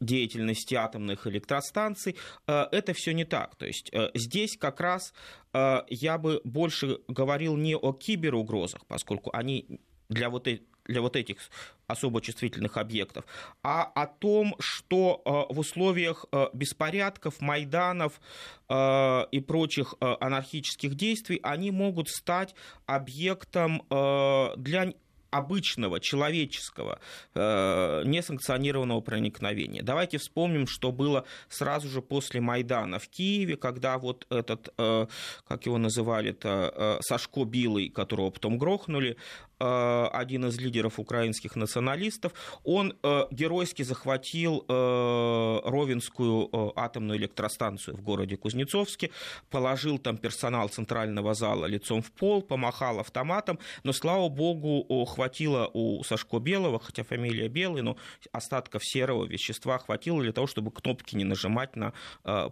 деятельности 0.01 0.75
атомных 0.75 1.27
электростанций, 1.29 2.17
это 2.47 2.93
все 2.95 3.13
не 3.13 3.25
так. 3.25 3.55
То 3.55 3.67
есть 3.67 3.93
здесь 4.15 4.57
как 4.57 4.81
раз 4.81 5.13
э, 5.43 5.46
я 5.53 6.19
бы 6.19 6.41
больше 6.45 6.99
говорил 7.09 7.57
не 7.57 7.77
о 7.77 7.93
киберугрозах, 7.93 8.85
поскольку 8.87 9.31
они 9.33 9.81
для 10.09 10.29
вот, 10.31 10.49
для 10.85 11.01
вот 11.01 11.17
этих 11.17 11.39
особо 11.87 12.21
чувствительных 12.21 12.77
объектов, 12.77 13.25
а 13.63 13.85
о 13.85 14.07
том, 14.07 14.55
что 14.59 15.23
э, 15.25 15.55
в 15.55 15.59
условиях 15.59 16.27
э, 16.31 16.49
беспорядков, 16.53 17.41
майданов 17.41 18.21
и 18.69 19.45
прочих 19.47 19.95
анархических 20.01 20.97
действий 20.97 21.39
они 21.45 21.71
могут 21.71 22.09
стать 22.09 22.57
объектом 22.87 23.87
для 23.89 24.93
обычного, 25.37 26.01
человеческого, 26.01 26.99
э, 27.35 28.03
несанкционированного 28.05 29.01
проникновения. 29.01 29.83
Давайте 29.83 30.19
вспомним, 30.19 30.67
что 30.67 30.93
было 30.93 31.25
сразу 31.49 31.89
же 31.89 32.03
после 32.03 32.41
Майдана 32.41 32.99
в 32.99 33.09
Киеве, 33.09 33.57
когда 33.57 33.99
вот 33.99 34.27
этот, 34.31 34.73
э, 34.79 35.07
как 35.49 35.67
его 35.67 35.79
называли-то, 35.79 36.73
э, 36.75 36.99
Сашко 37.03 37.45
Билый, 37.45 37.89
которого 37.89 38.31
потом 38.31 38.59
грохнули, 38.59 39.17
Э, 39.59 40.09
один 40.13 40.45
из 40.47 40.59
лидеров 40.59 40.99
украинских 40.99 41.57
националистов, 41.57 42.33
он 42.63 42.95
э, 43.03 43.27
геройски 43.31 43.85
захватил 43.85 44.65
э, 44.69 45.61
Ровенскую 45.65 46.79
атомную 46.79 47.19
электростанцию 47.19 47.97
в 47.97 48.03
городе 48.03 48.37
Кузнецовске, 48.37 49.11
положил 49.51 49.99
там 49.99 50.19
персонал 50.19 50.69
центрального 50.69 51.33
зала 51.33 51.65
лицом 51.65 52.03
в 52.03 52.13
пол, 52.13 52.43
помахал 52.43 53.01
автоматом, 53.01 53.59
но, 53.83 53.93
слава 53.93 54.29
богу, 54.29 54.85
хватило 55.07 55.26
у 55.73 56.03
Сашко 56.05 56.39
Белого, 56.39 56.79
хотя 56.79 57.03
фамилия 57.03 57.49
Белый, 57.49 57.83
но 57.83 57.97
остатков 58.33 58.85
серого 58.85 59.25
вещества 59.25 59.79
хватило 59.79 60.23
для 60.23 60.33
того, 60.33 60.47
чтобы 60.47 60.71
кнопки 60.71 61.17
не 61.17 61.25
нажимать 61.25 61.77
на 61.77 61.93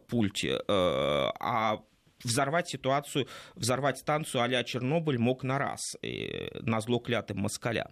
пульте. 0.09 0.61
А 0.69 1.81
взорвать 2.23 2.69
ситуацию, 2.69 3.27
взорвать 3.55 3.99
станцию 3.99 4.43
а 4.43 4.65
Чернобыль 4.65 5.19
мог 5.19 5.43
на 5.43 5.59
раз, 5.59 5.81
на 6.61 6.81
зло 6.81 6.99
клятым 6.99 7.39
москалям. 7.39 7.89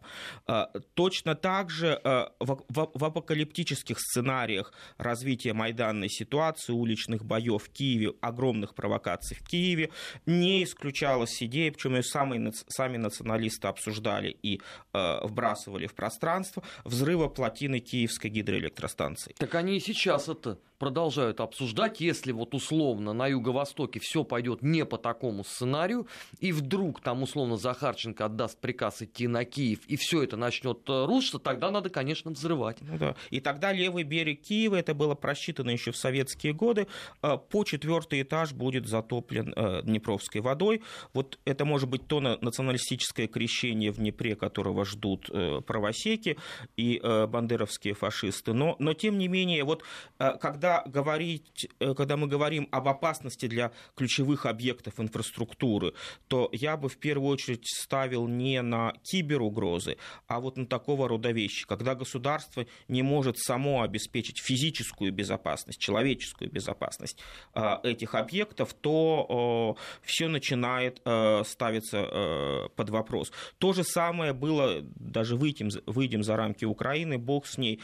А, 0.46 0.70
точно 0.94 1.34
так 1.34 1.70
же 1.70 2.00
а, 2.04 2.32
в 2.38 3.04
апокалиптических 3.04 3.98
сценариях 3.98 4.72
развития 4.98 5.52
майданной 5.52 6.08
ситуации, 6.08 6.72
уличных 6.72 7.24
боев 7.24 7.64
в 7.64 7.70
Киеве, 7.70 8.14
огромных 8.20 8.74
провокаций 8.74 9.36
в 9.36 9.46
Киеве, 9.46 9.90
не 10.26 10.62
исключалась 10.64 11.42
идея, 11.42 11.72
причем 11.72 11.96
ее 11.96 12.02
сами, 12.02 12.52
сами 12.68 12.96
националисты 12.96 13.68
обсуждали 13.68 14.30
и 14.42 14.60
вбрасывали 14.92 15.86
в 15.86 15.94
пространство, 15.94 16.62
взрыва 16.84 17.28
плотины 17.28 17.80
Киевской 17.80 18.28
гидроэлектростанции. 18.28 19.34
Так 19.38 19.54
они 19.54 19.76
и 19.76 19.80
сейчас 19.80 20.28
это 20.28 20.58
продолжают 20.82 21.38
обсуждать, 21.38 22.00
если 22.00 22.32
вот 22.32 22.54
условно 22.54 23.12
на 23.12 23.28
Юго-Востоке 23.28 24.00
все 24.02 24.24
пойдет 24.24 24.62
не 24.62 24.84
по 24.84 24.98
такому 24.98 25.44
сценарию, 25.44 26.08
и 26.40 26.50
вдруг 26.50 27.00
там 27.00 27.22
условно 27.22 27.56
Захарченко 27.56 28.24
отдаст 28.24 28.58
приказ 28.58 29.00
идти 29.00 29.28
на 29.28 29.44
Киев, 29.44 29.86
и 29.86 29.94
все 29.94 30.24
это 30.24 30.36
начнет 30.36 30.80
э, 30.88 31.04
рушиться, 31.04 31.38
тогда 31.38 31.70
надо, 31.70 31.88
конечно, 31.88 32.32
взрывать. 32.32 32.78
Ну, 32.80 32.98
да. 32.98 33.14
И 33.30 33.38
тогда 33.38 33.72
левый 33.72 34.02
берег 34.02 34.42
Киева, 34.42 34.74
это 34.74 34.92
было 34.92 35.14
просчитано 35.14 35.70
еще 35.70 35.92
в 35.92 35.96
советские 35.96 36.52
годы, 36.52 36.88
э, 37.22 37.38
по 37.38 37.62
четвертый 37.62 38.22
этаж 38.22 38.52
будет 38.52 38.88
затоплен 38.88 39.52
э, 39.54 39.82
Днепровской 39.84 40.40
водой. 40.40 40.82
Вот 41.14 41.38
это 41.44 41.64
может 41.64 41.88
быть 41.88 42.08
то 42.08 42.18
националистическое 42.18 43.28
крещение 43.28 43.92
в 43.92 43.98
Днепре, 43.98 44.34
которого 44.34 44.84
ждут 44.84 45.30
правосеки 45.64 46.38
и 46.76 47.00
бандеровские 47.00 47.94
фашисты. 47.94 48.52
Но, 48.52 48.74
но 48.80 48.94
тем 48.94 49.18
не 49.18 49.28
менее, 49.28 49.62
вот 49.62 49.84
когда, 50.18 50.71
говорить, 50.86 51.68
когда 51.78 52.16
мы 52.16 52.26
говорим 52.26 52.68
об 52.70 52.88
опасности 52.88 53.46
для 53.46 53.72
ключевых 53.94 54.46
объектов 54.46 54.98
инфраструктуры, 54.98 55.92
то 56.28 56.48
я 56.52 56.76
бы 56.76 56.88
в 56.88 56.96
первую 56.96 57.30
очередь 57.30 57.66
ставил 57.66 58.26
не 58.26 58.62
на 58.62 58.94
киберугрозы, 59.02 59.96
а 60.26 60.40
вот 60.40 60.56
на 60.56 60.66
такого 60.66 61.08
рода 61.08 61.30
вещи, 61.30 61.66
когда 61.66 61.94
государство 61.94 62.66
не 62.88 63.02
может 63.02 63.38
само 63.38 63.82
обеспечить 63.82 64.40
физическую 64.40 65.12
безопасность, 65.12 65.78
человеческую 65.78 66.50
безопасность 66.50 67.18
э, 67.54 67.76
этих 67.82 68.14
объектов, 68.14 68.74
то 68.74 69.76
все 70.02 70.28
начинает 70.28 71.00
э, 71.04 71.42
ставиться 71.44 71.98
э, 71.98 72.68
под 72.76 72.90
вопрос. 72.90 73.32
То 73.58 73.72
же 73.72 73.84
самое 73.84 74.32
было, 74.32 74.82
даже 74.82 75.36
выйдем, 75.36 75.68
выйдем 75.86 76.22
за 76.22 76.36
рамки 76.36 76.64
Украины, 76.64 77.18
бог 77.18 77.46
с 77.46 77.58
ней, 77.58 77.80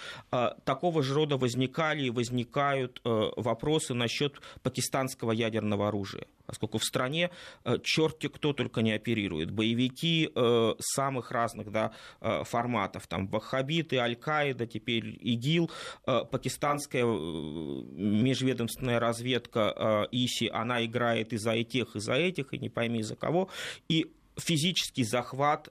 такого 0.64 1.02
же 1.02 1.14
рода 1.14 1.36
возникали 1.36 2.04
и 2.04 2.10
возникают 2.10 2.77
вопросы 3.04 3.94
насчет 3.94 4.40
пакистанского 4.62 5.32
ядерного 5.32 5.88
оружия 5.88 6.26
поскольку 6.48 6.78
в 6.78 6.84
стране 6.84 7.30
э, 7.64 7.76
черти 7.84 8.28
кто 8.28 8.52
только 8.52 8.80
не 8.80 8.92
оперирует. 8.92 9.50
Боевики 9.50 10.30
э, 10.34 10.74
самых 10.80 11.30
разных 11.30 11.70
да, 11.70 11.92
э, 12.20 12.42
форматов, 12.44 13.06
там 13.06 13.28
ваххабиты, 13.28 13.98
Аль-Каида, 13.98 14.66
теперь 14.66 15.18
ИГИЛ, 15.20 15.70
пакистанская 16.04 17.04
межведомственная 17.04 18.98
разведка 18.98 20.08
ИСИ, 20.10 20.48
она 20.52 20.82
играет 20.84 21.34
и 21.34 21.36
за 21.36 21.52
этих, 21.52 21.96
и 21.96 22.00
за 22.00 22.14
этих, 22.14 22.54
и 22.54 22.58
не 22.58 22.70
пойми 22.70 23.02
за 23.02 23.14
кого. 23.14 23.50
И 23.88 24.10
физический 24.38 25.04
захват 25.04 25.68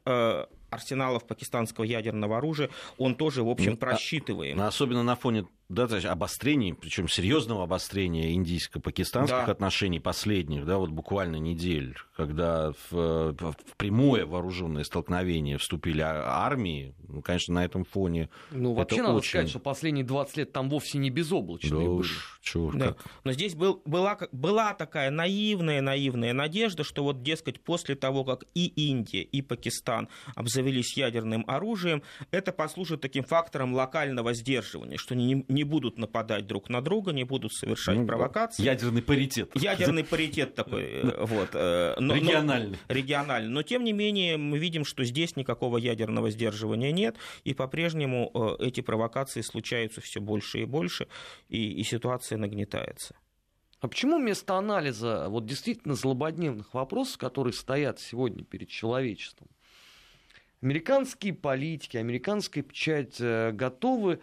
арсеналов 0.70 1.26
пакистанского 1.26 1.86
ядерного 1.86 2.38
оружия, 2.38 2.70
он 2.98 3.16
тоже, 3.16 3.44
в 3.44 3.50
общем, 3.50 3.72
ну, 3.72 3.78
а 3.78 3.80
просчитываем. 3.80 4.62
Особенно 4.62 5.02
на 5.02 5.16
фоне 5.16 5.48
да, 5.70 5.86
то 5.86 5.96
есть 5.96 6.08
обострений, 6.08 6.74
причем 6.74 7.10
серьезного 7.10 7.64
обострения 7.64 8.34
индийско-пакистанских 8.34 9.46
да. 9.48 9.52
отношений 9.52 10.00
последних, 10.00 10.66
да, 10.66 10.78
вот 10.78 10.92
буквально 10.92 11.36
недель, 11.36 11.98
когда 12.16 12.72
в, 12.90 13.34
в 13.34 13.56
прямое 13.76 14.26
вооруженное 14.26 14.86
столкновение 14.86 15.58
вступили 15.58 16.00
армии, 16.02 16.96
ну, 17.10 17.22
конечно, 17.22 17.54
на 17.54 17.66
этом 17.66 17.84
фоне. 17.84 18.30
Ну, 18.52 18.74
вообще 18.74 19.02
надо 19.02 19.16
очень... 19.16 19.30
сказать, 19.30 19.50
что 19.50 19.60
последние 19.60 20.06
20 20.06 20.38
лет 20.38 20.54
там 20.54 20.70
вовсе 20.70 21.00
не 21.00 21.10
безоблачные 21.10 21.72
да 21.72 21.78
были. 21.78 21.88
Уж, 21.88 22.40
чего, 22.42 22.72
да. 22.72 22.96
Но 23.26 23.34
здесь 23.34 23.54
был, 23.54 23.82
была, 23.84 24.18
была 24.32 24.74
такая 24.74 25.12
наивная, 25.12 25.82
наивная 25.82 26.32
надежда, 26.32 26.86
что 26.86 27.04
вот, 27.04 27.24
дескать, 27.24 27.60
после 27.60 27.96
того, 27.96 28.24
как 28.24 28.46
и 28.54 28.68
Индия, 28.68 29.22
и 29.22 29.42
Пакистан 29.42 30.08
обзавелись 30.34 30.96
ядерным 30.96 31.44
оружием, 31.46 32.04
это 32.32 32.54
послужит 32.54 33.02
таким 33.02 33.26
фактором 33.26 33.74
локального 33.74 34.34
сдерживания, 34.34 34.96
что 34.96 35.14
не 35.14 35.57
не 35.58 35.64
будут 35.64 35.98
нападать 35.98 36.46
друг 36.46 36.70
на 36.70 36.82
друга, 36.82 37.12
не 37.12 37.24
будут 37.24 37.52
совершать 37.52 37.98
ну, 37.98 38.06
провокации. 38.06 38.64
Ядерный 38.64 39.02
паритет. 39.02 39.50
Ядерный 39.56 40.04
паритет 40.04 40.54
такой. 40.54 40.84
Э, 40.84 41.26
вот, 41.26 41.50
э, 41.54 41.96
но, 42.00 42.16
региональный. 42.16 42.78
Но, 42.88 42.94
региональный. 42.96 43.50
Но 43.50 43.64
тем 43.64 43.84
не 43.84 43.92
менее 43.92 44.38
мы 44.38 44.60
видим, 44.60 44.86
что 44.86 45.04
здесь 45.04 45.36
никакого 45.36 45.78
ядерного 45.78 46.30
сдерживания 46.30 46.92
нет, 46.92 47.16
и 47.44 47.56
по-прежнему 47.56 48.32
э, 48.34 48.66
эти 48.68 48.82
провокации 48.82 49.42
случаются 49.42 50.00
все 50.00 50.20
больше 50.20 50.62
и 50.62 50.66
больше, 50.66 51.08
и, 51.50 51.72
и 51.72 51.84
ситуация 51.84 52.38
нагнетается. 52.38 53.16
А 53.80 53.88
почему 53.88 54.20
вместо 54.20 54.56
анализа 54.56 55.28
вот 55.30 55.46
действительно 55.46 55.96
злободневных 55.96 56.74
вопросов, 56.76 57.18
которые 57.18 57.54
стоят 57.54 58.00
сегодня 58.00 58.44
перед 58.44 58.70
человечеством, 58.70 59.48
американские 60.62 61.34
политики, 61.34 61.98
американская 61.98 62.64
печать 62.64 63.20
готовы 63.20 64.20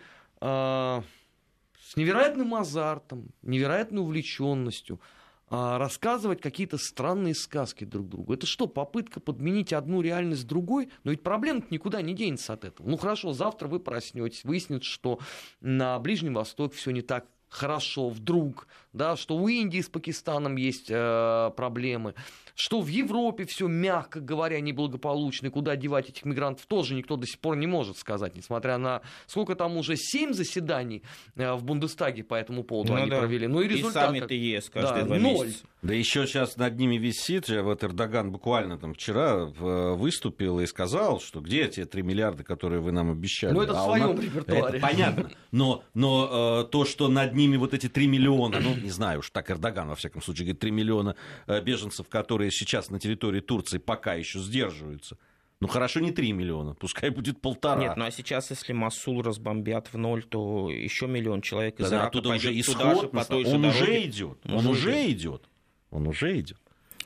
невероятным 1.97 2.55
азартом, 2.55 3.28
невероятной 3.42 4.03
увлеченностью 4.03 5.01
а, 5.49 5.78
рассказывать 5.78 6.40
какие-то 6.40 6.78
странные 6.78 7.34
сказки 7.34 7.84
друг 7.84 8.09
другу. 8.09 8.32
Это 8.32 8.47
что, 8.47 8.66
попытка 8.66 9.20
подменить 9.20 9.72
одну 9.72 10.01
реальность 10.01 10.47
другой? 10.47 10.90
Но 11.05 11.11
ведь 11.11 11.22
проблема 11.22 11.62
никуда 11.70 12.03
не 12.03 12.14
денется 12.14 12.55
от 12.55 12.64
этого. 12.64 12.88
Ну 12.88 12.97
хорошо, 12.97 13.32
завтра 13.32 13.68
вы 13.68 13.78
проснетесь, 13.78 14.45
выяснится, 14.45 14.88
что 14.88 15.18
на 15.61 15.99
Ближнем 15.99 16.34
Востоке 16.34 16.76
все 16.76 16.90
не 16.90 17.03
так 17.03 17.26
хорошо 17.49 18.09
вдруг, 18.09 18.66
да, 18.95 19.16
что 19.16 19.36
у 19.36 19.49
Индии 19.49 19.80
с 19.80 19.88
Пакистаном 19.88 20.57
есть 20.57 20.86
э, 20.88 21.51
проблемы, 21.57 22.14
что 22.55 22.80
в 22.80 22.86
Европе 22.86 23.45
все, 23.45 23.66
мягко 23.66 24.20
говоря, 24.20 24.61
неблагополучно, 24.61 25.49
и 25.49 25.51
куда 25.51 25.76
девать 25.76 26.09
этих 26.09 26.24
мигрантов 26.24 26.64
тоже 26.66 26.95
никто 26.95 27.16
до 27.16 27.26
сих 27.26 27.40
пор 27.40 27.57
не 27.57 27.66
может 27.66 27.99
сказать, 27.99 28.36
несмотря 28.36 28.78
на 28.78 29.03
сколько 29.26 29.57
там 29.57 29.76
уже 29.76 29.97
семь 29.97 30.32
заседаний 30.32 31.03
э, 31.34 31.53
в 31.55 31.64
Бундестаге 31.64 32.22
по 32.22 32.34
этому 32.34 32.62
поводу 32.62 32.92
ну, 32.92 33.01
они 33.01 33.11
да. 33.11 33.18
провели. 33.18 33.49
Ну 33.49 33.61
и 33.61 33.68
результат. 33.68 34.14
И 34.14 34.18
саммит 34.18 34.30
ЕС 34.30 34.70
каждые 34.70 35.03
да, 35.03 35.07
два 35.07 35.18
ноль. 35.18 35.47
месяца. 35.47 35.64
Да 35.82 35.92
еще 35.92 36.26
сейчас 36.26 36.57
над 36.57 36.78
ними 36.78 36.97
висит 36.97 37.47
же, 37.47 37.62
вот 37.62 37.84
Эрдоган 37.84 38.30
буквально 38.30 38.78
там 38.78 38.95
вчера 38.95 39.45
выступил 39.45 40.61
и 40.61 40.66
сказал, 40.66 41.20
что 41.20 41.40
где 41.40 41.68
те 41.68 41.84
3 41.84 42.03
миллиарда, 42.03 42.42
которые 42.42 42.80
вы 42.80 42.90
нам 42.90 43.11
обещали. 43.11 43.53
Ну 43.53 43.61
это 43.61 43.78
а 43.78 43.82
в 43.82 43.84
своем 43.84 44.16
нас... 44.16 44.24
репертуаре. 44.24 44.78
Это 44.78 44.86
понятно, 44.86 45.30
но, 45.51 45.84
но 45.92 46.62
э, 46.62 46.70
то, 46.70 46.86
что 46.86 47.09
над 47.09 47.34
ними 47.34 47.59
вот 47.59 47.74
эти 47.74 47.88
3 47.90 48.07
миллиона, 48.07 48.61
ну 48.61 48.84
не 48.85 48.91
знаю 48.91 49.20
уж, 49.20 49.30
так 49.30 49.51
Эрдоган 49.51 49.89
во 49.89 49.97
всяком 49.97 50.22
случае 50.22 50.47
говорит, 50.47 50.61
3 50.61 50.70
миллиона 50.70 51.16
э, 51.47 51.61
беженцев, 51.61 52.09
которые 52.09 52.51
сейчас 52.51 52.91
на 52.91 53.01
территории 53.01 53.41
Турции 53.41 53.78
пока 53.78 54.14
еще 54.14 54.39
сдерживаются, 54.39 55.18
ну 55.61 55.68
хорошо, 55.68 56.01
не 56.01 56.12
3 56.12 56.32
миллиона, 56.32 56.74
пускай 56.74 57.11
будет 57.11 57.41
полтора. 57.41 57.80
Нет, 57.80 57.97
ну 57.97 58.05
а 58.05 58.11
сейчас, 58.11 58.51
если 58.51 58.72
Масул 58.72 59.22
разбомбят 59.22 59.93
в 59.93 59.97
ноль, 59.97 60.22
то 60.22 60.68
еще 60.70 61.07
миллион 61.07 61.41
человек 61.41 61.80
из 61.80 61.91
да, 61.91 61.97
Ирака 61.97 62.09
оттуда 62.09 62.28
уже 62.30 62.61
исход, 62.61 63.03
же, 63.03 63.09
по 63.09 63.24
той 63.24 63.45
он 63.45 63.64
уже 63.64 64.05
идет, 64.05 64.39
он 64.45 64.66
уже 64.66 65.11
идет. 65.11 65.49
Он 65.91 66.07
уже 66.09 66.39
идет. 66.39 66.59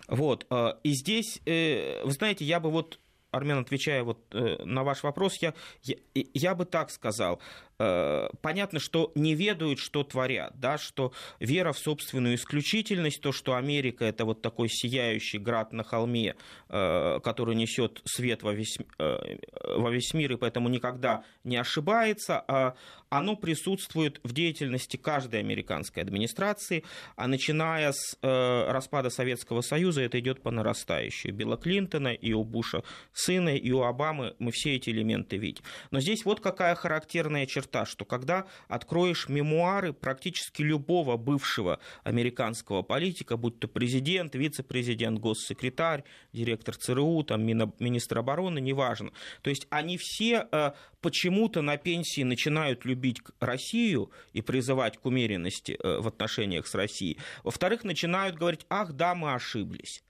Вот. 0.08 0.46
Э, 0.50 0.72
и 0.82 0.92
здесь, 0.92 1.40
э, 1.46 2.02
вы 2.04 2.10
знаете, 2.10 2.44
я 2.44 2.58
бы 2.58 2.70
вот 2.70 2.98
Армен, 3.30 3.58
отвечая 3.58 4.02
вот 4.04 4.18
э, 4.32 4.64
на 4.64 4.82
ваш 4.82 5.02
вопрос, 5.02 5.36
я, 5.42 5.52
я, 5.82 5.96
я 6.14 6.54
бы 6.54 6.64
так 6.64 6.90
сказал. 6.90 7.40
Э, 7.80 8.28
понятно, 8.42 8.80
что 8.80 9.12
не 9.14 9.34
ведают, 9.34 9.78
что 9.78 10.02
творят, 10.02 10.58
да, 10.58 10.78
что 10.78 11.12
вера 11.38 11.72
в 11.72 11.78
собственную 11.78 12.34
исключительность, 12.34 13.20
то, 13.20 13.30
что 13.30 13.54
Америка 13.54 14.04
это 14.04 14.24
вот 14.24 14.42
такой 14.42 14.68
сияющий 14.68 15.38
град 15.38 15.72
на 15.72 15.84
холме, 15.84 16.34
э, 16.68 17.20
который 17.22 17.54
несет 17.54 18.02
свет 18.04 18.42
во 18.42 18.52
весь, 18.52 18.78
э, 18.98 19.36
во 19.76 19.90
весь 19.90 20.12
мир 20.12 20.32
и 20.32 20.36
поэтому 20.36 20.68
никогда 20.68 21.22
не 21.44 21.56
ошибается, 21.56 22.42
а 22.48 22.74
оно 23.10 23.36
присутствует 23.36 24.20
в 24.24 24.32
деятельности 24.32 24.96
каждой 24.96 25.40
американской 25.40 26.02
администрации, 26.02 26.84
а 27.16 27.26
начиная 27.26 27.92
с 27.92 28.18
распада 28.20 29.08
Советского 29.08 29.62
Союза 29.62 30.02
это 30.02 30.20
идет 30.20 30.42
по 30.42 30.50
нарастающей. 30.50 31.30
Билла 31.30 31.56
Клинтона 31.56 32.08
и 32.08 32.34
у 32.34 32.44
Буша 32.44 32.82
сына, 33.14 33.56
и 33.56 33.70
у 33.70 33.82
Обамы 33.82 34.34
мы 34.38 34.52
все 34.52 34.76
эти 34.76 34.90
элементы 34.90 35.38
видим. 35.38 35.62
Но 35.90 36.00
здесь 36.00 36.26
вот 36.26 36.40
какая 36.40 36.74
характерная 36.74 37.46
черта 37.46 37.67
черта, 37.68 37.86
что 37.86 38.04
когда 38.04 38.46
откроешь 38.68 39.28
мемуары 39.28 39.92
практически 39.92 40.62
любого 40.62 41.16
бывшего 41.16 41.78
американского 42.04 42.82
политика, 42.82 43.36
будь 43.36 43.58
то 43.58 43.68
президент, 43.68 44.34
вице-президент, 44.34 45.18
госсекретарь, 45.18 46.04
директор 46.32 46.76
ЦРУ, 46.76 47.22
там, 47.24 47.44
министр 47.44 48.18
обороны, 48.18 48.60
неважно. 48.60 49.12
То 49.42 49.50
есть 49.50 49.66
они 49.70 49.98
все 49.98 50.46
э, 50.50 50.72
почему-то 51.00 51.62
на 51.62 51.76
пенсии 51.76 52.22
начинают 52.22 52.84
любить 52.84 53.18
Россию 53.40 54.10
и 54.32 54.42
призывать 54.42 54.98
к 54.98 55.06
умеренности 55.06 55.78
э, 55.78 56.00
в 56.00 56.08
отношениях 56.08 56.66
с 56.66 56.74
Россией. 56.74 57.18
Во-вторых, 57.44 57.84
начинают 57.84 58.36
говорить, 58.36 58.66
ах 58.68 58.92
да, 58.92 59.14
мы 59.14 59.34
ошиблись. 59.34 60.02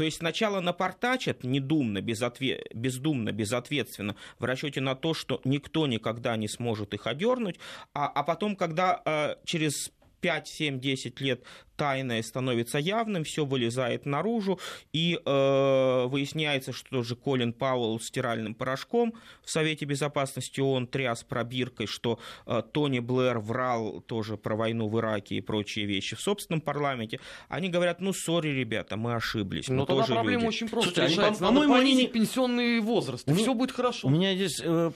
То 0.00 0.04
есть 0.04 0.16
сначала 0.16 0.60
напортачат 0.60 1.44
недумно, 1.44 2.00
безотве... 2.00 2.64
бездумно, 2.72 3.32
безответственно, 3.32 4.16
в 4.38 4.44
расчете 4.44 4.80
на 4.80 4.94
то, 4.94 5.12
что 5.12 5.42
никто 5.44 5.86
никогда 5.86 6.38
не 6.38 6.48
сможет 6.48 6.94
их 6.94 7.06
одернуть, 7.06 7.56
а, 7.92 8.06
а 8.06 8.22
потом, 8.22 8.56
когда 8.56 9.02
э, 9.04 9.34
через 9.44 9.92
5, 10.20 10.48
7, 10.48 10.80
10 10.80 11.20
лет 11.20 11.42
тайное 11.76 12.22
становится 12.22 12.78
явным, 12.78 13.24
все 13.24 13.46
вылезает 13.46 14.04
наружу, 14.04 14.60
и 14.92 15.18
э, 15.24 16.04
выясняется, 16.08 16.72
что 16.72 16.90
тоже 16.90 17.16
Колин 17.16 17.54
Пауэлл 17.54 17.98
стиральным 18.00 18.54
порошком 18.54 19.14
в 19.42 19.50
Совете 19.50 19.86
Безопасности 19.86 20.60
ООН 20.60 20.88
тряс 20.88 21.24
пробиркой, 21.24 21.86
что 21.86 22.18
э, 22.46 22.62
Тони 22.72 22.98
Блэр 22.98 23.38
врал 23.38 24.02
тоже 24.02 24.36
про 24.36 24.56
войну 24.56 24.88
в 24.88 24.98
Ираке 24.98 25.36
и 25.36 25.40
прочие 25.40 25.86
вещи 25.86 26.16
в 26.16 26.20
собственном 26.20 26.60
парламенте. 26.60 27.18
Они 27.48 27.70
говорят, 27.70 28.00
ну, 28.02 28.12
сори, 28.12 28.48
ребята, 28.48 28.98
мы 28.98 29.14
ошиблись. 29.14 29.68
Но 29.68 29.82
мы 29.82 29.86
тогда 29.86 30.02
тоже 30.02 30.14
проблема 30.14 30.42
люди. 30.42 30.48
очень 30.48 30.68
просто 30.68 30.90
Слушайте, 30.92 31.14
решается. 31.14 31.46
они, 31.46 31.54
по-моему, 31.54 31.74
они 31.74 31.94
не- 31.94 32.06
пенсионный 32.08 32.80
возраст, 32.80 33.26
и 33.26 33.32
У 33.32 33.34
все 33.36 33.54
будет 33.54 33.72
хорошо. 33.72 34.08
У 34.08 34.10
меня 34.10 34.34
здесь 34.34 34.60
э, 34.62 34.92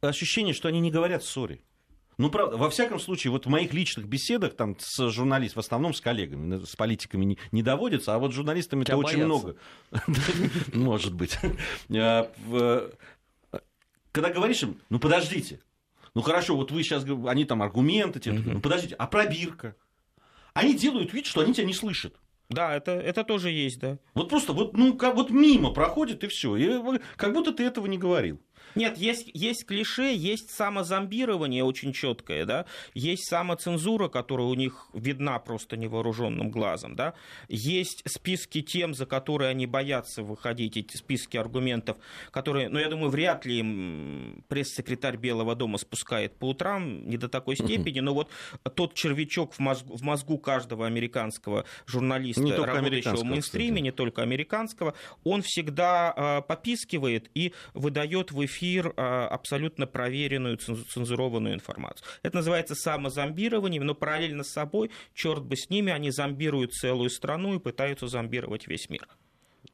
ощущение, 0.00 0.54
что 0.54 0.68
они 0.68 0.80
не 0.80 0.90
говорят 0.90 1.22
ссоре. 1.22 1.60
Ну, 2.18 2.30
правда, 2.30 2.56
во 2.56 2.68
всяком 2.70 3.00
случае, 3.00 3.30
вот 3.30 3.46
в 3.46 3.48
моих 3.48 3.72
личных 3.72 4.06
беседах 4.06 4.54
там 4.54 4.76
с 4.78 5.10
журналистами, 5.10 5.62
в 5.62 5.64
основном 5.64 5.94
с 5.94 6.00
коллегами, 6.00 6.64
с 6.64 6.76
политиками 6.76 7.24
не, 7.24 7.38
не 7.52 7.62
доводится, 7.62 8.14
а 8.14 8.18
вот 8.18 8.32
с 8.32 8.34
журналистами 8.34 8.82
это 8.82 8.96
очень 8.96 9.24
много. 9.24 9.56
Может 10.74 11.14
быть. 11.14 11.38
А, 11.94 12.30
Когда 14.12 14.30
говоришь 14.30 14.62
им, 14.62 14.78
ну, 14.90 14.98
подождите, 14.98 15.60
ну, 16.14 16.20
хорошо, 16.22 16.56
вот 16.56 16.70
вы 16.70 16.82
сейчас, 16.82 17.04
они 17.26 17.44
там 17.44 17.62
аргументы, 17.62 18.20
ну, 18.30 18.60
подождите, 18.60 18.94
а 18.96 19.06
пробирка? 19.06 19.74
Они 20.54 20.74
делают 20.74 21.14
вид, 21.14 21.24
что 21.26 21.40
они 21.40 21.54
тебя 21.54 21.66
не 21.66 21.72
слышат. 21.72 22.14
Да, 22.50 22.76
это, 22.76 22.90
это 22.92 23.24
тоже 23.24 23.48
есть, 23.50 23.78
да. 23.78 23.98
Вот 24.12 24.28
просто 24.28 24.52
вот, 24.52 24.76
ну, 24.76 24.94
как, 24.94 25.14
вот 25.14 25.30
мимо 25.30 25.72
проходит 25.72 26.22
и 26.24 26.26
все. 26.26 26.54
И 26.56 26.68
вы- 26.76 27.00
как 27.16 27.32
будто 27.32 27.52
ты 27.52 27.64
этого 27.64 27.86
не 27.86 27.96
говорил. 27.96 28.38
Нет, 28.74 28.96
есть, 28.96 29.30
есть 29.34 29.66
клише, 29.66 30.14
есть 30.14 30.50
самозомбирование 30.50 31.64
очень 31.64 31.92
четкое, 31.92 32.44
да, 32.46 32.66
есть 32.94 33.28
самоцензура, 33.28 34.08
которая 34.08 34.46
у 34.46 34.54
них 34.54 34.88
видна 34.94 35.38
просто 35.38 35.76
невооруженным 35.76 36.50
глазом, 36.50 36.96
да, 36.96 37.14
есть 37.48 38.02
списки 38.06 38.62
тем, 38.62 38.94
за 38.94 39.06
которые 39.06 39.50
они 39.50 39.66
боятся 39.66 40.22
выходить, 40.22 40.76
эти 40.76 40.96
списки 40.96 41.36
аргументов, 41.36 41.98
которые, 42.30 42.68
ну, 42.68 42.78
я 42.78 42.88
думаю, 42.88 43.10
вряд 43.10 43.44
ли 43.44 43.58
им 43.58 44.44
пресс-секретарь 44.48 45.16
Белого 45.16 45.54
дома 45.54 45.78
спускает 45.78 46.36
по 46.36 46.50
утрам, 46.50 47.06
не 47.08 47.16
до 47.16 47.28
такой 47.28 47.56
степени, 47.56 48.00
но 48.00 48.14
вот 48.14 48.30
тот 48.74 48.94
червячок 48.94 49.52
в 49.54 49.58
мозгу, 49.58 49.96
в 49.96 50.02
мозгу 50.02 50.38
каждого 50.38 50.86
американского 50.86 51.66
журналиста, 51.86 52.42
Не 52.42 52.52
работающего 52.52 53.16
в 53.16 53.24
мейнстриме, 53.24 53.68
кстати. 53.70 53.82
не 53.82 53.90
только 53.92 54.22
американского, 54.22 54.94
он 55.24 55.42
всегда 55.42 56.14
э, 56.16 56.42
попискивает 56.42 57.30
и 57.34 57.52
выдает 57.74 58.32
в 58.32 58.44
эфир 58.44 58.61
э, 58.62 59.26
абсолютно 59.30 59.86
проверенную, 59.86 60.56
ценз- 60.56 60.84
цензурованную 60.84 61.54
информацию. 61.54 62.06
Это 62.22 62.36
называется 62.36 62.74
самозомбированием, 62.74 63.84
но 63.84 63.94
параллельно 63.94 64.44
с 64.44 64.52
собой, 64.52 64.90
черт 65.14 65.42
бы 65.42 65.56
с 65.56 65.70
ними, 65.70 65.92
они 65.92 66.10
зомбируют 66.10 66.72
целую 66.72 67.10
страну 67.10 67.54
и 67.54 67.58
пытаются 67.58 68.06
зомбировать 68.06 68.66
весь 68.66 68.88
мир. 68.88 69.06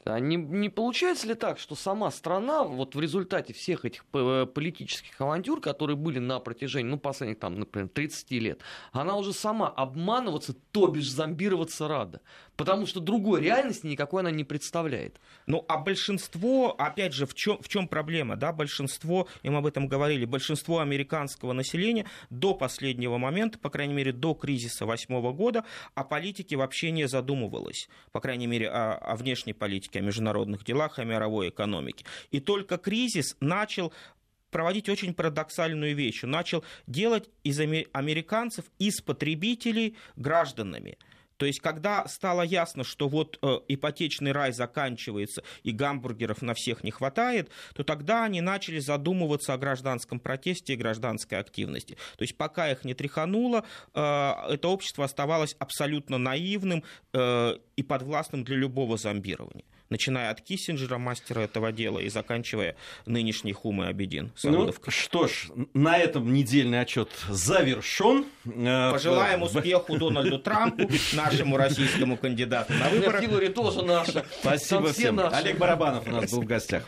А 0.05 0.20
не, 0.20 0.36
не 0.36 0.68
получается 0.68 1.26
ли 1.26 1.34
так, 1.34 1.59
что 1.59 1.74
сама 1.74 2.11
страна 2.11 2.62
вот 2.62 2.95
в 2.95 3.01
результате 3.01 3.53
всех 3.53 3.84
этих 3.84 4.05
п- 4.07 4.47
политических 4.47 5.18
авантюр, 5.20 5.61
которые 5.61 5.97
были 5.97 6.18
на 6.18 6.41
протяжении, 6.41 6.91
ну, 6.91 6.99
последних, 6.99 7.39
там, 7.39 7.59
например, 7.59 7.89
30 7.89 8.30
лет, 8.32 8.61
она 8.93 9.16
уже 9.16 9.32
сама 9.32 9.68
обманываться, 9.68 10.55
то 10.72 10.86
бишь 10.89 11.11
зомбироваться 11.11 11.89
рада? 11.89 12.20
Потому 12.57 12.86
что 12.86 13.01
другой 13.01 13.41
реальности 13.41 13.86
никакой 13.86 14.20
она 14.20 14.30
не 14.30 14.45
представляет. 14.45 15.20
Ну, 15.47 15.64
а 15.68 15.78
большинство, 15.78 16.74
опять 16.78 17.14
же, 17.14 17.24
в 17.26 17.34
чем, 17.34 17.61
в 17.62 17.68
чем 17.68 17.89
проблема? 17.89 18.36
Да? 18.36 18.53
Большинство, 18.53 19.28
и 19.43 19.49
мы 19.49 19.59
об 19.59 19.66
этом 19.66 19.89
говорили, 19.89 20.24
большинство 20.24 20.80
американского 20.80 21.53
населения 21.53 22.07
до 22.30 22.55
последнего 22.55 23.16
момента, 23.18 23.59
по 23.59 23.70
крайней 23.70 23.95
мере, 23.95 24.12
до 24.12 24.34
кризиса 24.34 24.86
восьмого 24.86 25.32
года, 25.32 25.64
о 25.95 26.05
политике 26.05 26.57
вообще 26.57 26.91
не 26.91 27.07
задумывалось. 27.07 27.89
По 28.12 28.20
крайней 28.20 28.47
мере, 28.47 28.68
о, 28.68 28.95
о 28.95 29.16
внешней 29.16 29.53
политике, 29.53 29.78
о 29.95 30.01
международных 30.01 30.64
делах, 30.64 30.99
о 30.99 31.05
мировой 31.05 31.51
экономике. 31.51 32.05
И 32.31 32.41
только 32.41 32.79
кризис 32.79 33.37
начал 33.41 33.93
проводить 34.51 34.89
очень 34.89 35.14
парадоксальную 35.14 35.95
вещь. 35.95 36.22
Начал 36.22 36.64
делать 36.87 37.29
из 37.45 37.61
аме- 37.61 37.87
американцев, 37.93 38.64
из 38.79 39.01
потребителей 39.01 39.97
гражданами. 40.16 40.99
То 41.39 41.47
есть, 41.47 41.61
когда 41.61 42.07
стало 42.07 42.43
ясно, 42.43 42.84
что 42.84 43.09
вот 43.09 43.39
э, 43.41 43.61
ипотечный 43.68 44.32
рай 44.32 44.53
заканчивается 44.53 45.43
и 45.62 45.70
гамбургеров 45.70 46.43
на 46.43 46.53
всех 46.55 46.84
не 46.84 46.91
хватает, 46.91 47.51
то 47.74 47.84
тогда 47.84 48.24
они 48.24 48.41
начали 48.41 48.80
задумываться 48.80 49.55
о 49.55 49.59
гражданском 49.59 50.20
протесте 50.20 50.74
и 50.74 50.76
гражданской 50.76 51.39
активности. 51.39 51.97
То 52.16 52.22
есть, 52.22 52.36
пока 52.36 52.70
их 52.70 52.84
не 52.84 52.95
тряхануло, 52.95 53.64
э, 53.95 54.01
это 54.51 54.68
общество 54.68 55.05
оставалось 55.05 55.55
абсолютно 55.59 56.18
наивным 56.18 56.82
э, 57.12 57.55
и 57.76 57.82
подвластным 57.82 58.43
для 58.43 58.57
любого 58.57 58.97
зомбирования. 58.97 59.64
Начиная 59.91 60.30
от 60.30 60.41
Киссинджера, 60.43 60.99
мастера 60.99 61.41
этого 61.41 61.72
дела, 61.72 61.99
и 61.99 62.09
заканчивая 62.09 62.76
нынешней 63.07 63.53
Хумой 63.53 63.89
Абедин. 63.89 64.32
Ну, 64.43 64.72
что 64.89 65.26
ж, 65.28 65.49
на 65.72 65.97
этом 65.99 66.32
недельный 66.32 66.80
отчет 66.80 67.11
завершен. 67.28 68.26
Э, 68.45 68.91
Пожелаем 68.93 69.43
успеху 69.45 69.99
Дональду 69.99 70.39
Трампу, 70.39 70.89
нашему 71.14 71.57
российскому 71.57 72.16
кандидату 72.16 72.72
на 72.74 72.89
выборах. 72.91 73.22
Хиллари 73.22 73.49
тоже 73.49 73.82
наша. 73.82 74.24
Спасибо 74.41 74.93
всем. 74.93 75.18
Олег 75.18 75.59
Барабанов 75.59 76.07
у 76.07 76.11
нас 76.11 76.30
был 76.30 76.43
в 76.43 76.47
гостях. 76.47 76.84